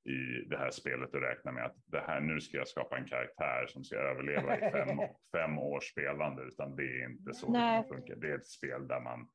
i 0.10 0.46
det 0.50 0.58
här 0.58 0.72
spelet 0.72 1.14
och 1.14 1.22
räkna 1.22 1.52
med 1.52 1.66
att 1.66 1.76
det 1.86 2.00
här, 2.00 2.20
nu 2.22 2.42
ska 2.42 2.58
jag 2.58 2.68
skapa 2.68 2.98
en 2.98 3.06
karaktär 3.06 3.66
som 3.68 3.84
ska 3.84 3.96
överleva 3.96 4.58
i 4.58 4.72
fem, 4.72 4.98
fem 5.32 5.58
års 5.58 5.84
spelande, 5.92 6.44
utan 6.44 6.76
det 6.76 6.84
är 6.84 7.10
inte 7.10 7.34
så 7.34 7.52
Nej. 7.52 7.82
det 7.82 7.88
funkar. 7.88 8.16
Det 8.16 8.32
är 8.32 8.36
ett 8.36 8.48
spel 8.48 8.88
där 8.88 9.00
man, 9.00 9.28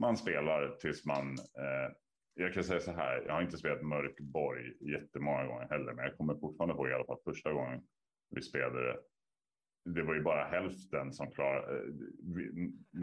man 0.00 0.16
spelar 0.16 0.76
tills 0.76 1.04
man, 1.06 1.26
eh, 1.58 1.92
jag 2.34 2.54
kan 2.54 2.64
säga 2.64 2.80
så 2.80 2.92
här, 2.92 3.22
jag 3.26 3.32
har 3.34 3.42
inte 3.42 3.56
spelat 3.56 3.82
Mörkborg 3.82 4.90
jättemånga 4.92 5.44
gånger 5.46 5.68
heller, 5.68 5.92
men 5.92 6.04
jag 6.04 6.16
kommer 6.16 6.34
fortfarande 6.34 6.74
på 6.74 6.88
i 6.88 6.94
alla 6.94 7.04
fall 7.06 7.20
första 7.24 7.52
gången 7.52 7.80
vi 8.34 8.42
spelade 8.42 8.96
det. 9.84 10.02
Var 10.02 10.14
ju 10.14 10.22
bara 10.22 10.44
hälften 10.44 11.12
som 11.12 11.30
klarade, 11.30 11.76
eh, 11.76 11.92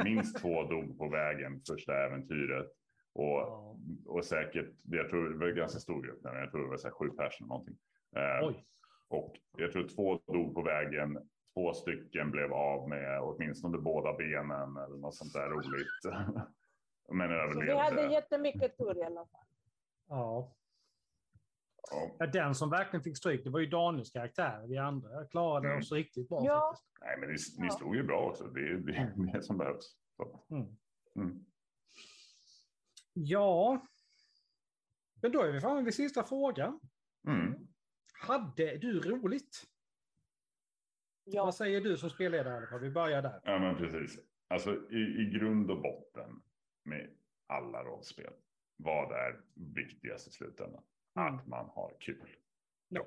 minst 0.05 0.37
två 0.37 0.63
dog 0.69 0.97
på 0.97 1.09
vägen 1.09 1.61
första 1.67 1.93
äventyret. 2.05 2.67
Och, 3.13 3.77
och 4.05 4.25
säkert, 4.25 4.69
jag 4.83 5.09
tror 5.09 5.29
det 5.29 5.37
var 5.37 5.47
en 5.47 5.55
ganska 5.55 5.79
stor 5.79 6.01
grupp, 6.01 6.19
jag 6.23 6.51
tror 6.51 6.63
det 6.63 6.69
var 6.69 6.77
så 6.77 6.87
här 6.87 6.95
sju 6.95 7.09
personer 7.09 7.47
någonting. 7.47 7.77
Eh, 8.15 8.47
Oj. 8.47 8.65
Och 9.07 9.35
jag 9.57 9.71
tror 9.71 9.87
två 9.87 10.19
dog 10.33 10.55
på 10.55 10.61
vägen, 10.61 11.29
två 11.53 11.73
stycken 11.73 12.31
blev 12.31 12.53
av 12.53 12.89
med 12.89 13.21
åtminstone 13.21 13.77
båda 13.77 14.13
benen 14.13 14.77
eller 14.77 14.97
något 14.97 15.15
sånt 15.15 15.33
där 15.33 15.49
roligt. 15.49 16.27
Men 17.11 17.31
överlevde. 17.31 17.55
Så 17.55 17.61
vi 17.61 17.77
hade 17.77 18.13
jättemycket 18.13 18.77
tur 18.77 18.97
i 18.97 19.03
alla 19.03 19.25
fall. 19.25 19.45
Ja. 20.07 20.55
Ja. 22.19 22.27
Den 22.27 22.55
som 22.55 22.69
verkligen 22.69 23.03
fick 23.03 23.17
stryk, 23.17 23.43
det 23.43 23.49
var 23.49 23.59
ju 23.59 23.65
Daniels 23.65 24.11
karaktär. 24.11 24.67
Vi 24.67 24.77
andra 24.77 25.25
klarade 25.25 25.67
mm. 25.67 25.79
oss 25.79 25.91
riktigt 25.91 26.29
bra. 26.29 26.45
Ja. 26.45 26.77
Nej, 27.01 27.17
men 27.19 27.29
ni, 27.29 27.35
ni 27.57 27.67
ja. 27.67 27.77
slog 27.77 27.95
ju 27.95 28.03
bra 28.03 28.29
också. 28.29 28.43
Det 28.43 28.59
är 28.59 28.73
det, 28.73 28.95
är 28.95 29.33
det 29.33 29.43
som 29.43 29.57
behövs. 29.57 29.97
Mm. 30.49 30.77
Mm. 31.15 31.45
Ja, 33.13 33.85
men 35.21 35.31
då 35.31 35.41
är 35.41 35.51
vi 35.51 35.61
framme 35.61 35.81
vid 35.81 35.93
sista 35.93 36.23
frågan. 36.23 36.79
Mm. 37.27 37.67
Hade 38.13 38.77
du 38.77 38.99
roligt? 38.99 39.67
Ja. 41.23 41.45
Vad 41.45 41.55
säger 41.55 41.81
du 41.81 41.97
som 41.97 42.09
spelledare? 42.09 42.79
Vi 42.79 42.89
börjar 42.89 43.21
där. 43.21 43.41
Ja, 43.43 43.59
men 43.59 43.75
precis. 43.75 44.19
Alltså 44.47 44.91
i, 44.91 44.97
i 44.97 45.39
grund 45.39 45.71
och 45.71 45.81
botten 45.81 46.41
med 46.83 47.09
alla 47.47 47.83
rollspel. 47.83 48.33
Vad 48.77 49.11
är 49.11 49.41
viktigast 49.75 50.27
i 50.27 50.31
slutändan? 50.31 50.83
Mm. 51.15 51.35
Att 51.35 51.47
man 51.47 51.69
har 51.69 51.93
kul. 51.99 52.29
Ja. 52.87 53.05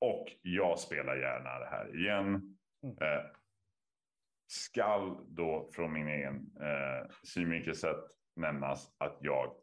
Och 0.00 0.26
jag 0.42 0.78
spelar 0.78 1.16
gärna 1.16 1.58
det 1.58 1.66
här 1.66 1.96
igen. 1.96 2.56
Mm. 2.82 2.96
Eh, 3.00 3.24
skall 4.46 5.26
då 5.28 5.70
från 5.72 5.92
min 5.92 6.08
egen 6.08 6.56
eh, 6.60 7.10
synvinkel 7.22 7.74
sett 7.74 8.04
nämnas 8.36 8.94
att 8.98 9.18
jag 9.20 9.54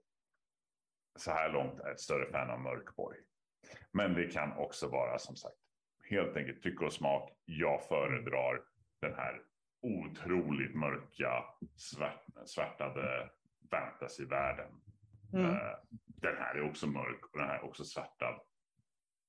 så 1.15 1.31
här 1.31 1.49
långt 1.49 1.79
är 1.79 1.91
ett 1.91 1.99
större 1.99 2.31
fan 2.31 2.49
av 2.49 2.59
Mörkborg. 2.59 3.17
Men 3.91 4.13
det 4.13 4.27
kan 4.27 4.57
också 4.57 4.87
vara 4.87 5.19
som 5.19 5.35
sagt 5.35 5.55
helt 6.09 6.37
enkelt 6.37 6.63
tycke 6.63 6.85
och 6.85 6.93
smak. 6.93 7.31
Jag 7.45 7.87
föredrar 7.87 8.61
den 9.01 9.13
här 9.13 9.41
otroligt 9.81 10.75
mörka 10.75 11.43
svart, 11.75 12.25
svärtade 12.45 13.29
fantasyvärlden. 13.71 14.81
Mm. 15.33 15.45
Uh, 15.45 15.59
den 16.05 16.37
här 16.37 16.55
är 16.55 16.69
också 16.69 16.87
mörk 16.87 17.25
och 17.25 17.39
den 17.39 17.47
här 17.47 17.55
är 17.59 17.65
också 17.65 17.83
svärtad. 17.83 18.39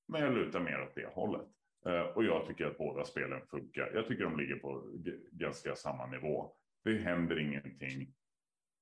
Men 0.07 0.21
jag 0.21 0.33
lutar 0.33 0.59
mer 0.59 0.81
åt 0.81 0.95
det 0.95 1.07
hållet. 1.13 1.47
Uh, 1.87 2.01
och 2.01 2.23
jag 2.23 2.47
tycker 2.47 2.65
att 2.65 2.77
båda 2.77 3.05
spelen 3.05 3.41
funkar. 3.47 3.91
Jag 3.93 4.07
tycker 4.07 4.23
de 4.23 4.37
ligger 4.39 4.55
på 4.55 4.83
ganska 5.31 5.75
samma 5.75 6.07
nivå. 6.07 6.51
Det 6.83 6.97
händer 6.97 7.39
ingenting 7.39 8.13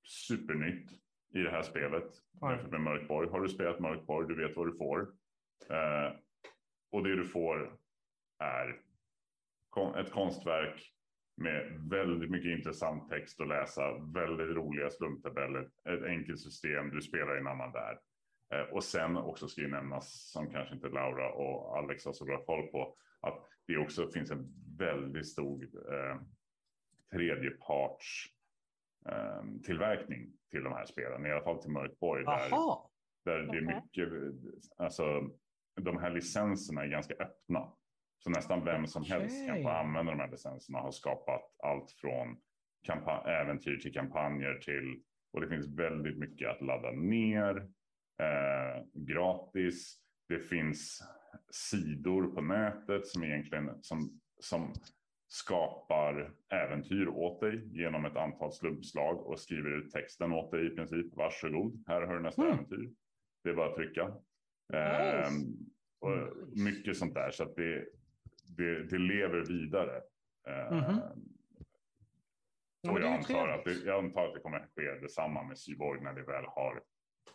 supernytt 0.04 0.92
i 1.34 1.40
det 1.40 1.52
här 1.52 1.62
spelet. 1.62 2.12
Jämfört 2.42 2.72
med 2.72 2.82
Mörkborg. 2.82 3.30
Har 3.30 3.42
du 3.42 3.50
spelat 3.50 3.80
Mörkborg, 3.80 4.28
du 4.28 4.48
vet 4.48 4.58
vad 4.58 4.68
du 4.68 4.78
får. 4.78 5.02
Uh, 5.72 6.18
och 6.92 7.04
det 7.04 7.16
du 7.16 7.26
får 7.26 7.78
är 8.40 8.82
ett 10.00 10.12
konstverk 10.12 10.97
med 11.38 11.82
väldigt 11.90 12.30
mycket 12.30 12.58
intressant 12.58 13.10
text 13.10 13.42
att 13.42 13.48
läsa, 13.48 13.98
väldigt 13.98 14.56
roliga 14.56 14.90
slumptabeller, 14.90 15.70
ett 15.90 16.04
enkelt 16.04 16.40
system, 16.40 16.90
du 16.90 17.02
spelar 17.02 17.36
i 17.36 17.40
en 17.40 17.48
annan 17.48 17.72
värld. 17.72 17.98
Eh, 18.54 18.62
och 18.62 18.84
sen 18.84 19.18
också 19.18 19.48
ska 19.48 19.62
ju 19.62 19.68
nämnas, 19.68 20.32
som 20.32 20.50
kanske 20.52 20.76
inte 20.76 20.90
Laura 20.90 21.32
och 21.34 21.78
Alex 21.78 22.06
har 22.06 22.14
så 22.14 22.26
bra 22.26 22.46
koll 22.46 22.68
på, 22.68 22.96
att 23.20 23.44
det 23.68 23.78
också 23.78 24.10
finns 24.10 24.32
en 24.32 24.54
väldigt 24.78 25.28
stor 25.28 25.64
eh, 25.94 26.22
tredjeparts 27.12 28.26
eh, 29.10 29.44
tillverkning 29.64 30.32
till 30.52 30.64
de 30.64 30.74
här 30.74 30.86
spelen, 30.86 31.26
i 31.26 31.32
alla 31.32 31.44
fall 31.44 31.62
till 31.62 31.72
Mörkborg. 31.72 32.26
Där, 32.26 32.50
där 33.26 33.40
det 33.40 33.58
är 33.58 33.82
mycket, 33.82 34.10
alltså 34.78 35.30
de 35.76 35.98
här 35.98 36.10
licenserna 36.10 36.84
är 36.84 36.88
ganska 36.88 37.14
öppna. 37.14 37.72
Så 38.20 38.30
nästan 38.30 38.66
vem 38.66 38.88
som 38.88 39.02
okay. 39.02 39.20
helst 39.20 39.48
kan 39.48 39.64
få 39.64 39.70
använda 39.70 40.12
de 40.12 40.20
här 40.20 40.32
licenserna. 40.32 40.80
Har 40.80 40.92
skapat 40.92 41.42
allt 41.64 41.92
från 41.92 42.38
äventyr 43.26 43.78
till 43.78 43.94
kampanjer 43.94 44.54
till 44.54 45.02
och 45.34 45.42
det 45.42 45.48
finns 45.48 45.68
väldigt 45.68 46.18
mycket 46.18 46.50
att 46.50 46.62
ladda 46.62 46.92
ner 46.92 47.58
eh, 48.22 48.84
gratis. 48.94 50.00
Det 50.30 50.40
finns 50.40 51.04
sidor 51.52 52.36
på 52.36 52.42
nätet 52.42 53.08
som 53.08 53.24
egentligen 53.24 53.84
som, 53.84 54.22
som 54.40 54.74
skapar 55.28 56.34
äventyr 56.50 57.08
åt 57.08 57.42
dig 57.42 57.78
genom 57.78 58.06
ett 58.06 58.16
antal 58.16 58.52
slumpslag 58.52 59.28
och 59.28 59.40
skriver 59.40 59.78
ut 59.78 59.92
texten 59.92 60.34
åt 60.34 60.52
dig 60.52 60.68
i 60.68 60.70
princip. 60.70 61.16
Varsågod, 61.16 61.84
här 61.88 62.02
har 62.02 62.16
du 62.16 62.22
nästa 62.22 62.42
mm. 62.42 62.54
äventyr. 62.54 62.94
Det 63.44 63.50
är 63.50 63.56
bara 63.56 63.70
att 63.70 63.76
trycka. 63.76 64.08
Nice. 64.70 64.78
Eh, 64.78 65.32
och 66.00 66.38
mycket 66.56 66.98
sånt 66.98 67.14
där. 67.14 67.32
Så 67.32 67.44
att 67.44 67.56
det, 67.56 67.86
det, 68.48 68.84
det 68.84 68.98
lever 68.98 69.46
vidare. 69.46 70.02
Mm 70.48 70.84
-hmm. 70.84 71.02
och 72.90 73.02
jag 73.02 73.14
antar, 73.14 73.48
att 73.48 73.66
det, 73.66 73.74
jag 73.74 74.06
antar 74.06 74.28
att 74.28 74.34
det 74.34 74.40
kommer 74.40 74.68
ske 74.76 75.00
detsamma 75.02 75.44
med 75.44 75.58
Syborg 75.58 76.02
när 76.02 76.14
det 76.14 76.24
väl 76.24 76.46
har 76.46 76.84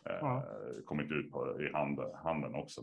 eh, 0.06 0.16
ja. 0.20 0.44
kommit 0.84 1.12
ut 1.12 1.32
på, 1.32 1.62
i 1.62 1.72
handen, 1.72 2.14
handen 2.14 2.54
också. 2.54 2.82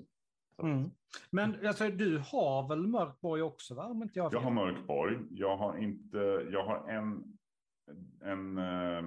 Mm. 0.64 0.90
Men 1.30 1.68
alltså, 1.68 1.90
du 1.90 2.18
har 2.18 2.68
väl 2.70 2.88
Mörkborg 2.88 3.42
också? 3.42 3.76
Va? 3.76 3.86
Om 3.86 4.04
inte 4.04 4.20
jag, 4.20 4.34
jag 4.34 4.40
har 4.40 4.52
Mörkborg. 4.52 5.18
Jag 5.30 5.58
har 5.58 5.78
inte. 5.78 6.18
Jag 6.52 6.64
har 6.64 6.90
en, 6.90 7.38
en 8.22 8.58
eh, 8.58 9.04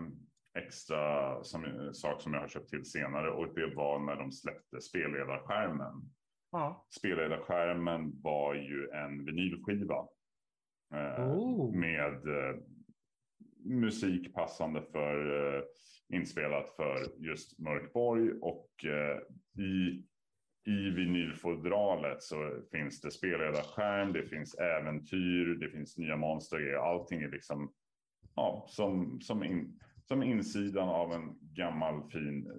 extra 0.54 1.44
som, 1.44 1.90
sak 1.92 2.22
som 2.22 2.34
jag 2.34 2.40
har 2.40 2.48
köpt 2.48 2.68
till 2.68 2.84
senare 2.84 3.30
och 3.30 3.54
det 3.54 3.74
var 3.74 3.98
när 3.98 4.16
de 4.16 4.32
släppte 4.32 4.80
spelledarskärmen. 4.80 6.10
Ja. 6.52 6.86
Spelledarskärmen 6.90 8.20
var 8.22 8.54
ju 8.54 8.88
en 8.88 9.24
vinylskiva. 9.24 10.06
Eh, 10.94 11.30
oh. 11.30 11.76
Med 11.76 12.26
eh, 12.26 12.56
musik 13.64 14.34
passande 14.34 14.82
för 14.92 15.56
eh, 15.56 15.62
inspelat 16.08 16.76
för 16.76 16.96
just 17.18 17.58
Mörkborg 17.58 18.32
och 18.40 18.84
eh, 18.84 19.18
i 19.62 20.04
i 20.64 20.90
vinylfodralet 20.90 22.22
så 22.22 22.62
finns 22.72 23.00
det 23.00 23.10
spelledarskärm, 23.10 24.12
det 24.12 24.26
finns 24.26 24.54
äventyr, 24.54 25.54
det 25.54 25.68
finns 25.70 25.98
nya 25.98 26.16
monster. 26.16 26.74
Allting 26.74 27.22
är 27.22 27.28
liksom 27.28 27.72
ja, 28.34 28.66
som, 28.68 29.20
som, 29.20 29.44
in, 29.44 29.80
som 30.04 30.22
insidan 30.22 30.88
av 30.88 31.12
en 31.12 31.38
gammal 31.40 32.10
fin 32.10 32.52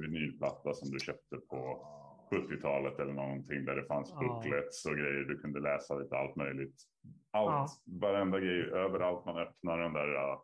vinylplatta 0.00 0.74
som 0.74 0.90
du 0.90 0.98
köpte 0.98 1.36
på 1.36 1.86
70-talet 2.30 2.98
eller 2.98 3.12
någonting 3.12 3.64
där 3.64 3.76
det 3.76 3.84
fanns 3.84 4.14
booklets 4.14 4.86
och 4.86 4.96
grejer. 4.96 5.24
Du 5.24 5.38
kunde 5.38 5.60
läsa 5.60 5.94
lite 5.94 6.16
allt 6.16 6.36
möjligt. 6.36 6.82
Allt, 7.30 7.82
ja. 7.84 8.00
varenda 8.00 8.40
grej, 8.40 8.62
överallt 8.62 9.24
man 9.24 9.38
öppnar 9.38 9.78
den 9.78 9.92
där 9.92 10.14
uh, 10.14 10.40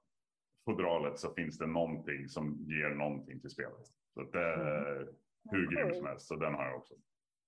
fodralet 0.65 1.19
så 1.19 1.35
finns 1.35 1.59
det 1.59 1.67
någonting 1.67 2.29
som 2.29 2.59
ger 2.61 2.95
någonting 2.95 3.41
till 3.41 3.51
spelet. 3.51 3.87
Så 4.15 4.23
det 4.23 4.39
är 4.39 4.97
mm. 4.97 5.15
hur 5.51 5.71
grym 5.71 5.95
som 5.95 6.07
helst, 6.07 6.27
så 6.27 6.37
den 6.37 6.55
har 6.55 6.65
jag 6.65 6.77
också. 6.77 6.95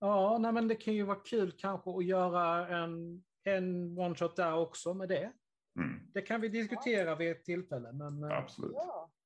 Ja, 0.01 0.39
nej, 0.39 0.53
men 0.53 0.69
det 0.69 0.75
kan 0.75 0.95
ju 0.95 1.03
vara 1.03 1.21
kul 1.25 1.53
kanske 1.53 1.91
att 1.91 2.05
göra 2.05 2.69
en, 2.69 3.25
en 3.45 3.99
one 3.99 4.15
shot 4.15 4.37
där 4.37 4.55
också 4.55 4.95
med 4.95 5.09
det. 5.09 5.33
Mm. 5.79 6.01
Det 6.15 6.23
kan 6.23 6.41
vi 6.41 6.49
diskutera 6.49 7.15
vid 7.15 7.31
ett 7.31 7.45
tillfälle. 7.45 7.93
Men, 7.93 8.25
eh, 8.25 8.39
Absolut. 8.39 8.77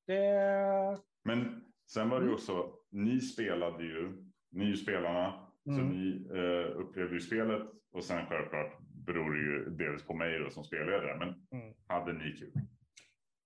Det... 0.07 0.97
Men 1.23 1.63
sen 1.91 2.09
var 2.09 2.19
det 2.19 2.23
ju 2.23 2.29
mm. 2.29 2.35
också, 2.35 2.73
ni 2.89 3.19
spelade 3.19 3.83
ju 3.83 4.28
ni 4.51 4.77
spelarna. 4.77 5.49
Mm. 5.67 5.77
Så 5.77 5.83
ni 5.83 6.27
eh, 6.39 6.79
upplevde 6.79 7.13
ju 7.13 7.21
spelet 7.21 7.61
och 7.91 8.03
sen 8.03 8.25
självklart 8.25 8.79
beror 9.05 9.33
det 9.33 9.39
ju 9.39 9.69
dels 9.69 10.03
på 10.03 10.13
mig 10.13 10.39
då, 10.39 10.49
som 10.49 10.63
spelledare. 10.63 11.17
Men 11.17 11.61
mm. 11.61 11.75
hade 11.87 12.13
ni 12.13 12.31
kul? 12.31 12.51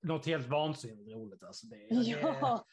Något 0.02 0.26
helt 0.26 0.48
vansinnigt 0.48 1.12
roligt. 1.12 1.44
Alltså 1.44 1.68
det, 1.68 1.78
ja. 1.90 2.66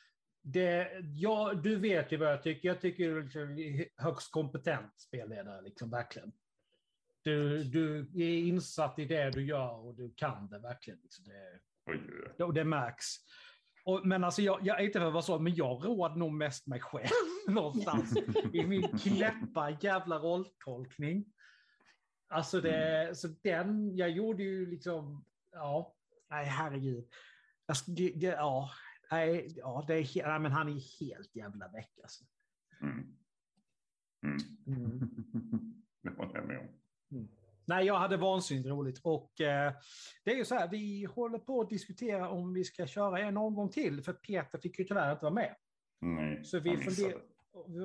Det, 0.42 0.62
det, 0.62 1.00
ja, 1.14 1.54
du 1.54 1.76
vet 1.76 2.12
ju 2.12 2.16
vad 2.16 2.32
jag 2.32 2.42
tycker. 2.42 2.68
Jag 2.68 2.80
tycker 2.80 3.10
du 3.10 3.66
är 3.66 4.02
högst 4.02 4.32
kompetent 4.32 5.00
spelledare, 5.00 5.62
liksom, 5.62 5.90
verkligen. 5.90 6.32
Du, 7.22 7.64
du 7.64 7.98
är 8.14 8.38
insatt 8.38 8.98
i 8.98 9.04
det 9.04 9.30
du 9.30 9.46
gör 9.46 9.86
och 9.86 9.94
du 9.94 10.14
kan 10.16 10.48
det 10.48 10.58
verkligen. 10.58 10.98
Liksom. 11.02 11.24
Det, 11.24 11.60
oj, 11.86 12.00
oj. 12.38 12.44
Och 12.44 12.54
det 12.54 12.64
märks. 12.64 13.06
Och, 13.90 14.06
men 14.06 14.24
alltså 14.24 14.42
jag, 14.42 14.58
jag, 14.62 14.84
inte 14.84 14.98
för 14.98 15.06
att 15.06 15.12
vara 15.12 15.22
så, 15.22 15.38
men 15.38 15.54
jag 15.54 15.84
råd 15.84 16.16
nog 16.16 16.32
mest 16.32 16.66
mig 16.66 16.80
själv 16.80 17.08
någonstans 17.48 18.16
i 18.52 18.66
min 18.66 18.98
knäppa 18.98 19.70
jävla 19.80 20.18
rolltolkning. 20.18 21.24
Alltså 22.28 22.60
det, 22.60 23.02
mm. 23.02 23.14
så 23.14 23.28
den, 23.28 23.96
jag 23.96 24.10
gjorde 24.10 24.42
ju 24.42 24.66
liksom, 24.66 25.24
ja, 25.52 25.94
nej 26.30 26.46
herregud. 26.46 27.08
Jag, 27.66 27.76
det, 27.86 28.12
det, 28.16 28.26
ja, 28.26 28.70
nej, 29.10 29.54
ja, 29.56 29.84
det 29.86 29.94
är, 29.94 30.28
nej, 30.28 30.40
men 30.40 30.52
han 30.52 30.68
är 30.68 31.00
helt 31.00 31.36
jävla 31.36 31.68
väck 31.68 31.98
alltså. 32.02 32.24
Mm. 32.80 33.16
Mm. 34.22 34.38
Mm. 34.66 35.00
det 36.02 36.10
håller 36.10 36.34
jag 36.34 36.46
med 36.46 36.58
om. 36.58 36.68
Mm. 37.10 37.28
Nej, 37.70 37.86
jag 37.86 37.98
hade 37.98 38.16
vansinnigt 38.16 38.68
roligt 38.68 39.00
och 39.04 39.40
eh, 39.40 39.72
det 40.24 40.30
är 40.30 40.36
ju 40.36 40.44
så 40.44 40.54
här, 40.54 40.68
vi 40.68 41.04
håller 41.04 41.38
på 41.38 41.60
att 41.60 41.68
diskutera 41.68 42.28
om 42.28 42.54
vi 42.54 42.64
ska 42.64 42.86
köra 42.86 43.20
en 43.20 43.36
omgång 43.36 43.70
till, 43.70 44.02
för 44.02 44.12
Peter 44.12 44.58
fick 44.58 44.78
ju 44.78 44.84
tyvärr 44.84 45.12
inte 45.12 45.24
vara 45.24 45.34
med. 45.34 45.56
Nej, 46.00 46.44
Så 46.44 46.58
vi 46.58 46.76
funderar, 46.76 47.22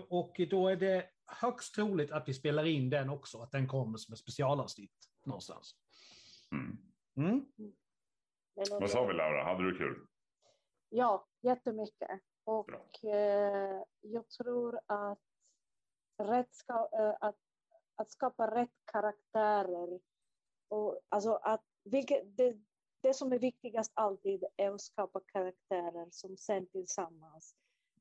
och 0.09 0.41
då 0.49 0.67
är 0.67 0.75
det 0.75 1.05
högst 1.25 1.75
troligt 1.75 2.11
att 2.11 2.27
vi 2.27 2.33
spelar 2.33 2.65
in 2.65 2.89
den 2.89 3.09
också, 3.09 3.41
att 3.41 3.51
den 3.51 3.67
kommer 3.67 3.97
som 3.97 4.13
ett 4.13 4.19
specialavsnitt 4.19 5.09
någonstans. 5.25 5.75
Mm. 6.51 6.77
Mm. 7.17 7.45
Vad 8.55 8.89
sa 8.89 9.05
vi 9.05 9.13
Laura, 9.13 9.43
hade 9.43 9.71
du 9.71 9.77
kul? 9.77 10.07
Ja, 10.89 11.27
jättemycket. 11.41 12.21
Och 12.43 13.05
eh, 13.05 13.83
jag 14.01 14.29
tror 14.29 14.79
att, 14.85 15.19
rätt 16.17 16.53
ska, 16.55 16.73
eh, 16.73 17.15
att, 17.19 17.44
att 17.95 18.11
skapa 18.11 18.55
rätt 18.55 18.73
karaktärer, 18.85 19.99
och, 20.67 20.99
alltså 21.09 21.33
att, 21.33 21.63
vilket, 21.83 22.37
det, 22.37 22.57
det 23.01 23.13
som 23.13 23.33
är 23.33 23.39
viktigast 23.39 23.91
alltid 23.93 24.43
är 24.57 24.71
att 24.71 24.81
skapa 24.81 25.19
karaktärer 25.19 26.07
som 26.11 26.37
sen 26.37 26.67
tillsammans 26.67 27.55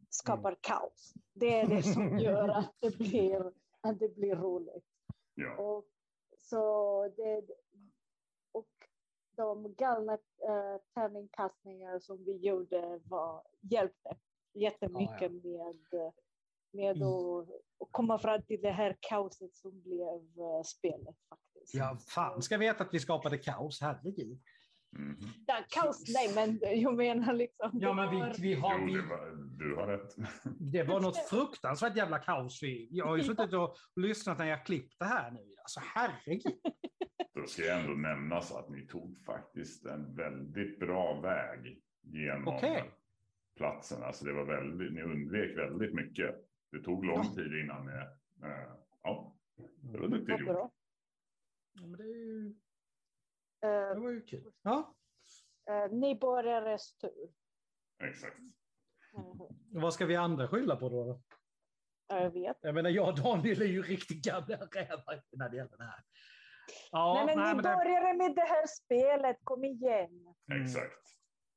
skapar 0.09 0.57
kaos. 0.61 1.15
Det 1.33 1.61
är 1.61 1.67
det 1.67 1.83
som 1.83 2.19
gör 2.19 2.49
att 2.49 2.75
det 2.81 2.99
blir, 2.99 3.53
att 3.81 3.99
det 3.99 4.15
blir 4.15 4.37
roligt. 4.37 4.87
Ja. 5.35 5.57
Och, 5.57 5.85
så 6.39 7.09
det, 7.17 7.45
och 8.53 8.69
de 9.37 9.75
galna 9.75 10.13
eh, 10.13 10.81
tärningkastningar 10.95 11.99
som 11.99 12.25
vi 12.25 12.37
gjorde 12.37 13.01
var, 13.05 13.43
hjälpte 13.61 14.17
jättemycket 14.53 15.21
Ja, 15.21 15.29
med, 15.29 16.13
med 16.75 16.97
Mm. 16.97 17.09
att, 17.09 17.49
komma 17.91 18.18
fram 18.18 18.43
till 18.43 18.61
det 18.62 18.70
här 18.70 18.97
kaoset 19.01 19.55
som 19.57 19.83
blev 19.83 20.45
eh, 20.45 20.62
spelet. 20.64 21.16
faktiskt. 21.29 21.75
Ja, 21.75 21.99
fan 22.09 22.43
ska 22.43 22.59
veta 22.59 22.85
att 22.85 22.95
vi 22.95 23.01
skapade 23.01 23.39
kaos, 23.39 23.81
herregud. 23.81 24.41
Mhm. 24.99 25.16
Ja, 25.47 25.55
kaos, 25.68 26.05
nej 26.14 26.35
men 26.35 26.81
jag 26.83 26.95
menar 26.97 27.33
liksom. 27.33 27.70
Ja, 27.75 27.93
men 27.93 28.11
vi, 28.11 28.16
var- 28.20 28.35
vi 28.41 28.55
har, 28.55 28.79
Jo, 28.79 28.87
vi, 28.87 28.93
det 28.93 29.03
var, 29.09 29.31
du 29.59 29.75
har 29.77 29.87
rätt. 29.87 30.14
det 30.61 30.83
var 30.83 31.01
något 31.01 31.29
fruktansvärt 31.29 31.97
jävla 31.97 32.18
kaos. 32.18 32.62
Vi, 32.62 32.89
jag 32.91 33.07
har 33.07 33.16
ju 33.16 33.22
suttit 33.22 33.53
och 33.53 33.77
lyssnat 33.97 34.39
när 34.39 34.47
jag 34.47 34.66
klippt 34.66 34.95
det 34.99 35.05
här 35.05 35.31
nu. 35.31 35.55
Alltså 35.62 35.81
herregud. 35.95 36.61
Då 37.35 37.47
ska 37.47 37.62
jag 37.62 37.81
ändå 37.81 37.93
nämnas 37.93 38.53
att 38.53 38.68
ni 38.70 38.87
tog 38.87 39.25
faktiskt 39.27 39.87
en 39.87 40.16
väldigt 40.16 40.79
bra 40.81 41.20
väg 41.20 41.81
genom 42.03 42.49
Okej. 42.55 42.85
platsen. 43.57 44.03
Alltså 44.03 44.25
det 44.25 44.33
var 44.33 44.45
väldigt, 44.45 44.93
ni 44.93 45.03
undvek 45.03 45.57
väldigt 45.59 45.95
mycket. 45.95 46.35
Det 46.75 46.83
tog 46.85 47.05
lång 47.05 47.35
tid 47.35 47.53
innan 47.64 47.87
ni, 47.87 47.93
eh, 47.93 48.72
ja, 49.03 49.37
det 49.77 49.99
var 49.99 50.09
duktigt 50.09 50.31
Vad 50.31 50.41
gjort. 50.41 50.49
bra. 50.49 50.70
Ja, 51.75 51.87
men 51.87 51.93
det, 51.99 52.05
är 52.05 52.16
ju, 52.16 52.55
Eh, 53.64 53.95
det 53.95 54.01
var 54.01 54.11
ju 54.11 54.25
kul. 54.25 54.53
Ja. 54.62 54.95
eh, 55.70 55.93
ni 55.93 56.14
borgares 56.14 56.97
tur. 56.97 57.33
Exakt. 58.05 58.39
Mhm. 58.39 59.49
Vad 59.81 59.95
ska 59.95 60.07
vi 60.07 60.16
andra 60.16 60.49
skylla 60.49 60.77
på 60.77 60.89
då? 60.89 61.05
då? 61.05 61.20
Ja, 62.09 62.20
Jag 62.22 62.31
vet. 62.31 62.57
Jag 62.61 62.75
menar, 62.75 62.91
jag 62.91 63.09
och 63.09 63.16
Daniel 63.22 63.62
är 63.62 63.66
ju 63.66 63.83
riktigt 63.83 64.25
gamla 64.25 64.57
rävar 64.57 65.22
när 65.33 65.49
det 65.49 65.57
gäller 65.57 65.77
det 65.77 65.85
här. 65.85 66.03
Ja, 66.91 67.22
nej, 67.27 67.37
men 67.37 67.57
ni 67.57 67.62
det- 67.62 67.62
började 67.62 68.18
med 68.18 68.35
det 68.35 68.43
här 68.49 68.66
spelet. 68.66 69.37
Kom 69.45 69.64
igen. 69.64 70.35
Mm. 70.51 70.62
Exakt. 70.62 71.07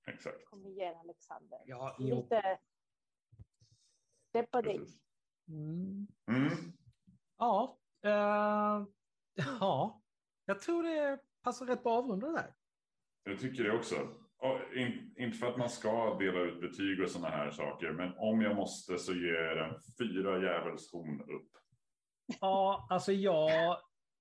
Exakt. 0.07 0.45
Kom 0.45 0.65
igen 0.65 0.95
Alexander. 0.97 1.59
Ja. 1.65 1.95
Lite... 1.99 2.59
Deppa 4.33 4.61
dig. 4.61 4.79
Mm. 5.47 6.07
Mm. 6.31 6.73
Ja, 7.37 7.79
eh, 8.03 8.85
ja, 9.59 10.01
jag 10.45 10.61
tror 10.61 10.83
det 10.83 11.19
passar 11.43 11.65
rätt 11.65 11.83
bra 11.83 11.97
att 11.97 12.03
avrunda 12.03 12.31
där. 12.31 12.55
Jag 13.23 13.39
tycker 13.39 13.63
det 13.63 13.77
också. 13.77 13.95
Och 14.37 14.75
in, 14.75 15.15
inte 15.17 15.37
för 15.37 15.47
att 15.47 15.57
man 15.57 15.69
ska 15.69 16.17
dela 16.19 16.39
ut 16.39 16.61
betyg 16.61 17.01
och 17.03 17.09
sådana 17.09 17.35
här 17.35 17.51
saker, 17.51 17.91
men 17.91 18.13
om 18.17 18.41
jag 18.41 18.55
måste 18.55 18.97
så 18.97 19.13
ger 19.13 19.33
jag 19.33 19.57
den 19.57 19.81
fyra 19.97 20.37
djävulshorn 20.41 21.21
upp. 21.21 21.51
Ja, 22.41 22.87
alltså 22.89 23.11
jag, 23.11 23.77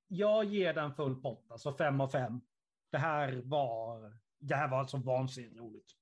jag 0.07 0.45
ger 0.45 0.75
den 0.75 0.95
full 0.95 1.23
pott, 1.23 1.47
alltså 1.51 1.73
fem 1.77 2.01
av 2.01 2.09
fem. 2.09 2.41
Det 2.91 2.99
här 2.99 3.43
var, 3.45 4.13
det 4.39 4.55
här 4.55 4.69
var 4.69 4.79
alltså 4.79 4.97
vansinnigt 4.97 5.61
roligt. 5.61 5.93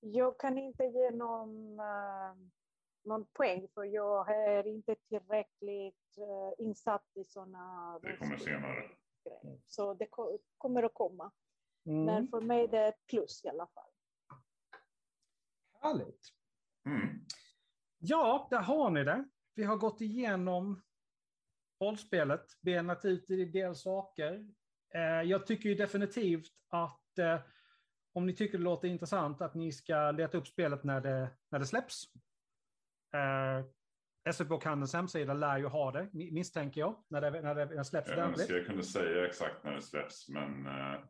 Jag 0.00 0.40
kan 0.40 0.58
inte 0.58 0.84
ge 0.84 1.10
någon, 1.10 1.80
eh, 1.80 2.34
någon 3.08 3.26
poäng 3.26 3.68
för 3.74 3.84
jag 3.84 4.30
är 4.48 4.66
inte 4.66 4.94
tillräckligt 4.94 6.18
uh, 6.18 6.66
insatt 6.66 7.04
i 7.14 7.24
sådana 7.24 7.98
Det 8.02 8.16
kommer 8.16 8.36
senare. 8.38 8.74
grejer. 9.24 9.58
Så 9.66 9.94
det 9.94 10.06
ko- 10.06 10.38
kommer 10.58 10.82
att 10.82 10.94
komma. 10.94 11.32
Mm. 11.86 12.04
Men 12.04 12.28
för 12.28 12.40
mig 12.40 12.68
det 12.68 12.78
är 12.78 12.88
ett 12.88 13.06
plus 13.06 13.44
i 13.44 13.48
alla 13.48 13.66
fall. 13.66 13.90
Härligt. 15.82 16.28
Mm. 16.86 17.24
Ja, 17.98 18.48
där 18.50 18.60
har 18.62 18.90
ni 18.90 19.04
det. 19.04 19.24
Vi 19.54 19.64
har 19.64 19.76
gått 19.76 20.00
igenom 20.00 20.82
rollspelet, 21.84 22.46
benat 22.60 23.04
ut 23.04 23.30
i 23.30 23.44
del 23.44 23.74
saker. 23.74 24.48
Eh, 24.94 25.22
jag 25.22 25.46
tycker 25.46 25.68
ju 25.68 25.74
definitivt 25.74 26.52
att 26.68 27.18
eh, 27.18 27.40
om 28.12 28.26
ni 28.26 28.32
tycker 28.36 28.58
det 28.58 28.64
låter 28.64 28.88
intressant 28.88 29.40
att 29.40 29.54
ni 29.54 29.72
ska 29.72 30.10
leta 30.10 30.38
upp 30.38 30.46
spelet 30.46 30.84
när 30.84 31.00
det, 31.00 31.30
när 31.48 31.58
det 31.58 31.66
släpps. 31.66 32.04
Eh, 33.14 33.64
SF-bokhandelns 34.28 34.94
hemsida 34.94 35.34
lär 35.34 35.58
ju 35.58 35.66
ha 35.66 35.92
det, 35.92 36.02
mi- 36.12 36.32
misstänker 36.32 36.80
jag, 36.80 37.04
när 37.08 37.20
det, 37.20 37.30
när 37.42 37.54
det, 37.54 37.84
släpps 37.84 38.08
Jag 38.10 38.18
önskar 38.18 38.54
jag 38.54 38.66
kunde 38.66 38.82
säga 38.82 39.26
exakt 39.26 39.64
när 39.64 39.74
det 39.74 39.82
släpps, 39.82 40.28
men 40.28 40.66
eh, 40.66 41.00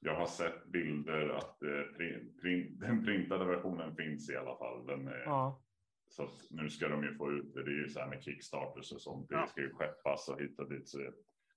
jag 0.00 0.14
har 0.16 0.26
sett 0.26 0.66
bilder 0.66 1.28
att 1.28 1.62
eh, 1.62 1.96
prin, 1.96 2.38
prin, 2.42 2.78
den 2.80 3.04
printade 3.04 3.44
versionen 3.44 3.96
finns 3.96 4.30
i 4.30 4.36
alla 4.36 4.56
fall. 4.58 4.86
Den 4.86 5.08
är, 5.08 5.22
Ja. 5.24 5.62
Så 6.08 6.28
nu 6.50 6.70
ska 6.70 6.88
de 6.88 7.02
ju 7.04 7.14
få 7.14 7.32
ut 7.32 7.54
det. 7.54 7.64
Det 7.64 7.70
är 7.70 7.82
ju 7.82 7.88
så 7.88 8.00
här 8.00 8.06
med 8.08 8.22
Kickstarters 8.22 8.92
och 8.92 9.00
sånt. 9.00 9.28
Det 9.28 9.34
Ja. 9.34 9.46
ska 9.46 9.60
ju 9.60 9.70
skeppas 9.70 10.28
och 10.28 10.40
hit 10.40 10.58
och 10.60 10.70
dit. 10.70 10.88
Så, 10.88 10.98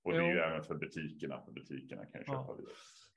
och 0.02 0.12
det 0.12 0.18
är 0.18 0.22
Jo. 0.22 0.28
ju 0.28 0.38
även 0.38 0.62
för 0.64 0.74
butikerna. 0.74 1.40
För 1.44 1.52
butikerna 1.52 2.04
kan 2.06 2.20
ju 2.20 2.24
köpa 2.24 2.44
Ja. 2.48 2.56
det. 2.58 2.64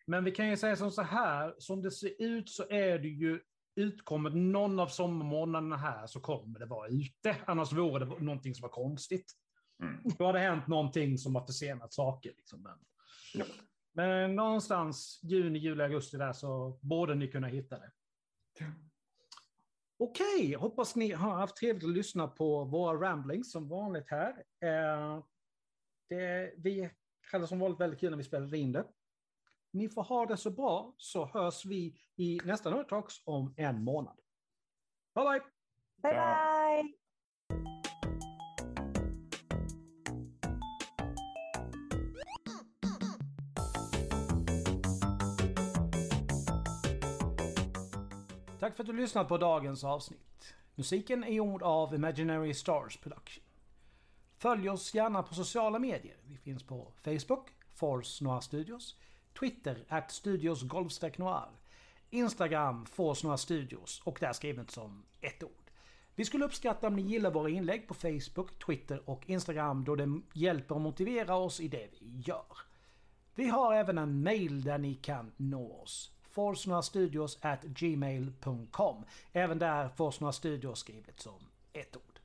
Men 0.07 0.23
vi 0.23 0.31
kan 0.31 0.49
ju 0.49 0.57
säga 0.57 0.75
som 0.75 0.91
så 0.91 1.01
här, 1.01 1.55
som 1.57 1.81
det 1.81 1.91
ser 1.91 2.21
ut 2.21 2.49
så 2.49 2.69
är 2.69 2.99
det 2.99 3.07
ju 3.07 3.39
utkommet 3.75 4.33
någon 4.35 4.79
av 4.79 4.87
sommarmånaderna 4.87 5.77
här 5.77 6.07
så 6.07 6.19
kommer 6.19 6.59
det 6.59 6.65
vara 6.65 6.87
ute. 6.87 7.35
Annars 7.45 7.73
vore 7.73 8.05
det 8.05 8.19
någonting 8.23 8.55
som 8.55 8.61
var 8.61 8.69
konstigt. 8.69 9.33
Mm. 9.83 10.01
Då 10.17 10.25
har 10.25 10.33
det 10.33 10.39
hänt 10.39 10.67
någonting 10.67 11.17
som 11.17 11.35
har 11.35 11.45
försenat 11.45 11.93
saker. 11.93 12.33
Liksom. 12.37 12.61
Men, 12.63 12.77
Ja. 13.33 13.45
men 13.93 14.35
någonstans 14.35 15.19
juni, 15.23 15.59
juli, 15.59 15.83
augusti 15.83 16.17
där 16.17 16.33
så 16.33 16.79
borde 16.81 17.15
ni 17.15 17.27
kunna 17.27 17.47
hitta 17.47 17.79
det. 17.79 17.91
Okej, 19.97 20.53
hoppas 20.55 20.95
ni 20.95 21.11
har 21.11 21.35
haft 21.35 21.55
trevligt 21.55 21.83
att 21.83 21.89
lyssna 21.89 22.27
på 22.27 22.63
våra 22.65 23.09
ramblings 23.11 23.51
som 23.51 23.69
vanligt 23.69 24.09
här. 24.09 24.43
Eh, 24.61 25.23
det, 26.09 26.53
vi 26.57 26.89
hade 27.31 27.47
som 27.47 27.59
vanligt 27.59 27.79
väldigt 27.79 27.99
kul 27.99 28.09
när 28.09 28.17
vi 28.17 28.23
spelade 28.23 28.57
in 28.57 28.71
det. 28.71 28.85
Ni 29.73 29.89
får 29.89 30.03
ha 30.03 30.25
det 30.25 30.37
så 30.37 30.51
bra 30.51 30.93
så 30.97 31.25
hörs 31.25 31.65
vi 31.65 31.95
i 32.15 32.39
nästa 32.45 32.69
Nerd 32.69 32.89
Talks 32.89 33.21
om 33.25 33.53
en 33.57 33.83
månad. 33.83 34.17
Bye 35.15 35.23
bye! 35.23 35.41
Bye 36.01 36.13
bye! 36.13 36.93
Tack 48.59 48.75
för 48.75 48.83
att 48.83 48.87
du 48.87 48.93
lyssnat 48.93 49.27
på 49.27 49.37
dagens 49.37 49.83
avsnitt. 49.83 50.53
Musiken 50.75 51.23
är 51.23 51.33
gjord 51.33 51.63
av 51.63 51.95
Imaginary 51.95 52.53
Stars 52.53 52.97
Production. 52.97 53.43
Följ 54.37 54.69
oss 54.69 54.93
gärna 54.93 55.23
på 55.23 55.33
sociala 55.33 55.79
medier. 55.79 56.17
Vi 56.23 56.37
finns 56.37 56.63
på 56.63 56.93
Facebook, 57.03 57.49
Force 57.73 58.23
Noir 58.23 58.39
Studios, 58.39 58.97
Twitter, 59.39 59.85
at 59.87 60.11
Studios 60.11 60.63
Noir, 61.17 61.49
Instagram, 62.09 62.85
Force 62.85 63.27
Noir 63.27 63.37
Studios 63.37 64.01
och 64.03 64.17
där 64.19 64.33
skrivet 64.33 64.71
som 64.71 65.05
ett 65.21 65.43
ord. 65.43 65.71
Vi 66.15 66.25
skulle 66.25 66.45
uppskatta 66.45 66.87
om 66.87 66.95
ni 66.95 67.01
gillar 67.01 67.31
våra 67.31 67.49
inlägg 67.49 67.87
på 67.87 67.93
Facebook, 67.93 68.65
Twitter 68.65 69.09
och 69.09 69.29
Instagram 69.29 69.83
då 69.83 69.95
det 69.95 70.21
hjälper 70.33 70.75
att 70.75 70.81
motivera 70.81 71.35
oss 71.35 71.59
i 71.59 71.67
det 71.67 71.89
vi 71.91 72.21
gör. 72.25 72.57
Vi 73.35 73.47
har 73.47 73.73
även 73.73 73.97
en 73.97 74.23
mail 74.23 74.63
där 74.63 74.77
ni 74.77 74.95
kan 74.95 75.31
nå 75.37 75.81
oss. 75.81 76.11
Forsnoastudios 76.21 77.37
at 77.41 77.63
gmail.com. 77.63 79.05
Även 79.31 79.59
där 79.59 79.89
Forsnora 79.89 80.31
Studios 80.31 80.79
skrivet 80.79 81.19
som 81.19 81.47
ett 81.73 81.97
ord. 81.97 82.19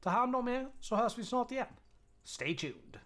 Ta 0.00 0.10
hand 0.10 0.36
om 0.36 0.48
er 0.48 0.70
så 0.80 0.96
hörs 0.96 1.18
vi 1.18 1.24
snart 1.24 1.50
igen. 1.50 1.66
Stay 2.22 2.56
tuned! 2.56 2.98